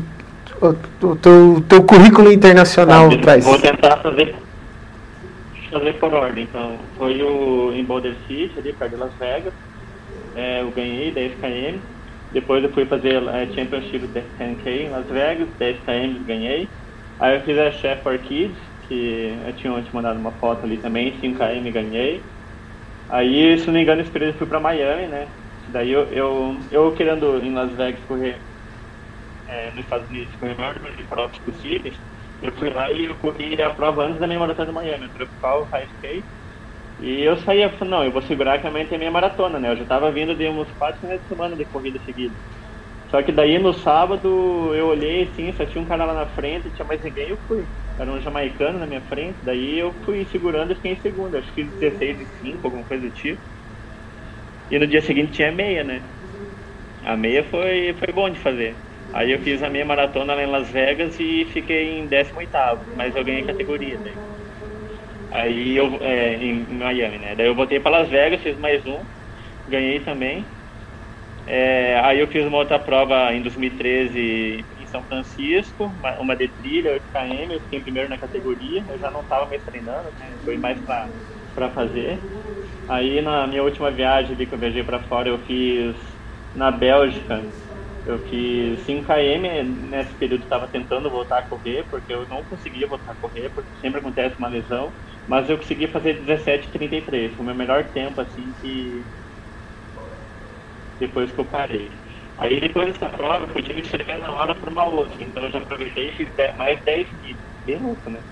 O, 0.60 1.16
teu, 1.16 1.62
teu 1.68 1.82
currículo 1.82 2.32
internacional 2.32 3.10
traz? 3.18 3.44
Vou 3.44 3.58
tentar 3.58 3.98
fazer 3.98 4.34
fazer 5.74 5.94
por 6.00 6.14
ordem. 6.14 6.44
Então, 6.44 6.90
foi 6.96 7.22
o 7.22 7.72
em 7.72 7.84
Boulder 7.84 8.16
City, 8.26 8.58
ali 8.58 8.72
perto 8.76 8.92
de 8.92 8.98
Las 8.98 9.18
Vegas. 9.18 9.54
É, 10.34 10.62
eu 10.62 10.72
ganhei 10.72 11.12
10 11.14 11.40
km. 11.40 11.82
Depois 12.32 12.64
eu 12.64 12.72
fui 12.72 12.86
fazer 12.86 13.16
a 13.28 13.46
Championship 13.52 14.08
10K 14.08 14.66
em 14.68 14.90
Las 14.90 15.08
Vegas, 15.08 15.56
10 15.58 15.80
km 15.84 16.24
ganhei. 16.26 16.70
Aí 17.20 17.36
eu 17.36 17.44
fiz 17.44 17.58
a 17.58 18.02
for 18.02 18.18
Kids, 18.20 18.58
que 18.88 18.94
eu 19.46 19.56
tinha 19.56 19.82
te 19.82 19.94
mandado 19.94 20.18
uma 20.20 20.32
foto 20.40 20.64
ali 20.64 20.80
também, 20.82 21.20
5 21.20 21.38
km 21.38 21.72
ganhei. 21.72 22.32
Aí, 23.08 23.58
se 23.58 23.66
não 23.66 23.74
me 23.74 23.82
engano, 23.82 24.02
esse 24.02 24.12
eu 24.18 24.34
fui 24.38 24.46
para 24.46 24.60
Miami, 24.60 25.08
né? 25.08 25.32
Daí 25.68 25.90
eu, 25.92 26.10
eu, 26.12 26.68
eu 26.70 26.94
querendo 26.94 27.38
em 27.42 27.54
Las 27.54 27.74
Vegas 27.76 28.04
correr 28.04 28.42
é, 29.46 29.70
nos 29.72 29.84
Estados 29.84 30.08
Unidos, 30.08 30.36
correr 30.36 30.54
o 30.54 30.58
maior 30.58 30.76
número 30.76 30.96
de 30.96 31.04
provas 31.04 31.38
possíveis, 31.38 31.98
eu 32.44 32.52
fui 32.58 32.70
lá 32.70 32.90
e 32.92 33.04
eu 33.06 33.16
corri 33.18 33.60
a 33.62 33.74
prova 33.74 34.04
antes 34.04 34.20
da 34.20 34.26
minha 34.26 34.38
maratona 34.38 34.66
de 34.68 34.72
Miami, 34.74 35.10
Tropical 35.12 35.68
High 35.72 35.86
Skate. 35.86 36.28
E 36.98 37.22
eu 37.22 37.36
saía, 37.38 37.70
falei, 37.78 37.90
não, 37.90 38.04
eu 38.04 38.12
vou 38.12 38.22
segurar 38.22 38.60
que 38.60 38.66
amanhã 38.66 38.86
tem 38.88 38.98
minha 38.98 39.10
maratona, 39.10 39.58
né? 39.60 39.70
Eu 39.72 39.76
já 39.78 39.86
tava 39.86 40.12
vindo 40.12 40.36
de 40.36 40.48
uns 40.48 40.72
quatro 40.74 41.00
finais 41.00 41.20
de 41.22 41.28
semana 41.28 41.56
de 41.56 41.66
corrida 41.66 41.98
seguida. 42.00 42.36
Só 43.10 43.22
que 43.22 43.32
daí 43.32 43.58
no 43.58 43.72
sábado 43.74 44.74
eu 44.74 44.86
olhei 44.88 45.24
assim, 45.24 45.52
só 45.52 45.66
tinha 45.66 45.82
um 45.82 45.86
cara 45.86 46.04
lá 46.06 46.14
na 46.14 46.28
frente, 46.28 46.72
tinha 46.72 46.86
mais 46.86 47.02
ninguém 47.02 47.28
eu 47.30 47.38
fui. 47.46 47.68
Era 47.98 48.12
um 48.12 48.20
jamaicano 48.20 48.78
na 48.78 48.86
minha 48.86 49.02
frente, 49.02 49.40
daí 49.44 49.78
eu 49.78 49.94
fui 50.04 50.26
segurando 50.26 50.72
e 50.72 50.76
fiquei 50.76 50.92
em 50.92 51.00
segundo, 51.00 51.36
acho 51.36 51.52
que 51.54 51.72
16 51.78 52.20
e 52.20 52.26
5, 52.38 52.66
alguma 52.66 52.86
coisa 52.86 53.04
do 53.06 53.12
tipo. 53.12 53.42
E 54.70 54.78
no 54.78 54.86
dia 54.86 55.00
seguinte 55.00 55.32
tinha 55.32 55.50
meia, 55.52 55.82
né? 55.84 56.10
A 57.04 57.16
meia 57.16 57.44
foi, 57.50 57.94
foi 57.98 58.12
bom 58.14 58.30
de 58.30 58.40
fazer. 58.40 58.84
Aí 59.14 59.30
eu 59.32 59.40
fiz 59.40 59.62
a 59.62 59.70
meia 59.70 59.84
maratona 59.86 60.34
lá 60.34 60.42
em 60.42 60.46
Las 60.46 60.70
Vegas 60.70 61.18
e 61.20 61.46
fiquei 61.46 61.84
em 61.98 62.08
18 62.08 62.88
mas 62.94 63.14
eu 63.16 63.24
ganhei 63.24 63.44
categoria. 63.44 64.00
Aí 65.30 65.76
eu, 65.76 66.02
é, 66.02 66.36
em 66.36 66.66
Miami, 66.78 67.18
né? 67.18 67.34
Daí 67.36 67.46
eu 67.46 67.54
voltei 67.54 67.80
para 67.80 67.98
Las 67.98 68.08
Vegas, 68.08 68.42
fiz 68.42 68.56
mais 68.58 68.84
um, 68.86 69.06
ganhei 69.66 70.04
também. 70.04 70.52
É, 71.46 71.98
aí 72.00 72.20
eu 72.20 72.28
fiz 72.28 72.44
uma 72.46 72.58
outra 72.58 72.78
prova 72.78 73.34
em 73.34 73.42
2013 73.42 74.66
em 74.76 74.86
São 74.86 75.04
Francisco, 75.06 75.84
uma, 75.86 76.18
uma 76.20 76.36
de 76.36 76.48
trilha, 76.48 76.92
8 76.92 77.08
km, 77.10 77.54
eu 77.54 77.60
fiquei 77.62 77.78
em 77.80 77.82
primeiro 77.82 78.08
na 78.08 78.18
categoria, 78.18 78.84
eu 78.88 78.98
já 78.98 79.10
não 79.10 79.20
estava 79.22 79.46
mais 79.48 79.62
treinando, 79.64 80.10
né? 80.18 80.36
foi 80.44 80.56
mais 80.58 80.80
para 81.54 81.70
fazer. 81.72 82.26
Aí 82.88 83.22
na 83.22 83.46
minha 83.46 83.62
última 83.64 83.90
viagem 83.92 84.36
que 84.36 84.54
eu 84.54 84.58
viajei 84.58 84.84
para 84.84 85.00
fora, 85.08 85.28
eu 85.28 85.44
fiz 85.46 85.96
na 86.54 86.70
Bélgica, 86.72 87.48
eu 88.04 88.18
fiz 88.26 88.80
5 88.84 89.06
km, 89.06 89.64
nesse 89.90 90.14
período 90.16 90.44
estava 90.44 90.68
tentando 90.68 91.10
voltar 91.10 91.38
a 91.38 91.42
correr, 91.48 91.86
porque 91.90 92.12
eu 92.12 92.26
não 92.28 92.44
conseguia 92.44 92.86
voltar 92.88 93.12
a 93.12 93.16
correr, 93.16 93.50
porque 93.50 93.70
sempre 93.76 94.00
acontece 94.00 94.36
uma 94.38 94.48
lesão, 94.48 94.94
mas 95.26 95.48
eu 95.50 95.56
consegui 95.58 95.88
fazer 95.88 96.14
17,33, 96.20 97.34
foi 97.34 97.42
o 97.44 97.46
meu 97.46 97.54
melhor 97.54 97.92
tempo, 97.92 98.20
assim, 98.20 98.54
que 98.60 99.06
depois 100.98 101.32
que 101.32 101.40
eu 101.40 101.46
parei. 101.50 101.90
Aí 102.36 102.60
depois 102.60 102.92
dessa 102.92 103.08
prova 103.10 103.44
eu 103.44 103.52
podia 103.52 103.74
me 103.74 103.80
inscrever 103.80 104.18
na 104.18 104.32
hora 104.32 104.54
para 104.54 104.70
uma 104.70 104.84
outra, 104.84 105.22
então 105.22 105.44
eu 105.44 105.50
já 105.50 105.58
aproveitei 105.58 106.08
e 106.10 106.12
fiz 106.12 106.28
mais 106.56 106.82
10 106.84 107.08
dias, 107.10 107.38
bem 107.64 107.78
louco, 107.80 108.10
né? 108.10 108.24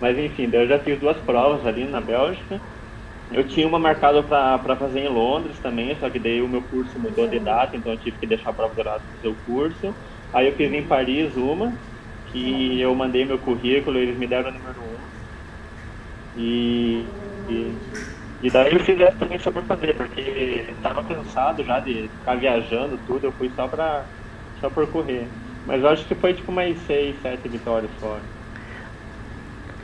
Mas 0.00 0.18
enfim, 0.18 0.50
eu 0.52 0.66
já 0.68 0.78
fiz 0.82 0.98
duas 0.98 1.20
provas 1.22 1.66
ali 1.66 1.86
na 1.86 2.00
Bélgica, 2.00 2.60
eu 3.32 3.46
tinha 3.46 3.66
uma 3.66 3.78
marcada 3.78 4.22
para 4.22 4.76
fazer 4.76 5.00
em 5.00 5.08
Londres 5.08 5.56
também, 5.60 5.96
só 6.00 6.10
que 6.10 6.18
daí 6.18 6.42
o 6.42 6.48
meu 6.48 6.62
curso 6.62 6.98
mudou 6.98 7.28
de 7.28 7.38
data, 7.38 7.76
então 7.76 7.92
eu 7.92 7.98
tive 7.98 8.18
que 8.18 8.26
deixar 8.26 8.52
para 8.52 8.68
fazer 8.68 9.28
o 9.28 9.34
curso. 9.46 9.94
Aí 10.32 10.48
eu 10.48 10.54
fiz 10.54 10.72
em 10.72 10.84
Paris 10.84 11.36
uma, 11.36 11.72
que 12.32 12.80
eu 12.80 12.94
mandei 12.94 13.24
meu 13.24 13.38
currículo, 13.38 13.98
eles 13.98 14.16
me 14.16 14.26
deram 14.26 14.50
o 14.50 14.52
número 14.52 14.80
um. 14.80 14.96
E, 16.36 17.06
e, 17.48 17.74
e 18.42 18.50
daí 18.50 18.72
eu 18.72 18.80
fiz 18.80 19.00
essa 19.00 19.16
também 19.16 19.38
só 19.38 19.52
por 19.52 19.62
fazer, 19.62 19.94
porque 19.94 20.64
estava 20.76 21.04
cansado 21.04 21.62
já 21.64 21.78
de 21.78 22.08
ficar 22.18 22.34
viajando 22.34 22.98
tudo, 23.06 23.26
eu 23.26 23.32
fui 23.32 23.50
só 23.54 23.68
para 23.68 24.04
só 24.60 24.68
por 24.68 24.86
correr. 24.88 25.28
Mas 25.66 25.82
eu 25.82 25.88
acho 25.88 26.04
que 26.04 26.14
foi 26.16 26.34
tipo 26.34 26.50
mais 26.50 26.76
seis, 26.86 27.14
sete 27.22 27.48
vitórias 27.48 27.90
fora. 28.00 28.20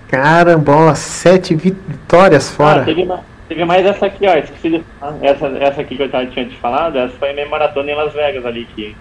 Caramba, 0.09 0.95
sete 0.95 1.55
vitórias 1.55 2.51
fora. 2.51 2.83
Ah, 2.83 2.85
teve 2.85 3.03
uma, 3.03 3.25
Teve 3.49 3.65
mais 3.65 3.87
essa 3.87 4.07
aqui, 4.07 4.27
ó, 4.27 4.35
esqueci 4.35 4.71
de 4.71 4.85
essa, 5.23 5.47
essa 5.59 5.81
aqui 5.81 5.97
que 5.97 6.03
eu 6.03 6.11
tava, 6.11 6.27
tinha 6.27 6.49
te 6.49 6.57
falado, 6.57 6.99
essa 6.99 7.17
foi 7.17 7.33
minha 7.33 7.49
maratona 7.49 7.91
em 7.91 7.95
Las 7.95 8.13
Vegas 8.13 8.45
ali, 8.45 8.65
que 8.67 8.97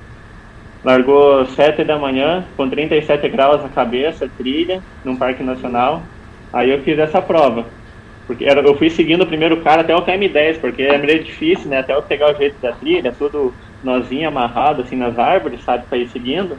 largou 0.84 1.46
7 1.48 1.84
da 1.84 1.98
manhã, 1.98 2.46
com 2.56 2.70
37 2.70 3.28
graus 3.30 3.64
na 3.64 3.70
cabeça, 3.70 4.30
trilha, 4.38 4.84
num 5.04 5.18
parque 5.18 5.42
nacional. 5.42 6.04
Aí 6.54 6.70
eu 6.70 6.84
fiz 6.84 7.00
essa 7.00 7.22
prova. 7.22 7.66
Porque 8.28 8.46
era, 8.46 8.62
eu 8.62 8.78
fui 8.78 8.90
seguindo 8.90 9.24
o 9.24 9.28
primeiro 9.28 9.62
cara 9.64 9.82
até 9.82 9.96
o 9.96 10.06
KM10, 10.06 10.60
porque 10.60 10.84
é 10.84 10.98
meio 10.98 11.24
difícil, 11.24 11.70
né? 11.70 11.80
Até 11.80 11.94
eu 11.94 12.04
pegar 12.04 12.34
o 12.34 12.38
jeito 12.38 12.60
da 12.62 12.72
trilha, 12.74 13.12
tudo 13.12 13.54
nozinho, 13.84 14.28
amarrado, 14.28 14.82
assim, 14.84 14.96
nas 14.96 15.18
árvores, 15.18 15.64
sabe, 15.64 15.88
pra 15.88 15.98
ir 15.98 16.08
seguindo. 16.10 16.58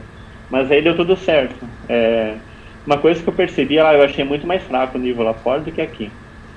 Mas 0.49 0.71
aí 0.71 0.81
deu 0.81 0.95
tudo 0.95 1.15
certo. 1.15 1.69
É, 1.89 2.37
uma 2.85 2.97
coisa 2.97 3.21
que 3.21 3.29
eu 3.29 3.33
percebi 3.33 3.77
lá, 3.77 3.93
eu 3.93 4.03
achei 4.03 4.23
muito 4.23 4.47
mais 4.47 4.63
fraco 4.63 4.97
o 4.97 5.01
nível 5.01 5.23
lá 5.23 5.33
fora 5.33 5.61
do 5.61 5.71
que 5.71 5.81
aqui. 5.81 6.09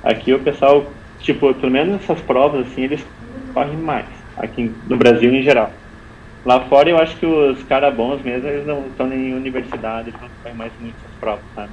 Aqui 0.03 0.33
o 0.33 0.43
pessoal 0.45 1.00
tipo, 1.21 1.53
pelo 1.55 1.73
menos 1.73 2.03
essas 2.03 2.21
provas, 2.21 2.67
assim, 2.67 2.83
eles 2.83 3.01
correm 3.53 3.77
mais, 3.77 4.07
aqui 4.37 4.73
no 4.89 4.97
Brasil 4.97 5.33
em 5.33 5.43
geral. 5.43 5.71
Lá 6.45 6.61
fora 6.61 6.89
eu 6.89 6.99
acho 6.99 7.17
que 7.17 7.27
os 7.27 7.63
caras 7.65 7.95
bons 7.95 8.23
mesmo, 8.23 8.49
eles 8.49 8.67
não 8.67 8.87
estão 8.87 9.13
em 9.13 9.35
universidade, 9.35 10.09
eles 10.09 10.21
não 10.21 10.29
correm 10.43 10.57
mais 10.57 10.73
muitas 10.81 11.01
provas, 11.21 11.45
sabe? 11.55 11.71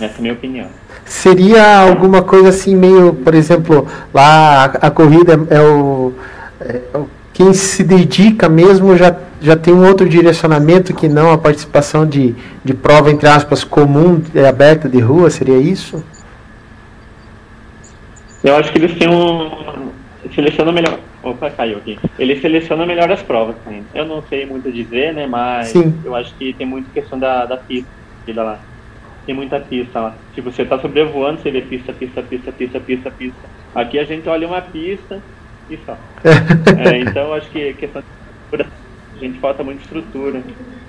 Essa 0.00 0.18
é 0.18 0.20
minha 0.20 0.32
opinião. 0.32 0.66
Seria 1.04 1.80
alguma 1.80 2.22
coisa 2.22 2.48
assim, 2.48 2.74
meio, 2.74 3.14
por 3.14 3.34
exemplo, 3.34 3.86
lá 4.12 4.64
a, 4.64 4.86
a 4.86 4.90
corrida 4.90 5.34
é 5.50 5.60
o, 5.60 6.12
é 6.60 6.98
o. 6.98 7.08
Quem 7.32 7.52
se 7.52 7.82
dedica 7.82 8.48
mesmo 8.48 8.96
já, 8.96 9.16
já 9.40 9.56
tem 9.56 9.74
um 9.74 9.86
outro 9.86 10.08
direcionamento 10.08 10.94
que 10.94 11.08
não 11.08 11.32
a 11.32 11.38
participação 11.38 12.06
de, 12.06 12.34
de 12.64 12.74
prova, 12.74 13.10
entre 13.10 13.28
aspas, 13.28 13.64
comum, 13.64 14.22
é, 14.34 14.46
aberta 14.46 14.88
de 14.88 15.00
rua, 15.00 15.30
seria 15.30 15.58
isso? 15.58 16.02
Eu 18.44 18.56
acho 18.56 18.70
que 18.70 18.78
eles 18.78 18.94
têm 18.98 19.08
um. 19.08 19.90
Seleciona 20.34 20.70
melhor. 20.70 20.98
Opa, 21.22 21.50
caiu 21.50 21.78
aqui. 21.78 21.98
Ele 22.18 22.38
seleciona 22.38 22.84
melhor 22.84 23.10
as 23.10 23.22
provas 23.22 23.56
também. 23.64 23.82
Eu 23.94 24.04
não 24.04 24.22
sei 24.22 24.44
muito 24.44 24.70
dizer, 24.70 25.14
né? 25.14 25.26
Mas 25.26 25.68
Sim. 25.68 25.98
eu 26.04 26.14
acho 26.14 26.34
que 26.34 26.52
tem 26.52 26.66
muita 26.66 26.90
questão 26.92 27.18
da, 27.18 27.46
da 27.46 27.56
pista 27.56 27.88
lá. 28.36 28.60
Tem 29.24 29.34
muita 29.34 29.58
pista 29.58 29.98
lá. 29.98 30.14
Tipo, 30.34 30.50
você 30.50 30.64
tá 30.66 30.78
sobrevoando, 30.78 31.40
você 31.40 31.50
vê 31.50 31.62
pista, 31.62 31.92
pista, 31.94 32.22
pista, 32.22 32.52
pista, 32.52 32.78
pista, 32.78 33.10
pista. 33.10 33.40
Aqui 33.74 33.98
a 33.98 34.04
gente 34.04 34.28
olha 34.28 34.46
uma 34.46 34.60
pista 34.60 35.22
e 35.70 35.78
só. 35.86 35.96
é, 36.22 36.98
então 36.98 37.28
eu 37.28 37.34
acho 37.34 37.48
que 37.50 37.72
questão 37.74 38.02
de 38.02 38.62
a 38.62 39.18
gente 39.18 39.38
falta 39.38 39.64
muita 39.64 39.82
estrutura. 39.82 40.42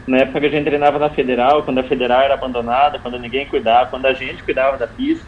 Na 0.06 0.18
época 0.18 0.42
que 0.42 0.46
a 0.48 0.50
gente 0.50 0.66
treinava 0.66 1.00
na 1.00 1.10
federal, 1.10 1.64
quando 1.64 1.80
a 1.80 1.84
federal 1.84 2.22
era 2.22 2.34
abandonada, 2.34 3.00
quando 3.00 3.18
ninguém 3.18 3.46
cuidava, 3.46 3.90
quando 3.90 4.06
a 4.06 4.14
gente 4.14 4.44
cuidava 4.44 4.78
da 4.78 4.88
pista, 4.88 5.26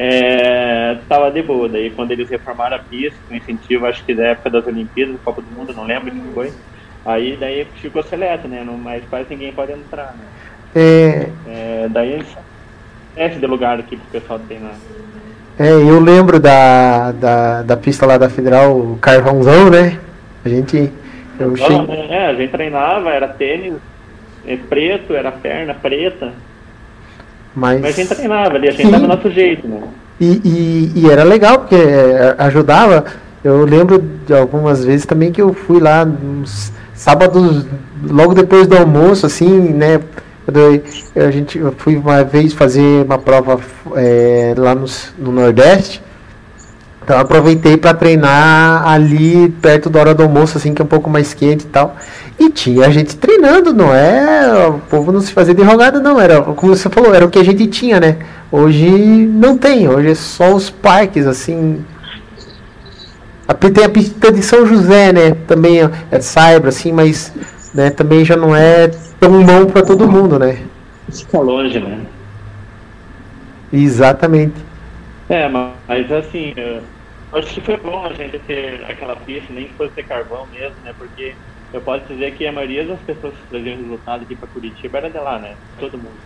é, 0.00 0.96
tava 1.08 1.28
de 1.30 1.42
boa. 1.42 1.68
Daí 1.68 1.90
quando 1.90 2.12
eles 2.12 2.28
reformaram 2.28 2.76
a 2.76 2.78
pista, 2.78 3.18
com 3.28 3.34
incentivo, 3.34 3.84
acho 3.86 4.04
que 4.04 4.14
da 4.14 4.28
época 4.28 4.48
das 4.48 4.66
Olimpíadas, 4.66 5.16
Copa 5.24 5.42
do 5.42 5.50
Mundo, 5.50 5.74
não 5.74 5.84
lembro 5.84 6.12
que 6.12 6.20
foi. 6.32 6.52
Aí 7.04 7.36
daí 7.36 7.66
ficou 7.80 8.02
seleto, 8.04 8.46
né? 8.46 8.62
Não, 8.64 8.78
mas 8.78 9.02
quase 9.10 9.26
ninguém 9.30 9.52
pode 9.52 9.72
entrar, 9.72 10.14
né? 10.14 10.24
É... 10.76 11.28
é 11.48 11.88
daí 11.90 12.22
esse 13.16 13.38
de 13.40 13.46
lugar 13.46 13.80
aqui 13.80 13.96
pro 13.96 14.20
pessoal 14.20 14.38
treinar. 14.38 14.74
É, 15.58 15.70
eu 15.72 15.98
lembro 15.98 16.38
da, 16.38 17.10
da, 17.10 17.62
da 17.62 17.76
pista 17.76 18.06
lá 18.06 18.16
da 18.16 18.30
Federal, 18.30 18.78
o 18.78 18.98
Carvãozão, 19.00 19.68
né? 19.68 19.98
A 20.44 20.48
gente. 20.48 20.92
Eu 21.40 21.56
cheguei... 21.56 21.78
Né? 21.78 22.06
É, 22.10 22.26
a 22.26 22.34
gente 22.34 22.50
treinava, 22.52 23.10
era 23.10 23.26
tênis 23.26 23.74
é 24.46 24.56
preto, 24.56 25.14
era 25.14 25.30
perna 25.30 25.74
preta, 25.74 26.32
mas, 27.58 27.80
Mas 27.80 27.98
a 27.98 28.02
gente 28.02 28.14
treinava 28.14 28.54
ali, 28.54 28.68
a 28.68 28.72
gente 28.72 28.90
dava 28.90 29.04
o 29.04 29.08
nosso 29.08 29.30
jeito, 29.30 29.66
né? 29.66 29.80
E, 30.20 30.40
e, 30.44 30.92
e, 30.96 31.10
era 31.10 31.24
legal, 31.24 31.58
porque 31.58 31.74
é, 31.74 32.34
ajudava. 32.38 33.04
Eu 33.42 33.64
lembro 33.64 34.02
de 34.26 34.34
algumas 34.34 34.84
vezes 34.84 35.06
também 35.06 35.30
que 35.30 35.40
eu 35.40 35.52
fui 35.52 35.80
lá 35.80 36.06
sábados, 36.94 37.66
logo 38.02 38.34
depois 38.34 38.66
do 38.66 38.76
almoço, 38.76 39.26
assim, 39.26 39.48
né? 39.48 40.00
a 41.14 41.30
gente 41.30 41.58
eu 41.58 41.74
fui 41.76 41.94
uma 41.96 42.24
vez 42.24 42.54
fazer 42.54 43.04
uma 43.04 43.18
prova 43.18 43.60
é, 43.96 44.54
lá 44.56 44.74
no, 44.74 44.86
no 45.18 45.32
Nordeste. 45.32 46.02
Então 47.04 47.18
aproveitei 47.18 47.76
para 47.76 47.94
treinar 47.94 48.86
ali 48.86 49.50
perto 49.62 49.90
da 49.90 50.00
hora 50.00 50.14
do 50.14 50.22
almoço, 50.22 50.58
assim, 50.58 50.74
que 50.74 50.82
é 50.82 50.84
um 50.84 50.88
pouco 50.88 51.08
mais 51.08 51.34
quente 51.34 51.64
e 51.64 51.68
tal. 51.68 51.96
E 52.38 52.50
tinha 52.50 52.90
gente 52.90 53.16
treinando, 53.16 53.74
não 53.74 53.92
é? 53.92 54.68
O 54.68 54.78
povo 54.78 55.10
não 55.10 55.20
se 55.20 55.32
fazia 55.32 55.54
de 55.54 55.62
rogada, 55.62 55.98
não. 55.98 56.20
Era, 56.20 56.40
como 56.40 56.74
você 56.74 56.88
falou, 56.88 57.12
era 57.12 57.26
o 57.26 57.30
que 57.30 57.38
a 57.38 57.44
gente 57.44 57.66
tinha, 57.66 57.98
né? 57.98 58.18
Hoje 58.50 58.88
não 58.88 59.58
tem, 59.58 59.88
hoje 59.88 60.10
é 60.10 60.14
só 60.14 60.54
os 60.54 60.70
parques, 60.70 61.26
assim. 61.26 61.84
Tem 63.74 63.84
a 63.84 63.88
pista 63.88 64.30
de 64.30 64.42
São 64.42 64.66
José, 64.66 65.12
né? 65.12 65.32
Também 65.46 65.80
é 65.82 66.18
de 66.18 66.24
Saibra, 66.24 66.68
assim, 66.68 66.92
mas 66.92 67.32
né, 67.74 67.90
também 67.90 68.24
já 68.24 68.36
não 68.36 68.54
é 68.54 68.88
tão 69.18 69.42
bom 69.44 69.66
para 69.66 69.82
todo 69.82 70.08
mundo, 70.08 70.38
né? 70.38 70.62
Fica 71.10 71.38
longe, 71.38 71.80
né? 71.80 72.00
Exatamente. 73.72 74.54
É, 75.28 75.48
mas 75.48 76.12
assim, 76.12 76.54
eu 76.56 76.82
acho 77.32 77.52
que 77.54 77.60
foi 77.60 77.76
bom 77.78 78.04
a 78.06 78.12
gente 78.12 78.38
ter 78.40 78.84
aquela 78.88 79.16
pista, 79.16 79.52
nem 79.52 79.64
que 79.64 79.74
fosse 79.74 79.92
ter 79.92 80.04
carvão 80.04 80.46
mesmo, 80.52 80.76
né? 80.84 80.94
Porque 80.96 81.34
eu 81.72 81.80
posso 81.80 82.04
dizer 82.06 82.32
que 82.34 82.46
a 82.46 82.52
maioria 82.52 82.84
das 82.84 83.00
pessoas 83.00 83.34
que 83.34 83.46
traziam 83.50 83.76
resultado 83.76 84.22
aqui 84.22 84.34
para 84.34 84.48
Curitiba 84.48 84.98
era 84.98 85.10
de 85.10 85.18
lá, 85.18 85.38
né? 85.38 85.54
Todo 85.78 85.98
mundo. 85.98 86.16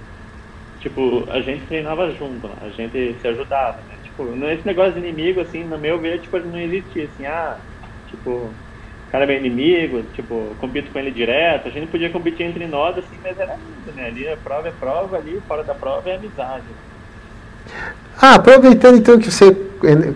Tipo, 0.81 1.25
a 1.31 1.41
gente 1.41 1.67
treinava 1.67 2.11
junto, 2.13 2.51
a 2.61 2.69
gente 2.71 3.17
se 3.21 3.29
ajudava, 3.29 3.79
né? 3.89 3.97
Tipo, 4.05 4.29
esse 4.47 4.67
negócio 4.67 4.93
de 4.93 4.99
inimigo, 4.99 5.41
assim, 5.41 5.65
no 5.65 5.79
meu 5.79 5.99
ver, 5.99 6.21
tipo, 6.21 6.39
não 6.39 6.61
existia, 6.61 7.05
assim, 7.05 7.27
ah, 7.27 7.57
tipo, 8.09 8.31
o 8.31 8.55
cara 9.11 9.25
é 9.25 9.27
meu 9.27 9.37
inimigo, 9.37 10.03
tipo, 10.15 10.55
compito 10.61 10.91
com 10.93 10.99
ele 10.99 11.11
direto, 11.11 11.69
a 11.69 11.71
gente 11.71 11.87
podia 11.87 12.11
competir 12.11 12.47
entre 12.47 12.67
nós, 12.67 12.99
assim, 12.99 13.17
mas 13.23 13.39
era 13.39 13.55
isso, 13.55 13.97
né? 13.97 14.07
Ali 14.07 14.29
a 14.29 14.37
prova 14.37 14.69
é 14.69 14.73
prova, 14.73 15.17
ali 15.17 15.41
fora 15.47 15.63
da 15.63 15.75
prova 15.75 16.09
é 16.09 16.17
amizade. 16.17 16.65
Ah, 18.21 18.35
aproveitando 18.35 18.99
então 18.99 19.19
que 19.19 19.31
você 19.31 19.57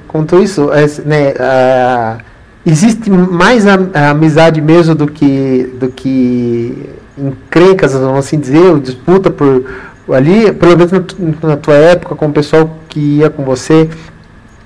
contou 0.07 0.43
isso, 0.43 0.72
é, 0.72 0.87
né, 1.05 1.31
uh, 1.33 2.36
existe 2.67 3.09
mais 3.09 3.64
a, 3.67 3.79
a, 3.95 4.11
amizade 4.11 4.61
mesmo 4.61 4.95
do 4.95 5.07
que, 5.07 5.73
do 5.79 5.89
que 5.89 6.91
encrencas, 7.17 7.93
vamos 7.93 8.19
assim 8.19 8.39
dizer, 8.39 8.79
disputa 8.81 9.31
por 9.31 9.64
ali, 10.12 10.53
pelo 10.53 10.77
menos 10.77 10.91
na, 10.91 11.03
na 11.43 11.57
tua 11.57 11.75
época, 11.75 12.17
com 12.17 12.27
o 12.27 12.33
pessoal 12.33 12.77
que 12.89 13.19
ia 13.19 13.31
com 13.31 13.45
você, 13.45 13.89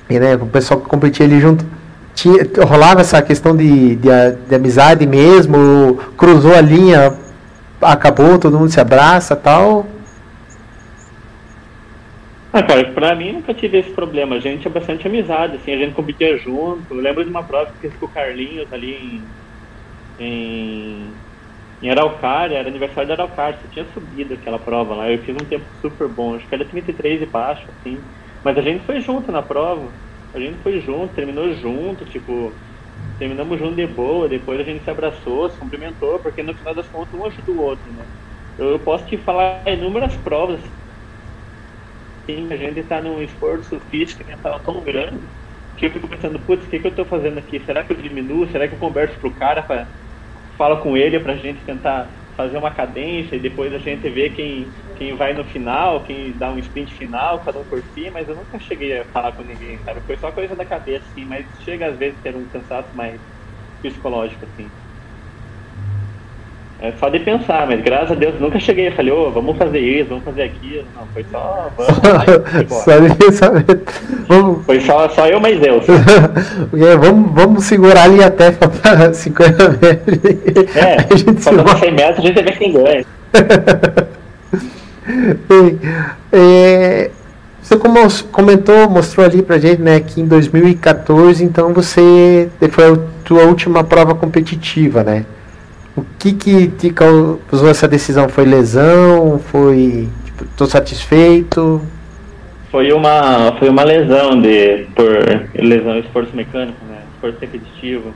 e, 0.09 0.19
né, 0.19 0.37
com 0.37 0.47
o 0.47 0.49
pessoal 0.49 0.81
que 0.81 0.89
competia 0.89 1.27
ali 1.27 1.39
junto, 1.39 1.65
tinha, 2.15 2.43
rolava 2.67 3.03
essa 3.03 3.21
questão 3.23 3.55
de, 3.55 3.97
de, 3.97 4.09
de 4.49 4.55
amizade 4.55 5.07
mesmo, 5.07 5.99
cruzou 6.17 6.55
a 6.55 6.61
linha, 6.61 7.13
acabou, 7.81 8.39
todo 8.39 8.59
mundo 8.59 8.71
se 8.71 8.81
abraça 8.81 9.37
tal? 9.37 9.87
Ah, 12.53 12.63
pra 12.95 13.15
mim 13.15 13.33
nunca 13.33 13.55
tive 13.55 13.79
esse 13.79 13.95
problema. 13.95 14.37
A 14.37 14.41
gente 14.41 14.63
tinha 14.63 14.73
bastante 14.73 15.07
amizade, 15.07 15.57
assim, 15.57 15.73
a 15.73 15.79
gente 15.79 15.95
competia 15.95 16.37
junto. 16.39 16.93
Eu 16.95 17.01
lembro 17.01 17.25
de 17.25 17.31
uma 17.31 17.47
prova 17.47 17.71
que 17.73 17.89
fiz 17.89 17.97
com 17.97 18.07
o 18.07 18.11
Carlinhos 18.11 18.71
ali 18.73 18.93
em, 18.93 19.37
em, 20.19 21.23
em 21.83 21.91
Araucária, 21.91 22.57
era 22.59 22.69
aniversário 22.69 23.09
da 23.09 23.15
Araucária, 23.15 23.61
você 23.61 23.69
tinha 23.69 23.87
subido 23.93 24.35
aquela 24.35 24.59
prova 24.59 24.95
lá. 24.97 25.11
Eu 25.13 25.25
fiz 25.25 25.35
um 25.37 25.47
tempo 25.49 25.71
super 25.81 26.09
bom, 26.09 26.35
acho 26.37 26.49
que 26.49 26.55
era 26.55 26.69
33 26.69 27.23
e 27.23 27.27
baixo, 27.27 27.65
assim. 27.71 28.05
Mas 28.45 28.59
a 28.59 28.63
gente 28.63 28.87
foi 28.87 29.01
junto 29.01 29.33
na 29.33 29.43
prova. 29.43 29.99
A 30.35 30.41
gente 30.41 30.63
foi 30.63 30.81
junto, 30.81 31.15
terminou 31.15 31.53
junto, 31.55 32.05
tipo, 32.07 32.61
terminamos 33.19 33.59
junto 33.59 33.77
de 33.77 33.87
boa, 33.87 34.29
depois 34.29 34.61
a 34.61 34.65
gente 34.65 34.85
se 34.85 34.91
abraçou, 34.91 35.51
se 35.51 35.59
cumprimentou, 35.59 36.21
porque 36.23 36.43
no 36.43 36.55
final 36.57 36.75
das 36.75 36.89
contas 36.89 37.19
um 37.19 37.27
ajuda 37.27 37.53
o 37.53 37.59
outro, 37.61 37.93
né? 37.93 38.07
Eu 38.59 38.81
posso 38.81 39.07
te 39.07 39.19
falar 39.19 39.65
inúmeras 39.69 40.17
provas 40.17 40.63
Sim, 42.29 42.53
a 42.53 42.57
gente 42.57 42.79
está 42.81 43.01
num 43.03 43.21
esforço 43.23 43.81
físico 43.81 44.25
mental 44.27 44.63
tão 44.63 44.83
grande 44.85 45.29
que 45.77 45.87
eu 45.87 45.91
fico 45.93 46.09
pensando, 46.09 46.45
putz, 46.45 46.67
o 46.67 46.69
que, 46.71 46.79
que 46.79 46.87
eu 46.87 46.91
estou 46.91 47.07
fazendo 47.07 47.39
aqui? 47.39 47.61
Será 47.65 47.85
que 47.85 47.93
eu 47.93 47.97
diminuo? 48.03 48.47
Será 48.49 48.69
que 48.69 48.75
eu 48.75 48.79
converso 48.79 49.19
pro 49.19 49.35
cara, 49.35 49.63
pra, 49.63 49.91
falo 50.57 50.83
com 50.83 50.97
ele 50.97 51.21
para 51.21 51.35
a 51.35 51.37
gente 51.37 51.65
tentar 51.65 52.15
fazer 52.37 52.59
uma 52.59 52.75
cadência 52.75 53.37
e 53.37 53.41
depois 53.43 53.73
a 53.75 53.79
gente 53.79 54.09
vê 54.11 54.31
quem, 54.31 54.73
quem 54.95 55.17
vai 55.17 55.35
no 55.35 55.45
final, 55.45 56.05
quem 56.05 56.37
dá 56.39 56.53
um 56.53 56.59
sprint 56.59 56.95
final, 56.95 57.45
cada 57.45 57.61
um 57.61 57.67
por 57.67 57.85
si, 57.85 58.11
mas 58.11 58.29
eu 58.29 58.37
nunca 58.37 58.59
cheguei 58.61 58.99
a 59.01 59.07
falar 59.11 59.33
com 59.33 59.43
ninguém, 59.43 59.81
sabe? 59.83 60.03
Foi 60.07 60.17
só 60.19 60.33
coisa 60.33 60.57
da 60.57 60.67
cabeça, 60.67 61.07
assim, 61.09 61.27
mas 61.27 61.47
chega 61.61 61.89
às 61.91 61.99
vezes 61.99 62.19
a 62.21 62.23
ter 62.23 62.37
um 62.37 62.49
cansaço 62.49 62.97
mais 62.97 63.23
psicológico, 63.83 64.45
assim. 64.47 64.75
É 66.83 66.93
só 66.99 67.11
de 67.11 67.19
pensar, 67.19 67.67
mas 67.67 67.83
graças 67.83 68.13
a 68.13 68.15
Deus 68.15 68.41
nunca 68.41 68.59
cheguei 68.59 68.89
e 68.89 68.91
falei, 68.91 69.13
ô, 69.13 69.29
oh, 69.29 69.31
vamos 69.31 69.59
fazer 69.59 69.81
isso, 69.81 70.09
vamos 70.09 70.25
fazer 70.25 70.45
aquilo. 70.45 70.85
Não, 70.97 71.07
foi 71.09 71.27
só. 71.31 71.71
Vamos, 71.77 72.73
só 72.85 72.99
de 72.99 73.15
pensamento. 73.17 73.93
Vamos... 74.27 74.65
Foi 74.65 74.81
só, 74.81 75.09
só 75.11 75.27
eu 75.27 75.39
mais 75.39 75.61
Deus. 75.61 75.85
vamos, 76.99 77.33
vamos 77.35 77.65
segurar 77.65 78.05
ali 78.05 78.25
até 78.25 78.51
faltar 78.53 79.13
50 79.13 79.69
metros. 79.79 80.77
É, 80.77 80.97
a 81.13 81.17
gente 81.17 81.43
faltando 81.43 81.79
100 81.79 81.93
metros 81.93 82.19
a 82.19 82.29
gente 82.29 82.43
vê 82.43 82.53
quem 82.53 82.73
ganha. 82.73 83.05
é, 86.33 87.11
você 87.61 87.77
como 87.77 87.99
comentou, 88.33 88.89
mostrou 88.89 89.27
ali 89.27 89.43
pra 89.43 89.59
gente, 89.59 89.83
né, 89.83 90.01
que 90.01 90.19
em 90.19 90.27
2014, 90.27 91.45
então 91.45 91.75
você 91.75 92.49
foi 92.71 92.93
a 92.95 92.99
tua 93.23 93.43
última 93.43 93.85
prova 93.85 94.15
competitiva, 94.15 95.05
né? 95.05 95.27
O 95.97 96.05
que 96.19 96.33
que 96.33 96.69
te 96.69 96.91
causou 96.91 97.69
essa 97.69 97.89
decisão? 97.89 98.29
Foi 98.29 98.45
lesão? 98.45 99.39
Foi 99.39 100.09
tipo, 100.25 100.45
tô 100.57 100.67
satisfeito? 100.67 101.83
Foi 102.71 102.93
uma 102.93 103.53
foi 103.59 103.69
uma 103.69 103.83
lesão 103.83 104.41
de 104.41 104.87
por 104.95 105.09
lesão 105.55 105.99
esforço 105.99 106.35
mecânico, 106.35 106.79
né? 106.87 107.03
Esforço 107.15 107.39
repetitivo. 107.41 108.15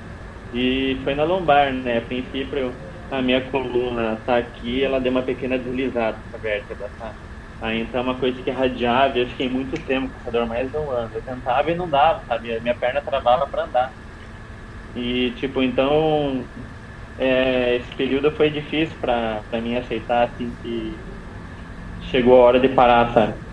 E 0.55 0.97
foi 1.03 1.15
na 1.15 1.25
lombar, 1.25 1.73
né? 1.73 1.99
A 1.99 2.01
princípio 2.03 2.73
a 3.11 3.21
minha 3.21 3.41
coluna 3.43 4.19
tá 4.25 4.39
aqui, 4.39 4.83
ela 4.83 5.01
deu 5.01 5.11
uma 5.11 5.23
pequena 5.23 5.59
deslizada 5.59 6.17
essa 6.29 6.39
vértebra, 6.39 6.89
tá? 6.99 7.13
Aí 7.61 7.81
então 7.83 8.01
é 8.01 8.05
uma 8.05 8.15
coisa 8.15 8.41
que 8.43 8.51
radiável, 8.51 9.23
eu 9.23 9.29
fiquei 9.29 9.49
muito 9.49 9.81
tempo 9.87 10.09
com 10.09 10.21
essa 10.21 10.31
dor, 10.31 10.47
mais 10.47 10.71
de 10.71 10.77
um 10.77 10.91
ano. 10.91 11.11
Eu 11.15 11.23
tentava 11.23 11.71
e 11.71 11.75
não 11.75 11.89
dava, 11.89 12.23
sabe? 12.29 12.59
Minha 12.61 12.75
perna 12.75 13.01
travava 13.01 13.47
para 13.47 13.65
andar. 13.65 13.93
E 14.95 15.33
tipo, 15.37 15.63
então 15.63 16.45
é, 17.17 17.77
esse 17.77 17.95
período 17.97 18.35
foi 18.37 18.51
difícil 18.51 18.99
para 19.01 19.45
mim 19.63 19.77
aceitar, 19.77 20.29
assim, 20.29 20.57
que 20.57 21.05
chegou 21.99 22.37
a 22.37 22.45
hora 22.45 22.61
de 22.61 22.69
parar, 22.69 23.13
sabe? 23.13 23.45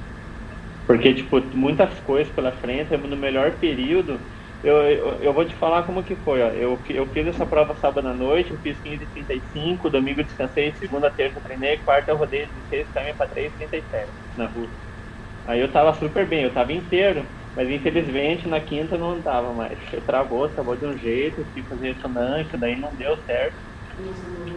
Porque, 0.85 1.13
tipo, 1.13 1.39
muitas 1.55 1.99
coisas 2.01 2.33
pela 2.33 2.51
frente, 2.51 2.95
no 2.97 3.15
melhor 3.15 3.57
período, 3.59 4.27
eu, 4.61 4.75
eu, 4.89 5.21
eu, 5.21 5.33
vou 5.33 5.45
te 5.45 5.55
falar 5.55 5.83
como 5.83 6.03
que 6.03 6.15
foi, 6.17 6.41
ó. 6.41 6.49
Eu, 6.49 6.83
eu 6.89 7.07
fiz 7.13 7.27
essa 7.27 7.45
prova 7.45 7.75
sábado 7.75 8.07
à 8.07 8.13
noite, 8.13 8.51
eu 8.51 8.59
fiz 8.59 8.79
15 8.81 9.07
35 9.07 9.89
domingo 9.89 10.23
descansei, 10.23 10.73
segunda, 10.73 11.09
terça 11.09 11.41
treinei, 11.41 11.77
quarta 11.77 12.11
eu 12.11 12.17
rodei 12.17 12.45
16 12.47 12.89
km 12.91 13.17
para 13.17 13.27
3 13.29 13.55
37 13.55 14.11
na 14.35 14.47
rua. 14.47 14.69
Aí 15.45 15.59
eu 15.61 15.71
tava 15.71 15.93
super 15.93 16.27
bem, 16.27 16.43
eu 16.43 16.53
tava 16.53 16.73
inteiro, 16.73 17.27
mas 17.55 17.69
infelizmente 17.69 18.47
na 18.47 18.61
quinta 18.61 18.97
não 18.97 19.21
dava 19.21 19.53
mais. 19.53 19.79
Eu 19.93 20.05
travou, 20.05 20.49
travou 20.53 20.77
de 20.77 20.85
um 20.85 20.97
jeito, 20.97 21.45
fui 21.53 21.65
fazer 21.67 21.93
ressonância, 21.93 22.57
daí 22.59 22.79
não 22.79 22.95
deu 22.95 23.17
certo. 23.25 23.57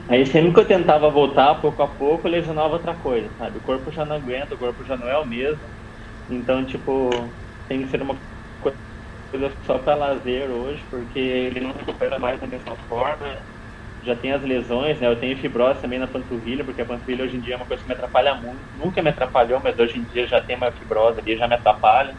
Aí 0.08 0.26
sempre 0.26 0.52
que 0.54 0.60
eu 0.60 0.68
tentava 0.68 1.10
voltar, 1.10 1.60
pouco 1.60 1.82
a 1.82 1.88
pouco, 1.96 2.26
eu 2.28 2.32
lesionava 2.32 2.74
outra 2.74 2.94
coisa, 2.96 3.32
sabe? 3.36 3.58
O 3.58 3.62
corpo 3.62 3.90
já 3.90 4.04
não 4.04 4.16
aguenta, 4.16 4.54
o 4.54 4.58
corpo 4.58 4.84
já 4.84 4.96
não 4.96 5.08
é 5.08 5.18
o 5.18 5.26
mesmo. 5.26 5.66
Então, 6.28 6.64
tipo, 6.66 7.10
tem 7.68 7.82
que 7.82 7.88
ser 7.88 8.02
uma 8.02 8.20
coisa 9.30 9.56
só 9.62 9.78
para 9.78 9.94
lazer 9.94 10.50
hoje, 10.50 10.84
porque 10.90 11.18
ele 11.18 11.60
não 11.60 11.72
recupera 11.72 12.18
mais 12.18 12.40
da 12.40 12.46
mesma 12.46 12.76
forma. 12.88 13.26
Já 14.02 14.16
tem 14.16 14.32
as 14.32 14.42
lesões, 14.42 15.00
né? 15.00 15.08
Eu 15.08 15.20
tenho 15.20 15.38
fibrose 15.38 15.80
também 15.82 15.98
na 15.98 16.08
panturrilha, 16.08 16.64
porque 16.64 16.82
a 16.82 16.86
panturrilha 16.86 17.24
hoje 17.24 17.36
em 17.36 17.40
dia 17.40 17.54
é 17.54 17.56
uma 17.56 17.66
coisa 17.66 17.82
que 17.82 17.88
me 17.88 17.94
atrapalha 17.94 18.34
muito. 18.36 18.66
Nunca 18.72 19.02
me 19.02 19.10
atrapalhou, 19.10 19.60
mas 19.62 19.78
hoje 19.78 19.98
em 19.98 20.04
dia 20.06 20.26
já 20.26 20.40
tem 20.42 20.56
uma 20.56 20.72
fibrose 20.72 21.20
ali, 21.20 21.36
já 21.36 21.48
me 21.48 21.54
atrapalha 21.54 22.14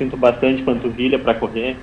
sinto 0.00 0.16
bastante 0.16 0.62
panturrilha 0.62 1.18
para 1.18 1.34
correr. 1.34 1.76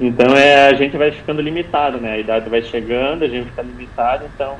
Então 0.00 0.34
é, 0.34 0.68
a 0.68 0.72
gente 0.72 0.96
vai 0.96 1.10
ficando 1.10 1.42
limitado, 1.42 1.98
né? 1.98 2.12
A 2.14 2.18
idade 2.18 2.48
vai 2.48 2.62
chegando, 2.62 3.22
a 3.22 3.28
gente 3.28 3.50
fica 3.50 3.60
limitado, 3.60 4.24
então 4.34 4.56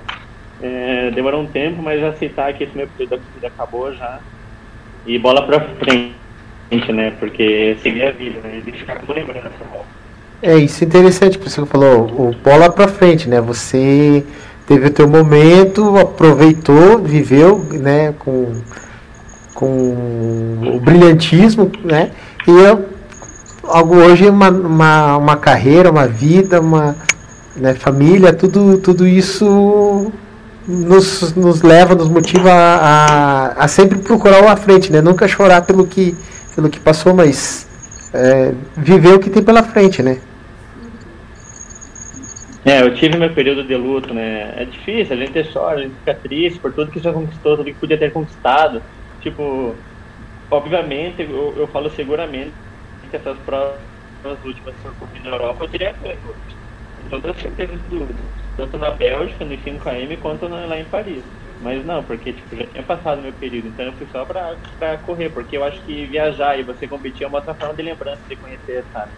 é, 0.62 1.10
demorou 1.10 1.40
um 1.40 1.46
tempo, 1.46 1.82
mas 1.82 2.04
aceitar 2.04 2.52
que 2.52 2.64
esse 2.64 2.76
meu 2.76 2.86
período 2.86 3.10
da 3.10 3.16
corrida 3.16 3.46
acabou 3.46 3.94
já. 3.94 4.20
E 5.06 5.18
bola 5.18 5.46
pra 5.46 5.60
frente, 5.60 6.92
né? 6.92 7.14
Porque 7.18 7.78
seguir 7.82 8.04
a 8.04 8.10
vida, 8.10 8.40
né? 8.40 8.60
E 8.66 8.72
ficar 8.72 9.00
com 9.00 9.14
lembrança. 9.14 9.50
É, 10.42 10.56
isso 10.56 10.84
é 10.84 10.86
interessante 10.86 11.38
que 11.38 11.48
você 11.48 11.64
falou, 11.64 12.04
o 12.06 12.34
bola 12.44 12.70
pra 12.70 12.86
frente, 12.86 13.26
né? 13.26 13.40
Você 13.40 14.24
teve 14.66 14.86
o 14.86 14.90
teu 14.90 15.08
momento, 15.08 15.96
aproveitou, 15.96 16.98
viveu, 16.98 17.58
né, 17.72 18.14
com, 18.18 18.60
com 19.54 19.66
o 20.74 20.80
brilhantismo, 20.80 21.72
né? 21.82 22.12
E 22.46 22.50
eu, 22.50 22.88
hoje, 23.62 24.28
uma, 24.28 24.50
uma, 24.50 25.16
uma 25.16 25.36
carreira, 25.36 25.90
uma 25.90 26.06
vida, 26.06 26.60
uma 26.60 26.96
né, 27.56 27.74
família, 27.74 28.32
tudo, 28.32 28.78
tudo 28.78 29.06
isso 29.06 30.12
nos, 30.66 31.34
nos 31.34 31.62
leva, 31.62 31.94
nos 31.94 32.08
motiva 32.08 32.50
a, 32.50 33.64
a, 33.64 33.68
sempre 33.68 33.98
procurar 33.98 34.40
lá 34.40 34.56
frente, 34.56 34.90
né? 34.92 35.00
Nunca 35.00 35.28
chorar 35.28 35.62
pelo 35.62 35.86
que, 35.86 36.16
pelo 36.54 36.70
que 36.70 36.80
passou, 36.80 37.14
mas 37.14 37.68
é, 38.14 38.54
viver 38.76 39.14
o 39.14 39.18
que 39.18 39.30
tem 39.30 39.42
pela 39.42 39.62
frente, 39.62 40.02
né? 40.02 40.18
É, 42.64 42.82
eu 42.82 42.94
tive 42.94 43.16
meu 43.16 43.30
período 43.30 43.64
de 43.64 43.74
luto, 43.74 44.12
né? 44.12 44.52
É 44.56 44.64
difícil, 44.64 45.14
a 45.14 45.18
gente 45.18 45.52
chora, 45.52 45.80
a 45.80 45.82
gente 45.82 45.94
fica 46.00 46.14
triste 46.14 46.58
por 46.58 46.72
tudo 46.72 46.90
que 46.90 47.00
já 47.00 47.12
conquistou, 47.12 47.56
tudo 47.56 47.66
que 47.66 47.80
podia 47.80 47.96
ter 47.96 48.12
conquistado. 48.12 48.82
Tipo, 49.20 49.74
obviamente, 50.50 51.22
eu, 51.22 51.56
eu 51.56 51.68
falo 51.68 51.90
seguramente 51.90 52.56
que 53.08 53.16
essas 53.16 53.38
provas 53.40 54.44
últimas 54.44 54.80
que 54.80 54.86
eu 54.88 54.94
corri 54.96 55.22
na 55.22 55.30
Europa 55.30 55.64
eu 55.64 55.68
teria 55.70 55.92
ganho. 55.92 56.20
Com 56.96 57.08
toda 57.08 57.34
certeza 57.34 57.76
de 57.76 57.88
dúvida. 57.88 58.22
Tanto 58.56 58.78
na 58.78 58.90
Bélgica, 58.92 59.44
no 59.44 59.56
5km, 59.58 60.20
quanto 60.20 60.48
na, 60.48 60.66
lá 60.66 60.78
em 60.78 60.88
Paris. 60.90 61.24
Mas 61.60 61.84
não, 61.84 62.04
porque 62.04 62.32
tipo, 62.32 62.56
já 62.56 62.66
tinha 62.66 62.84
passado 62.84 63.22
meu 63.22 63.34
período, 63.34 63.68
então 63.68 63.86
eu 63.86 63.96
fui 63.96 64.06
só 64.08 64.24
pra, 64.26 64.58
pra 64.78 64.98
correr, 64.98 65.30
porque 65.30 65.56
eu 65.56 65.64
acho 65.64 65.84
que 65.84 66.06
viajar 66.08 66.58
e 66.58 66.64
você 66.64 66.88
competir 66.88 67.24
é 67.24 67.28
uma 67.28 67.38
outra 67.38 67.54
forma 67.54 67.74
de 67.76 67.82
lembrança, 67.82 68.26
de 68.28 68.36
conhecer, 68.36 68.86
sabe? 68.92 69.12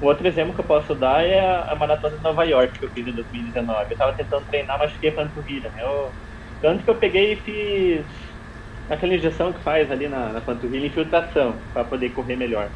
O 0.00 0.06
outro 0.06 0.26
exemplo 0.26 0.54
que 0.54 0.60
eu 0.60 0.66
posso 0.66 0.94
dar 0.94 1.24
é 1.24 1.40
a, 1.40 1.72
a 1.72 1.76
maratona 1.76 2.16
de 2.16 2.22
Nova 2.22 2.44
York 2.44 2.78
que 2.78 2.84
eu 2.84 2.90
fiz 2.90 3.06
em 3.06 3.14
2019. 3.14 3.86
Eu 3.90 3.96
tava 3.96 4.14
tentando 4.14 4.46
treinar, 4.46 4.78
mas 4.78 4.92
fiquei 4.92 5.12
panturrilha, 5.12 5.70
né? 5.70 5.82
Eu, 5.82 6.14
tanto 6.60 6.84
que 6.84 6.90
eu 6.90 6.98
peguei 6.98 7.32
e 7.34 7.36
fiz 7.36 8.23
aquela 8.88 9.14
injeção 9.14 9.52
que 9.52 9.60
faz 9.60 9.90
ali 9.90 10.08
na, 10.08 10.28
na 10.28 10.40
panturrilha, 10.40 10.86
infiltração, 10.86 11.54
para 11.72 11.84
poder 11.84 12.10
correr 12.10 12.36
melhor. 12.36 12.68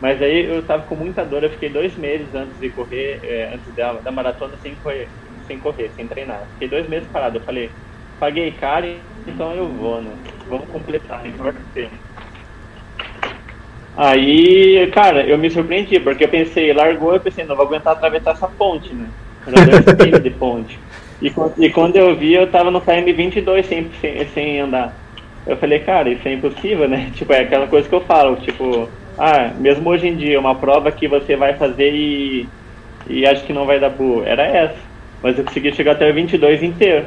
Mas 0.00 0.20
aí 0.20 0.44
eu 0.44 0.62
tava 0.62 0.82
com 0.82 0.94
muita 0.94 1.24
dor, 1.24 1.42
eu 1.44 1.50
fiquei 1.50 1.70
dois 1.70 1.96
meses 1.96 2.26
antes 2.34 2.58
de 2.58 2.68
correr, 2.70 3.20
é, 3.22 3.52
antes 3.54 3.74
da, 3.74 3.92
da 3.92 4.10
maratona 4.10 4.54
sem 4.62 4.74
correr, 4.76 5.08
sem 5.46 5.58
correr, 5.58 5.90
sem 5.96 6.06
treinar. 6.06 6.42
Fiquei 6.54 6.68
dois 6.68 6.88
meses 6.88 7.08
parado, 7.12 7.38
eu 7.38 7.42
falei, 7.42 7.70
paguei 8.18 8.50
caro, 8.52 8.86
então 9.26 9.52
eu 9.54 9.68
vou, 9.68 10.02
né? 10.02 10.12
Vamos 10.48 10.68
completar, 10.68 11.26
importa 11.26 11.58
o 11.58 11.74
tempo. 11.74 11.94
Aí, 13.96 14.90
cara, 14.92 15.24
eu 15.24 15.38
me 15.38 15.48
surpreendi, 15.48 16.00
porque 16.00 16.24
eu 16.24 16.28
pensei, 16.28 16.72
largou, 16.72 17.14
eu 17.14 17.20
pensei, 17.20 17.44
não 17.44 17.54
vou 17.54 17.64
aguentar 17.64 17.92
atravessar 17.92 18.32
essa 18.32 18.48
ponte, 18.48 18.92
né? 18.92 19.08
Era 19.46 19.94
dois 19.94 20.20
de 20.22 20.30
ponte. 20.30 20.78
E, 21.22 21.32
e, 21.58 21.70
quando 21.70 21.96
eu 21.96 22.16
vi, 22.16 22.34
eu 22.34 22.50
tava 22.50 22.70
no 22.70 22.80
KM 22.80 23.10
22 23.12 23.64
sem, 23.66 23.90
sem, 24.00 24.26
sem 24.28 24.60
andar. 24.60 24.94
Eu 25.46 25.56
falei, 25.56 25.80
cara, 25.80 26.08
isso 26.08 26.26
é 26.26 26.32
impossível, 26.32 26.88
né? 26.88 27.10
Tipo, 27.14 27.32
é 27.32 27.40
aquela 27.40 27.66
coisa 27.66 27.88
que 27.88 27.94
eu 27.94 28.00
falo, 28.00 28.36
tipo, 28.36 28.88
ah, 29.18 29.52
mesmo 29.58 29.88
hoje 29.90 30.08
em 30.08 30.16
dia, 30.16 30.40
uma 30.40 30.54
prova 30.54 30.90
que 30.90 31.06
você 31.06 31.36
vai 31.36 31.54
fazer 31.54 31.92
e, 31.94 32.48
e 33.06 33.26
acha 33.26 33.44
que 33.44 33.52
não 33.52 33.66
vai 33.66 33.78
dar 33.78 33.90
boa, 33.90 34.26
era 34.26 34.42
essa. 34.42 34.78
Mas 35.22 35.38
eu 35.38 35.44
consegui 35.44 35.72
chegar 35.72 35.92
até 35.92 36.10
o 36.10 36.14
22 36.14 36.62
inteiro. 36.62 37.06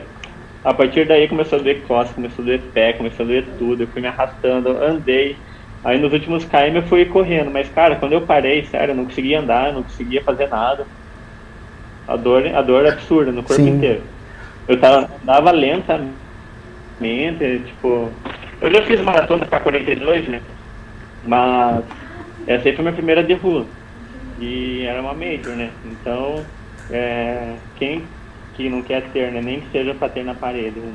A 0.64 0.74
partir 0.74 1.08
daí 1.08 1.28
começou 1.28 1.60
a 1.60 1.62
doer 1.62 1.82
costas, 1.88 2.16
começou 2.16 2.44
a 2.44 2.46
doer 2.46 2.62
pé, 2.74 2.94
começou 2.94 3.24
a 3.26 3.28
doer 3.28 3.46
tudo, 3.58 3.84
eu 3.84 3.88
fui 3.88 4.02
me 4.02 4.08
arrastando, 4.08 4.70
andei. 4.84 5.36
Aí 5.84 6.00
nos 6.00 6.12
últimos 6.12 6.44
KM 6.44 6.76
eu 6.76 6.82
fui 6.84 7.06
correndo, 7.06 7.52
mas 7.52 7.70
cara, 7.70 7.96
quando 7.96 8.14
eu 8.14 8.22
parei, 8.22 8.66
sério, 8.66 8.92
eu 8.92 8.96
não 8.96 9.06
conseguia 9.06 9.40
andar, 9.40 9.72
não 9.72 9.84
conseguia 9.84 10.22
fazer 10.24 10.48
nada. 10.48 10.86
A 12.08 12.16
dor, 12.16 12.46
a 12.48 12.62
dor 12.62 12.86
é 12.86 12.90
absurda 12.90 13.32
no 13.32 13.44
corpo 13.44 13.62
Sim. 13.62 13.70
inteiro. 13.70 14.02
Eu 14.68 14.80
tava, 14.80 15.10
andava 15.22 15.52
lentamente, 15.52 16.16
tipo. 17.66 18.10
Eu 18.60 18.72
já 18.72 18.82
fiz 18.84 19.00
maratona 19.02 19.46
para 19.46 19.60
42, 19.60 20.28
né? 20.28 20.42
Mas 21.26 21.84
essa 22.48 22.68
aí 22.68 22.76
foi 22.76 22.84
minha 22.84 22.94
primeira 22.96 23.24
de 23.24 23.34
rua. 23.34 23.66
E 24.40 24.86
era 24.86 25.02
uma 25.02 25.14
major, 25.14 25.56
né? 25.56 25.70
Então, 25.86 26.44
é, 26.90 27.56
quem 27.78 28.04
que 28.54 28.70
não 28.70 28.82
quer 28.82 29.04
ter, 29.14 29.32
né? 29.32 29.42
Nem 29.42 29.62
que 29.62 29.72
seja 29.72 29.94
para 29.94 30.10
ter 30.10 30.24
na 30.24 30.34
parede. 30.34 30.80
Né? 30.80 30.94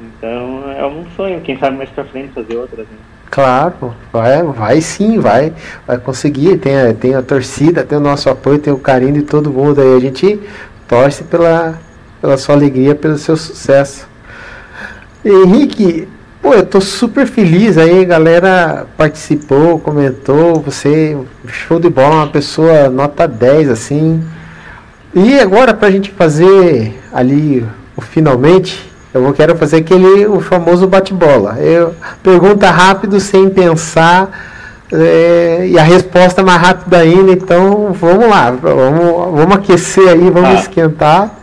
Então, 0.00 0.64
é 0.76 0.84
um 0.86 1.06
sonho, 1.16 1.40
quem 1.40 1.58
sabe 1.58 1.76
mais 1.76 1.90
pra 1.90 2.04
frente 2.04 2.32
fazer 2.32 2.56
outras, 2.56 2.86
né? 2.86 2.96
Claro, 3.30 3.94
vai, 4.12 4.42
vai 4.42 4.80
sim, 4.82 5.18
vai, 5.18 5.54
vai 5.86 5.98
conseguir. 5.98 6.58
Tem 6.58 6.78
a, 6.78 6.92
tem 6.92 7.14
a 7.14 7.22
torcida, 7.22 7.82
tem 7.82 7.96
o 7.96 8.00
nosso 8.00 8.28
apoio, 8.28 8.58
tem 8.58 8.72
o 8.72 8.78
carinho 8.78 9.14
de 9.14 9.22
todo 9.22 9.50
mundo 9.50 9.80
aí. 9.80 9.96
A 9.96 10.00
gente 10.00 10.38
torce 10.86 11.24
pela, 11.24 11.78
pela 12.20 12.36
sua 12.36 12.54
alegria, 12.54 12.94
pelo 12.94 13.16
seu 13.16 13.36
sucesso. 13.36 14.06
Henrique, 15.24 16.08
pô, 16.40 16.52
eu 16.52 16.66
tô 16.66 16.80
super 16.80 17.26
feliz 17.26 17.78
aí, 17.78 18.00
a 18.00 18.04
galera 18.04 18.86
participou, 18.96 19.78
comentou, 19.78 20.60
você, 20.60 21.16
show 21.46 21.78
de 21.78 21.88
bola, 21.88 22.16
uma 22.16 22.26
pessoa 22.26 22.88
nota 22.88 23.28
10, 23.28 23.70
assim. 23.70 24.22
E 25.14 25.38
agora 25.38 25.74
pra 25.74 25.90
gente 25.90 26.10
fazer 26.10 27.00
ali 27.12 27.64
o 27.96 28.00
finalmente, 28.00 28.90
eu 29.14 29.22
vou 29.22 29.32
quero 29.32 29.56
fazer 29.56 29.76
aquele 29.76 30.26
o 30.26 30.40
famoso 30.40 30.86
bate-bola. 30.86 31.58
Eu 31.60 31.94
pergunta 32.22 32.70
rápido 32.70 33.20
sem 33.20 33.50
pensar 33.50 34.30
é, 34.90 35.66
e 35.68 35.78
a 35.78 35.82
resposta 35.82 36.42
mais 36.42 36.60
rápida 36.60 36.98
ainda. 36.98 37.30
Então 37.30 37.92
vamos 37.92 38.28
lá, 38.28 38.50
vamos, 38.50 39.38
vamos 39.38 39.56
aquecer 39.56 40.08
aí, 40.08 40.30
vamos 40.30 40.50
ah. 40.50 40.54
esquentar. 40.54 41.41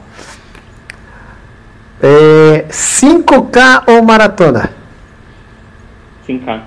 É, 2.02 2.66
5K 2.70 3.84
ou 3.88 4.04
maratona? 4.04 4.72
5K. 6.28 6.62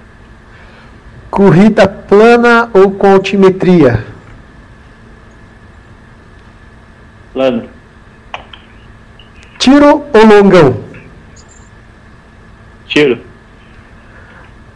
Corrida 1.30 1.88
plana 1.88 2.68
ou 2.74 2.90
com 2.90 3.12
altimetria? 3.12 4.04
Plano. 7.32 7.68
Tiro 9.58 10.04
ou 10.12 10.26
longão? 10.26 10.84
Tiro. 12.86 13.18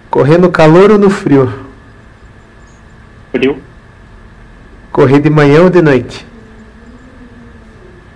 Correr 0.08 0.38
no 0.38 0.50
calor 0.50 0.92
ou 0.92 0.98
no 0.98 1.10
frio? 1.10 1.52
Frio. 3.30 3.62
Correr 4.90 5.20
de 5.20 5.28
manhã 5.28 5.60
ou 5.60 5.68
de 5.68 5.82
noite? 5.82 6.26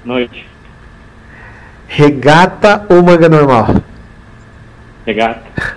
Noite. 0.02 0.49
Regata 1.92 2.86
ou 2.88 3.02
manga 3.02 3.28
normal? 3.28 3.66
Regata. 5.04 5.76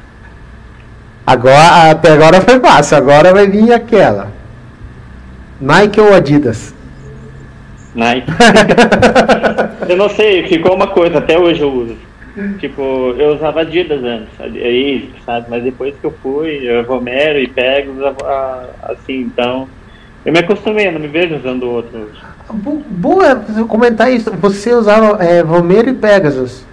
Agora, 1.25 1.89
até 1.89 2.11
agora 2.11 2.39
foi 2.39 2.59
fácil, 2.59 2.97
agora 2.97 3.33
vai 3.33 3.47
vir 3.47 3.73
aquela. 3.73 4.31
Nike 5.59 5.99
ou 5.99 6.13
Adidas? 6.13 6.75
Nike. 7.95 8.27
eu 9.89 9.97
não 9.97 10.07
sei, 10.07 10.47
ficou 10.47 10.75
uma 10.75 10.85
coisa, 10.85 11.17
até 11.17 11.39
hoje 11.39 11.61
eu 11.61 11.73
uso. 11.73 11.97
Tipo, 12.59 13.15
eu 13.17 13.33
usava 13.33 13.61
Adidas 13.61 14.03
antes, 14.03 14.39
aí, 14.39 15.09
sabe? 15.25 15.47
Mas 15.49 15.63
depois 15.63 15.95
que 15.99 16.05
eu 16.05 16.13
fui, 16.21 16.61
eu 16.63 16.83
Romero 16.83 17.39
e 17.39 17.47
Pegasus, 17.47 17.97
assim, 18.83 19.21
então. 19.21 19.67
Eu 20.25 20.31
me 20.31 20.39
acostumei, 20.39 20.89
não 20.89 20.99
me 20.99 21.07
vejo 21.07 21.35
usando 21.35 21.69
outros. 21.69 22.09
Boa 22.51 23.35
comentar 23.67 24.11
isso. 24.11 24.31
Você 24.31 24.73
usava 24.73 25.23
é, 25.23 25.41
Romero 25.41 25.89
e 25.89 25.93
Pegasus. 25.93 26.65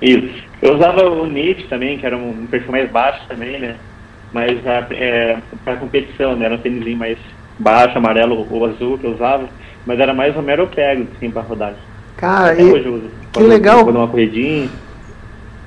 Isso. 0.00 0.44
Eu 0.62 0.74
usava 0.74 1.08
o 1.08 1.26
Nietzsche 1.26 1.66
também, 1.68 1.98
que 1.98 2.06
era 2.06 2.16
um 2.16 2.46
perfil 2.46 2.72
mais 2.72 2.90
baixo 2.90 3.20
também, 3.28 3.58
né? 3.58 3.76
Mas 4.32 4.58
é, 4.64 5.38
para 5.64 5.76
competição, 5.76 6.34
né? 6.34 6.46
Era 6.46 6.54
um 6.54 6.58
tênis 6.58 6.96
mais 6.96 7.18
baixo, 7.58 7.98
amarelo 7.98 8.46
ou 8.50 8.64
azul 8.66 8.98
que 8.98 9.06
eu 9.06 9.14
usava. 9.14 9.46
Mas 9.84 10.00
era 10.00 10.14
mais 10.14 10.34
Romero 10.34 10.62
ou 10.62 10.68
Pego, 10.68 11.06
assim, 11.16 11.30
pra 11.30 11.42
rodar. 11.42 11.74
Cara, 12.16 12.52
Até 12.52 12.62
e... 12.62 12.72
hoje 12.72 12.86
eu 12.86 12.94
uso. 12.94 13.10
Que 13.32 13.42
legal. 13.42 13.84
Vou 13.84 13.92
dar 13.92 14.00
uma 14.00 14.08
corridinha. 14.08 14.68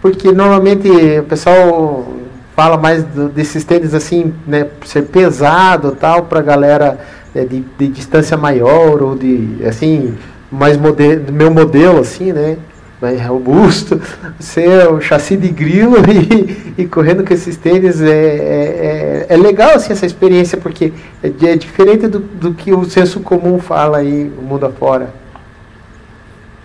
Porque 0.02 0.32
normalmente 0.32 0.90
o 0.90 1.24
pessoal 1.24 2.19
fala 2.60 2.76
mais 2.76 3.06
do, 3.06 3.30
desses 3.30 3.64
tênis 3.64 3.94
assim, 3.94 4.34
né, 4.46 4.68
ser 4.84 5.04
pesado 5.04 5.94
tal, 5.94 6.24
pra 6.24 6.42
galera 6.42 7.00
é, 7.34 7.46
de, 7.46 7.62
de, 7.62 7.88
distância 7.88 8.36
maior 8.36 9.02
ou 9.02 9.16
de, 9.16 9.66
assim, 9.66 10.18
mais 10.52 10.76
modelo, 10.76 11.32
meu 11.32 11.50
modelo, 11.50 12.02
assim, 12.02 12.34
né, 12.34 12.58
mais 13.02 13.22
robusto, 13.26 14.02
ser 14.42 14.90
o 14.90 15.00
chassi 15.00 15.38
de 15.38 15.48
grilo 15.48 15.96
e, 16.12 16.82
e 16.82 16.86
correndo 16.86 17.24
com 17.24 17.34
esses 17.34 17.56
tênis 17.56 18.02
é, 18.02 18.10
é, 18.10 19.26
é, 19.30 19.34
é, 19.34 19.38
legal 19.38 19.70
assim 19.76 19.94
essa 19.94 20.06
experiência 20.06 20.58
porque 20.58 20.92
é, 21.24 21.28
é, 21.28 21.56
diferente 21.56 22.10
do, 22.10 22.20
do 22.20 22.54
que 22.54 22.74
o 22.74 22.84
senso 22.84 23.22
comum 23.22 23.58
fala 23.60 24.00
aí 24.00 24.30
o 24.38 24.42
mundo 24.42 24.66
afora. 24.66 25.14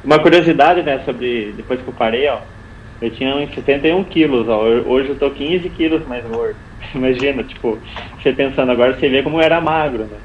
Uma 0.03 0.19
curiosidade, 0.19 0.83
né, 0.83 1.01
sobre 1.05 1.55
depois 1.57 1.81
que 1.81 1.87
eu 1.87 1.95
parei, 1.95 2.29
ó, 2.29 2.39
eu 3.05 3.11
tinha 3.11 3.37
uns 3.37 3.55
71 3.55 4.05
quilos, 4.05 4.49
ó, 4.49 4.63
hoje 4.63 5.11
eu 5.11 5.19
tô 5.19 5.31
15 5.31 5.69
quilos 5.71 6.07
mais 6.07 6.25
gordo. 6.25 6.57
Imagina, 6.95 7.43
tipo, 7.43 7.79
você 8.21 8.33
pensando 8.33 8.73
agora, 8.73 8.95
você 8.95 9.09
vê 9.09 9.23
como 9.23 9.39
eu 9.39 9.43
era 9.43 9.61
magro, 9.61 10.05
né? 10.05 10.19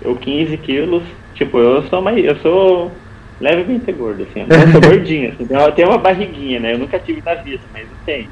Eu 0.00 0.16
15 0.16 0.56
quilos, 0.58 1.02
tipo, 1.34 1.58
eu 1.58 1.82
sou 1.84 2.00
mais, 2.00 2.24
eu 2.24 2.36
sou 2.36 2.92
levemente 3.40 3.92
gordo, 3.92 4.22
assim. 4.22 4.46
Eu 4.48 4.72
sou 4.72 4.80
gordinho, 4.90 5.32
assim. 5.32 5.46
Eu 5.48 5.72
tenho 5.72 5.88
uma 5.88 5.98
barriguinha, 5.98 6.60
né? 6.60 6.72
Eu 6.72 6.78
nunca 6.78 6.98
tive 6.98 7.22
na 7.22 7.34
vida, 7.34 7.62
mas 7.72 7.82
eu 7.82 7.96
tenho. 8.06 8.28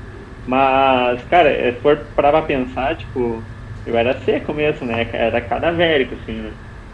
Mas, 0.46 1.22
cara, 1.24 1.50
se 1.72 1.80
for 1.80 1.96
parar 2.16 2.32
pra 2.32 2.42
pensar, 2.42 2.96
tipo, 2.96 3.42
eu 3.86 3.96
era 3.96 4.18
seco 4.20 4.53
mesmo, 4.53 4.86
né? 4.86 5.09
Era 5.12 5.40
cadavérico, 5.40 6.14
assim, 6.14 6.32
né? 6.32 6.50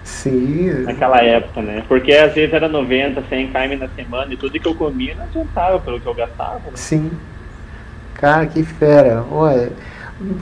Sim. 0.08 0.84
Naquela 0.84 1.22
época, 1.22 1.60
né? 1.60 1.84
Porque 1.86 2.12
às 2.12 2.32
vezes 2.32 2.52
era 2.52 2.66
90, 2.66 3.22
100 3.28 3.48
km 3.48 3.78
na 3.78 3.88
semana 3.88 4.32
e 4.32 4.38
tudo 4.38 4.58
que 4.58 4.66
eu 4.66 4.74
comia 4.74 5.14
não 5.14 5.24
adiantava 5.24 5.78
pelo 5.78 6.00
que 6.00 6.06
eu 6.06 6.14
gastava. 6.14 6.60
Né? 6.64 6.72
Sim. 6.74 7.10
Cara, 8.14 8.46
que 8.46 8.62
fera. 8.62 9.22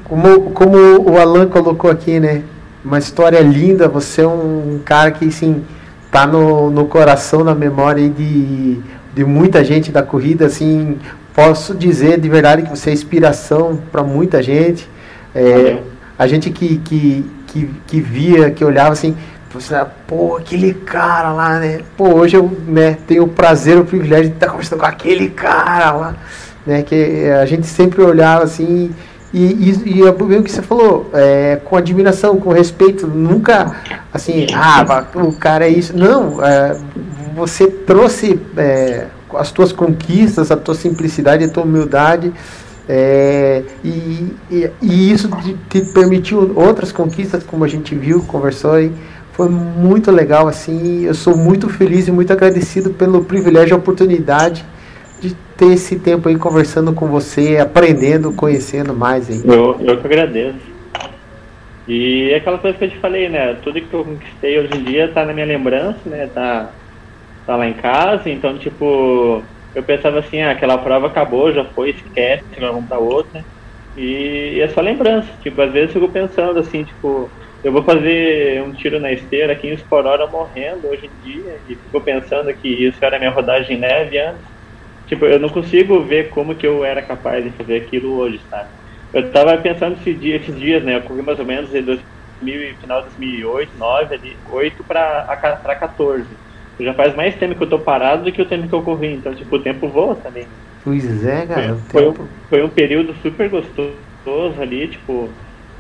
Como, 0.05 0.51
como 0.53 0.79
o 1.11 1.19
Alan 1.19 1.49
colocou 1.49 1.91
aqui, 1.91 2.21
né? 2.21 2.45
Uma 2.85 2.99
história 2.99 3.41
linda. 3.41 3.89
Você 3.89 4.23
é 4.23 4.27
um 4.27 4.81
cara 4.85 5.11
que, 5.11 5.27
assim, 5.27 5.64
tá 6.12 6.27
no, 6.27 6.71
no 6.71 6.87
coração, 6.87 7.43
na 7.43 7.55
memória 7.55 8.09
de, 8.09 8.81
de 9.12 9.25
muita 9.25 9.64
gente 9.64 9.91
da 9.91 10.03
corrida, 10.03 10.47
assim, 10.47 10.97
posso 11.35 11.75
dizer 11.75 12.21
de 12.21 12.29
verdade 12.29 12.62
que 12.62 12.71
você 12.71 12.91
é 12.91 12.93
inspiração 12.93 13.83
para 13.91 14.05
muita 14.05 14.41
gente. 14.41 14.89
É, 15.35 15.79
a 16.17 16.27
gente 16.27 16.51
que, 16.51 16.79
que, 16.79 17.25
que, 17.49 17.71
que, 17.87 18.01
via, 18.01 18.51
que 18.51 18.64
olhava 18.64 18.93
assim, 18.93 19.14
você, 19.53 19.74
pô, 20.07 20.36
aquele 20.36 20.74
cara 20.74 21.32
lá, 21.32 21.59
né? 21.59 21.80
Pô, 21.97 22.09
hoje 22.14 22.36
eu 22.36 22.51
né, 22.66 22.99
tenho 23.07 23.24
o 23.24 23.28
prazer, 23.28 23.78
o 23.78 23.84
privilégio 23.84 24.30
de 24.30 24.34
estar 24.34 24.49
conversando 24.49 24.80
com 24.80 24.86
aquele 24.86 25.30
cara 25.30 25.92
lá, 25.92 26.14
né? 26.66 26.82
Que 26.82 27.30
a 27.30 27.47
gente 27.47 27.66
sempre 27.66 28.03
olhava 28.03 28.44
assim 28.44 28.94
e, 29.32 29.70
e, 29.84 29.99
e 29.99 30.03
o 30.03 30.42
que 30.42 30.51
você 30.51 30.62
falou, 30.62 31.11
é, 31.12 31.61
com 31.64 31.76
admiração, 31.76 32.38
com 32.38 32.51
respeito, 32.53 33.07
nunca 33.07 33.76
assim, 34.12 34.47
ah, 34.55 35.07
o 35.14 35.32
cara 35.36 35.66
é 35.66 35.68
isso. 35.68 35.97
Não, 35.97 36.42
é, 36.42 36.74
você 37.34 37.66
trouxe 37.66 38.40
é, 38.57 39.07
as 39.34 39.51
tuas 39.51 39.72
conquistas, 39.72 40.51
a 40.51 40.57
tua 40.57 40.74
simplicidade, 40.74 41.44
a 41.44 41.49
tua 41.49 41.64
humildade. 41.64 42.32
É, 42.88 43.62
e, 43.84 44.32
e, 44.51 44.70
e, 44.80 45.12
isso 45.12 45.28
te, 45.28 45.55
te, 45.68 45.80
permitiu 45.92 46.53
outras 46.55 46.90
conquistas, 46.90 47.42
como 47.42 47.64
a 47.64 47.68
gente 47.68 47.94
viu, 47.94 48.22
conversou 48.22 48.72
aí. 48.72 48.90
Foi 49.37 49.51
muito 49.51 50.11
legal, 50.11 50.49
assim. 50.49 51.05
Eu 51.05 51.12
sou 51.12 51.37
muito 51.37 51.68
feliz 51.68 52.09
e 52.09 52.11
muito 52.11 52.32
agradecido 52.32 52.95
pelo 52.95 53.22
privilégio 53.22 53.74
e 53.74 53.78
oportunidade 53.78 54.64
de 55.20 55.34
ter 55.59 55.72
esse 55.74 55.99
tempo 55.99 56.26
aí 56.30 56.37
conversando 56.37 56.95
com 56.95 57.07
você, 57.07 57.59
aprendendo, 57.59 58.32
conhecendo 58.32 58.95
mais 58.95 59.28
aí. 59.28 59.43
Eu, 59.45 59.78
eu 59.78 60.01
que 60.01 60.07
agradeço. 60.07 60.59
E 61.87 62.30
é 62.30 62.37
aquela 62.37 62.57
coisa 62.57 62.78
que 62.78 62.87
eu 62.87 62.91
te 62.91 62.97
falei, 62.97 63.28
né? 63.28 63.55
Tudo 63.62 63.78
que 63.78 63.93
eu 63.93 64.05
conquistei 64.05 64.59
hoje 64.59 64.70
em 64.74 64.84
dia 64.84 65.09
tá 65.09 65.26
na 65.26 65.34
minha 65.34 65.47
lembrança, 65.47 65.99
né? 66.07 66.30
Tá, 66.32 66.70
tá 67.47 67.57
lá 67.57 67.68
em 67.68 67.74
casa, 67.74 68.30
então, 68.30 68.57
tipo, 68.57 69.43
eu 69.74 69.82
pensava 69.82 70.18
assim, 70.18 70.41
ah, 70.41 70.53
aquela 70.53 70.78
prova 70.78 71.09
acabou, 71.09 71.53
já 71.53 71.62
foi, 71.62 71.91
esquece, 71.91 72.43
vamos 72.59 72.87
pra 72.87 72.99
outra. 72.99 73.45
E 73.99 74.59
é 74.62 74.68
só 74.68 74.80
lembrança. 74.80 75.28
Tipo, 75.43 75.61
às 75.61 75.72
vezes 75.72 75.95
eu 75.95 76.01
fico 76.01 76.12
pensando 76.12 76.59
assim, 76.59 76.84
tipo, 76.84 77.30
eu 77.67 77.73
vou 77.73 77.83
fazer 77.83 78.62
um 78.62 78.73
tiro 78.73 79.01
na 79.01 79.11
esteira 79.11 79.53
aqui 79.53 79.67
em 79.67 79.77
por 79.77 80.07
hora 80.07 80.29
morrendo 80.29 80.87
hoje 80.87 81.07
em 81.07 81.21
dia 81.21 81.61
e 81.67 81.75
fico 81.75 82.01
pensando 82.01 82.55
que 82.55 82.69
isso 82.69 83.05
era 83.05 83.19
minha 83.19 83.33
rodagem 83.33 83.77
neve 83.77 84.17
antes. 84.21 84.47
Tipo, 85.05 85.27
eu 85.27 85.41
não 85.41 85.49
consigo 85.49 86.01
ver 86.05 86.31
como 86.31 86.55
que 86.55 86.64
eu 86.64 86.85
era 86.85 87.03
capaz 87.03 87.43
de 87.45 87.51
fazer 87.57 87.83
aquilo 87.83 88.19
hoje, 88.19 88.41
sabe? 88.49 88.71
Eu 89.12 89.33
tava 89.33 89.59
pensando 89.59 89.97
esses 89.97 90.21
dias, 90.21 90.43
esses 90.43 90.57
dias 90.61 90.85
né? 90.85 90.95
Eu 90.95 91.03
corri 91.03 91.23
mais 91.23 91.41
ou 91.41 91.45
menos 91.45 91.75
em 91.75 91.83
2000, 91.83 92.77
final 92.81 92.99
de 92.99 93.07
2008, 93.07 93.77
9, 93.77 94.14
ali, 94.14 94.39
8 94.49 94.85
para 94.85 95.77
14. 95.81 96.39
Já 96.79 96.95
faz 96.95 97.17
mais 97.17 97.35
tempo 97.35 97.57
que 97.57 97.64
eu 97.64 97.71
tô 97.71 97.81
parado 97.81 98.23
do 98.23 98.33
que 98.33 98.43
o 98.43 98.49
tempo 98.49 98.69
que 98.69 98.75
eu 98.77 98.83
corri, 98.85 99.12
então, 99.12 99.35
tipo, 99.35 99.57
o 99.57 99.62
tempo 99.62 99.89
voa 99.89 100.14
também. 100.14 100.47
Pois 100.85 101.27
é, 101.27 101.45
cara. 101.49 101.77
Foi, 101.91 101.91
foi, 101.91 102.09
um, 102.09 102.29
foi 102.49 102.62
um 102.62 102.69
período 102.69 103.12
super 103.17 103.49
gostoso 103.49 104.62
ali, 104.62 104.89
tipo, 104.89 105.35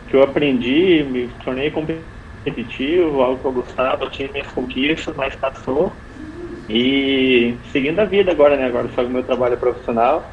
que 0.08 0.14
eu 0.14 0.22
aprendi, 0.22 1.04
me 1.04 1.28
tornei 1.44 1.70
competitivo, 1.70 3.22
algo 3.22 3.40
que 3.40 3.46
eu 3.46 3.52
gostava, 3.52 4.08
tinha 4.10 4.30
minhas 4.32 4.48
conquistas, 4.48 5.14
mas 5.16 5.34
passou. 5.36 5.92
E 6.68 7.54
seguindo 7.70 7.98
a 8.00 8.04
vida 8.04 8.32
agora, 8.32 8.56
né? 8.56 8.66
Agora 8.66 8.88
só 8.94 9.02
o 9.02 9.08
meu 9.08 9.22
trabalho 9.22 9.56
profissional. 9.56 10.30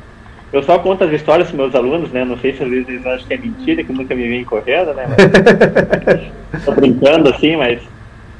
Eu 0.51 0.61
só 0.61 0.77
conto 0.77 1.03
as 1.03 1.11
histórias 1.11 1.47
para 1.47 1.57
meus 1.57 1.75
alunos, 1.75 2.11
né? 2.11 2.23
Não 2.23 2.37
sei 2.37 2.53
se 2.53 2.63
às 2.63 2.69
vezes 2.69 2.87
eles 2.87 3.05
acham 3.05 3.27
que 3.27 3.33
é 3.33 3.37
mentira, 3.37 3.83
que 3.83 3.91
nunca 3.91 4.13
me 4.15 4.27
vem 4.27 4.43
correndo, 4.43 4.93
né? 4.93 5.05
Mas... 5.07 6.65
Tô 6.65 6.71
brincando 6.73 7.29
assim, 7.29 7.55
mas 7.55 7.81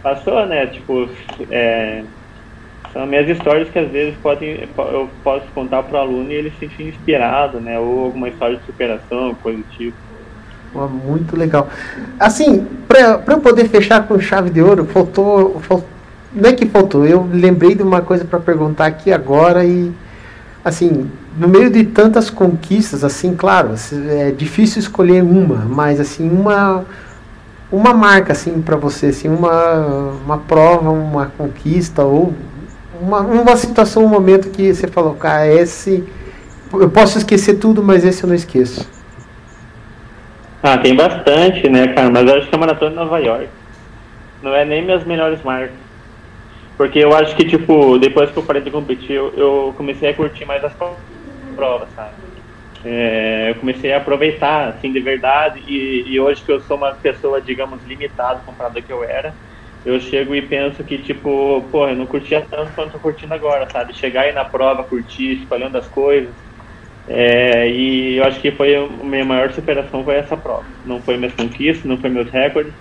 passou, 0.02 0.46
né? 0.46 0.68
Tipo, 0.68 1.10
é... 1.50 2.04
são 2.92 3.08
minhas 3.08 3.28
histórias 3.28 3.70
que 3.70 3.80
às 3.80 3.90
vezes 3.90 4.16
podem, 4.22 4.60
eu 4.78 5.10
posso 5.24 5.48
contar 5.54 5.82
para 5.84 5.98
o 5.98 6.02
aluno 6.02 6.32
e 6.32 6.36
ele 6.36 6.52
se 6.52 6.60
sentir 6.60 6.90
inspirado, 6.90 7.60
né? 7.60 7.80
Ou 7.80 8.06
alguma 8.06 8.30
história 8.30 8.58
de 8.58 8.66
superação, 8.66 9.34
coisa 9.36 9.58
do 9.58 9.70
tipo. 9.70 9.98
Muito 10.74 11.36
legal. 11.36 11.70
Assim, 12.20 12.68
para 12.88 13.22
eu 13.28 13.40
poder 13.40 13.68
fechar 13.70 14.08
com 14.08 14.20
chave 14.20 14.50
de 14.50 14.62
ouro, 14.62 14.86
faltou, 14.86 15.60
faltou. 15.62 15.88
Não 16.34 16.50
é 16.50 16.54
que 16.54 16.66
faltou, 16.66 17.06
eu 17.06 17.30
lembrei 17.32 17.76
de 17.76 17.84
uma 17.84 18.02
coisa 18.02 18.26
para 18.26 18.40
perguntar 18.40 18.88
aqui 18.88 19.12
agora 19.12 19.64
e. 19.64 19.92
Assim, 20.66 21.10
no 21.38 21.48
meio 21.48 21.70
de 21.70 21.84
tantas 21.84 22.30
conquistas, 22.30 23.04
assim, 23.04 23.36
claro, 23.36 23.72
é 24.10 24.32
difícil 24.32 24.80
escolher 24.80 25.22
uma, 25.22 25.58
mas 25.66 26.00
assim, 26.00 26.30
uma 26.30 26.86
uma 27.72 27.94
marca 27.94 28.34
assim 28.34 28.62
para 28.62 28.76
você, 28.78 29.08
assim, 29.08 29.28
uma 29.28 30.12
uma 30.26 30.38
prova, 30.38 30.90
uma 30.90 31.26
conquista 31.26 32.04
ou 32.04 32.34
uma, 33.02 33.20
uma 33.20 33.58
situação, 33.58 34.06
um 34.06 34.08
momento 34.08 34.50
que 34.50 34.74
você 34.74 34.88
falou, 34.88 35.16
cara, 35.16 35.48
esse 35.48 36.04
eu 36.72 36.90
posso 36.90 37.18
esquecer 37.18 37.56
tudo, 37.56 37.84
mas 37.84 38.04
esse 38.06 38.24
eu 38.24 38.28
não 38.28 38.36
esqueço. 38.36 38.88
Ah, 40.66 40.78
tem 40.78 40.96
bastante, 40.96 41.70
né, 41.70 41.94
cara? 41.94 42.10
Mas 42.10 42.26
eu 42.26 42.38
acho 42.38 42.50
que 42.50 42.56
a 42.56 42.58
maratona 42.58 42.92
de 42.92 42.96
Nova 42.96 43.20
York 43.20 43.52
não 44.42 44.56
é 44.56 44.64
nem 44.64 44.82
minhas 44.82 45.04
melhores 45.06 45.44
marcas. 45.44 45.82
Porque 46.78 47.00
eu 47.00 47.14
acho 47.14 47.36
que, 47.36 47.46
tipo, 47.46 48.00
depois 48.00 48.32
que 48.32 48.40
eu 48.40 48.46
parei 48.46 48.62
de 48.62 48.72
competir, 48.72 49.12
eu, 49.12 49.34
eu 49.36 49.74
comecei 49.76 50.10
a 50.10 50.16
curtir 50.16 50.46
mais 50.46 50.64
as 50.64 50.74
provas, 51.54 51.92
sabe? 51.92 52.16
É, 52.86 53.52
eu 53.52 53.56
comecei 53.60 53.92
a 53.92 53.98
aproveitar, 53.98 54.70
assim, 54.70 54.94
de 54.94 55.02
verdade. 55.02 55.60
E, 55.68 56.14
e, 56.14 56.20
hoje 56.20 56.44
que 56.46 56.52
eu 56.52 56.62
sou 56.62 56.78
uma 56.78 56.94
pessoa, 56.94 57.42
digamos, 57.42 57.84
limitada 57.86 58.42
comparado 58.42 58.78
ao 58.80 58.84
que 58.84 58.94
eu 58.94 59.04
era, 59.04 59.38
eu 59.84 60.00
chego 60.00 60.34
e 60.34 60.48
penso 60.48 60.84
que, 60.86 61.00
tipo, 61.04 61.70
porra, 61.72 61.92
eu 61.92 61.98
não 61.98 62.08
curtia 62.08 62.48
tanto 62.50 62.74
quanto 62.74 62.88
eu 62.88 62.94
tô 62.94 63.00
curtindo 63.02 63.34
agora, 63.34 63.68
sabe? 63.70 63.94
Chegar 63.94 64.22
aí 64.22 64.32
na 64.34 64.46
prova, 64.46 64.86
curtir, 64.86 65.42
escolhendo 65.42 65.78
as 65.78 65.90
coisas 65.90 66.53
é, 67.08 67.70
e 67.70 68.18
eu 68.18 68.24
acho 68.24 68.40
que 68.40 68.52
foi 68.52 68.76
a 68.76 68.88
minha 69.04 69.26
maior 69.26 69.52
superação 69.52 70.04
foi 70.04 70.16
essa 70.16 70.38
prova. 70.38 70.64
Não 70.86 71.02
foi 71.02 71.18
minhas 71.18 71.34
conquistas, 71.34 71.86
não 71.86 71.98
foi 71.98 72.10
meus 72.10 72.30
recordes, 72.30 72.74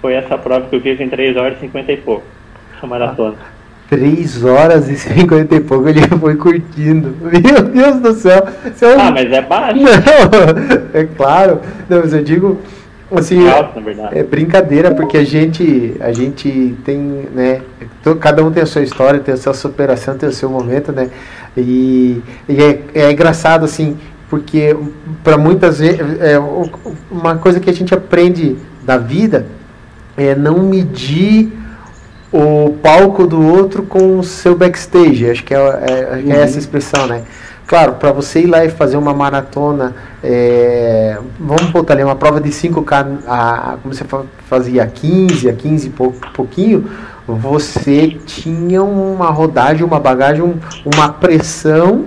foi 0.00 0.14
essa 0.14 0.38
prova 0.38 0.66
que 0.66 0.76
eu 0.76 0.80
fiz 0.80 1.00
em 1.00 1.08
3 1.08 1.36
horas 1.36 1.58
e 1.58 1.60
50 1.60 1.92
e 1.92 1.96
pouco, 1.98 2.24
a 2.80 2.86
maratona. 2.86 3.36
Ah, 3.40 3.58
3 3.90 4.44
horas 4.44 4.88
e 4.88 4.96
50 4.96 5.54
e 5.54 5.60
pouco 5.60 5.88
ele 5.88 6.00
foi 6.02 6.36
curtindo. 6.36 7.14
Meu 7.20 7.62
Deus 7.62 8.00
do 8.00 8.14
céu. 8.14 8.46
céu. 8.74 8.98
Ah, 8.98 9.10
mas 9.10 9.30
é 9.32 9.42
baixo. 9.42 9.80
Não, 9.80 9.90
é 11.00 11.04
claro. 11.04 11.60
Não, 11.88 12.00
mas 12.00 12.12
eu 12.12 12.22
digo 12.22 12.58
assim, 13.10 13.46
é, 13.46 13.50
alto, 13.50 13.82
é 14.12 14.22
brincadeira 14.22 14.94
porque 14.94 15.16
a 15.16 15.24
gente 15.24 15.94
a 16.00 16.12
gente 16.12 16.76
tem, 16.84 16.98
né, 17.34 17.62
cada 18.20 18.44
um 18.44 18.50
tem 18.50 18.62
a 18.62 18.66
sua 18.66 18.82
história, 18.82 19.20
tem 19.20 19.34
a 19.34 19.38
sua 19.38 19.54
superação, 19.54 20.16
tem 20.16 20.28
o 20.28 20.32
seu 20.32 20.50
momento, 20.50 20.92
né? 20.92 21.10
E, 21.56 22.22
e 22.48 22.62
é, 22.62 22.80
é 22.94 23.12
engraçado, 23.12 23.64
assim, 23.64 23.96
porque 24.28 24.76
para 25.24 25.38
muitas 25.38 25.78
vezes, 25.78 26.00
é, 26.20 26.38
uma 27.10 27.36
coisa 27.36 27.58
que 27.60 27.70
a 27.70 27.72
gente 27.72 27.94
aprende 27.94 28.56
da 28.84 28.98
vida 28.98 29.46
é 30.16 30.34
não 30.34 30.58
medir 30.60 31.52
o 32.32 32.74
palco 32.82 33.26
do 33.26 33.40
outro 33.40 33.82
com 33.82 34.18
o 34.18 34.24
seu 34.24 34.54
backstage. 34.56 35.30
Acho 35.30 35.44
que 35.44 35.54
é, 35.54 35.58
é, 35.58 36.22
é 36.26 36.42
essa 36.42 36.54
uhum. 36.54 36.58
expressão, 36.58 37.06
né? 37.06 37.22
Claro, 37.66 37.94
para 37.94 38.12
você 38.12 38.40
ir 38.40 38.46
lá 38.46 38.64
e 38.64 38.70
fazer 38.70 38.96
uma 38.96 39.12
maratona, 39.12 39.94
é, 40.24 41.18
vamos 41.38 41.70
botar 41.70 41.92
ali 41.92 42.02
uma 42.02 42.16
prova 42.16 42.40
de 42.40 42.48
5K, 42.48 43.18
a, 43.26 43.76
como 43.82 43.94
você 43.94 44.06
fazia 44.46 44.84
a 44.84 44.86
15, 44.86 45.50
a 45.50 45.52
15 45.52 45.86
e 45.86 45.90
pouquinho, 46.32 46.90
você 47.34 48.08
tinha 48.26 48.82
uma 48.82 49.30
rodagem, 49.30 49.84
uma 49.84 50.00
bagagem, 50.00 50.42
uma 50.84 51.08
pressão 51.10 52.06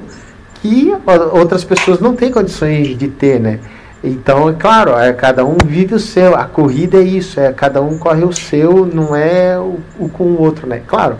que 0.55 0.91
outras 1.33 1.63
pessoas 1.63 1.99
não 1.99 2.15
têm 2.15 2.31
condições 2.31 2.97
de 2.97 3.07
ter, 3.07 3.39
né? 3.39 3.59
Então, 4.03 4.49
é 4.49 4.53
claro, 4.53 4.97
é, 4.97 5.13
cada 5.13 5.45
um 5.45 5.57
vive 5.63 5.93
o 5.93 5.99
seu, 5.99 6.35
a 6.35 6.45
corrida 6.45 6.97
é 6.97 7.03
isso, 7.03 7.39
é 7.39 7.53
cada 7.53 7.81
um 7.81 7.99
corre 7.99 8.23
o 8.23 8.33
seu, 8.33 8.85
não 8.85 9.15
é 9.15 9.59
o, 9.59 9.79
o 9.99 10.09
com 10.09 10.23
o 10.23 10.41
outro, 10.41 10.65
né? 10.65 10.81
Claro, 10.87 11.17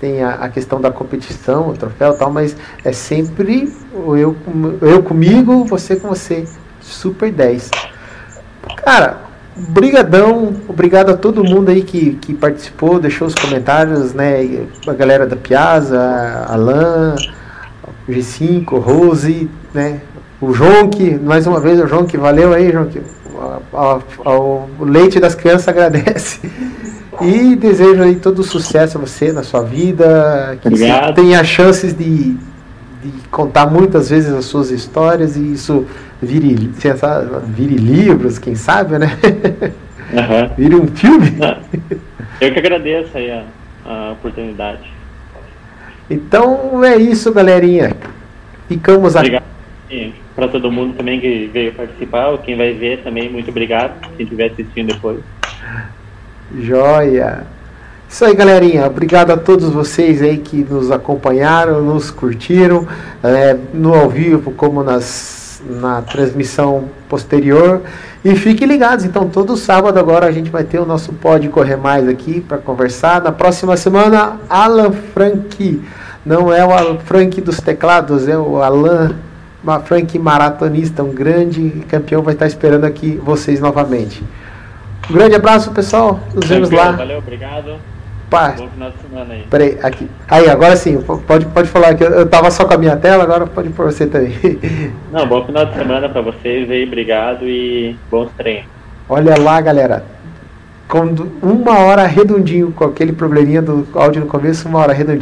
tem 0.00 0.22
a, 0.22 0.36
a, 0.36 0.48
questão 0.48 0.80
da 0.80 0.90
competição, 0.90 1.68
o 1.68 1.74
troféu 1.74 2.16
tal, 2.16 2.30
mas 2.30 2.56
é 2.82 2.92
sempre 2.92 3.70
eu, 3.92 4.34
eu 4.80 5.02
comigo, 5.02 5.64
você 5.66 5.96
com 5.96 6.08
você. 6.08 6.46
Super 6.80 7.30
10. 7.30 7.70
Cara, 8.76 9.27
Brigadão, 9.68 10.54
obrigado 10.68 11.10
a 11.10 11.16
todo 11.16 11.42
mundo 11.42 11.70
aí 11.70 11.82
que, 11.82 12.14
que 12.14 12.32
participou, 12.32 13.00
deixou 13.00 13.26
os 13.26 13.34
comentários, 13.34 14.14
né? 14.14 14.66
A 14.86 14.92
galera 14.92 15.26
da 15.26 15.34
Piazza, 15.34 16.00
Alan, 16.48 17.16
G5, 18.08 18.78
Rose, 18.78 19.50
né? 19.74 20.00
O 20.40 20.52
Jonk, 20.52 21.18
mais 21.18 21.46
uma 21.46 21.58
vez 21.58 21.80
o 21.80 21.86
Jonk, 21.86 22.16
valeu 22.16 22.52
aí, 22.52 22.70
Jonk. 22.70 23.02
O 24.24 24.84
leite 24.84 25.18
das 25.18 25.34
crianças 25.34 25.66
agradece. 25.68 26.40
E 27.20 27.56
desejo 27.56 28.02
aí 28.02 28.14
todo 28.14 28.44
sucesso 28.44 28.96
a 28.96 29.00
você 29.00 29.32
na 29.32 29.42
sua 29.42 29.62
vida, 29.62 30.56
que 30.62 30.68
Obrigado. 30.68 31.06
você 31.06 31.12
tenha 31.14 31.42
chances 31.42 31.92
de, 31.92 32.36
de 33.02 33.12
contar 33.30 33.66
muitas 33.66 34.08
vezes 34.08 34.32
as 34.32 34.44
suas 34.44 34.70
histórias 34.70 35.36
e 35.36 35.52
isso 35.52 35.84
vire, 36.22 36.70
vire 37.46 37.76
livros, 37.76 38.38
quem 38.38 38.54
sabe, 38.54 38.98
né? 38.98 39.18
Uhum. 40.12 40.48
vire 40.56 40.74
um 40.74 40.86
filme. 40.88 41.36
Eu 42.40 42.52
que 42.52 42.58
agradeço 42.58 43.16
aí 43.16 43.30
a, 43.30 43.44
a 43.84 44.12
oportunidade. 44.12 44.90
Então 46.10 46.84
é 46.84 46.96
isso, 46.96 47.32
galerinha. 47.32 47.96
Ficamos 48.68 49.16
aqui. 49.16 49.40
Para 50.34 50.48
todo 50.48 50.70
mundo 50.70 50.94
também 50.96 51.18
que 51.20 51.50
veio 51.52 51.72
participar, 51.72 52.36
quem 52.38 52.56
vai 52.56 52.72
ver 52.72 53.02
também, 53.02 53.30
muito 53.30 53.50
obrigado. 53.50 53.98
Quem 54.16 54.24
estiver 54.24 54.50
assistindo 54.50 54.94
depois. 54.94 55.20
Joia! 56.60 57.46
Isso 58.08 58.24
aí, 58.24 58.34
galerinha. 58.34 58.86
Obrigado 58.86 59.32
a 59.32 59.36
todos 59.36 59.68
vocês 59.68 60.22
aí 60.22 60.38
que 60.38 60.64
nos 60.64 60.90
acompanharam, 60.90 61.82
nos 61.82 62.10
curtiram, 62.10 62.88
é, 63.22 63.54
no 63.74 63.94
ao 63.94 64.08
vivo, 64.08 64.52
como 64.52 64.82
nas, 64.82 65.37
na 65.64 66.02
transmissão 66.02 66.84
posterior. 67.08 67.82
E 68.24 68.34
fiquem 68.34 68.66
ligados, 68.66 69.04
então, 69.04 69.28
todo 69.28 69.56
sábado 69.56 69.98
agora 69.98 70.26
a 70.26 70.30
gente 70.30 70.50
vai 70.50 70.64
ter 70.64 70.78
o 70.78 70.86
nosso 70.86 71.12
Pode 71.12 71.48
Correr 71.48 71.76
Mais 71.76 72.08
aqui 72.08 72.40
para 72.40 72.58
conversar. 72.58 73.22
Na 73.22 73.32
próxima 73.32 73.76
semana, 73.76 74.38
Alan 74.48 74.92
Frank. 74.92 75.82
Não 76.26 76.52
é 76.52 76.64
o 76.64 76.72
Alan 76.72 76.98
Frank 76.98 77.40
dos 77.40 77.60
teclados, 77.60 78.28
é 78.28 78.36
o 78.36 78.60
Alan 78.62 79.14
Frank 79.84 80.18
maratonista, 80.18 81.02
um 81.02 81.12
grande 81.12 81.84
campeão, 81.88 82.22
vai 82.22 82.34
estar 82.34 82.46
esperando 82.46 82.84
aqui 82.84 83.20
vocês 83.22 83.60
novamente. 83.60 84.22
Um 85.08 85.14
grande 85.14 85.34
abraço, 85.34 85.70
pessoal. 85.70 86.20
Nos 86.34 86.46
vemos 86.46 86.70
lá. 86.70 86.92
Valeu, 86.92 87.18
obrigado. 87.18 87.76
Pá. 88.30 88.54
Bom 88.58 88.68
final 88.68 88.90
de 88.90 88.98
semana 88.98 89.34
aí. 89.34 89.44
Peraí, 89.50 89.78
aqui. 89.82 90.08
Aí, 90.28 90.50
agora 90.50 90.76
sim, 90.76 91.00
pode, 91.26 91.46
pode 91.46 91.68
falar 91.68 91.94
que 91.94 92.04
eu, 92.04 92.10
eu 92.10 92.28
tava 92.28 92.50
só 92.50 92.66
com 92.66 92.74
a 92.74 92.78
minha 92.78 92.96
tela, 92.96 93.22
agora 93.24 93.46
pode 93.46 93.70
por 93.70 93.86
você 93.86 94.06
também. 94.06 94.34
Não, 95.10 95.26
bom 95.26 95.44
final 95.44 95.64
de 95.64 95.74
semana 95.74 96.08
pra 96.08 96.20
vocês 96.20 96.70
aí, 96.70 96.84
obrigado 96.84 97.46
e 97.46 97.96
bons 98.10 98.30
treinos. 98.36 98.66
Olha 99.08 99.38
lá, 99.38 99.60
galera. 99.60 100.04
Com 100.86 101.14
uma 101.42 101.78
hora 101.80 102.06
redondinho, 102.06 102.72
com 102.72 102.84
aquele 102.84 103.12
probleminha 103.12 103.60
do 103.60 103.86
áudio 103.94 104.22
no 104.22 104.26
começo, 104.26 104.68
uma 104.68 104.78
hora 104.78 104.92
redondinho. 104.92 105.16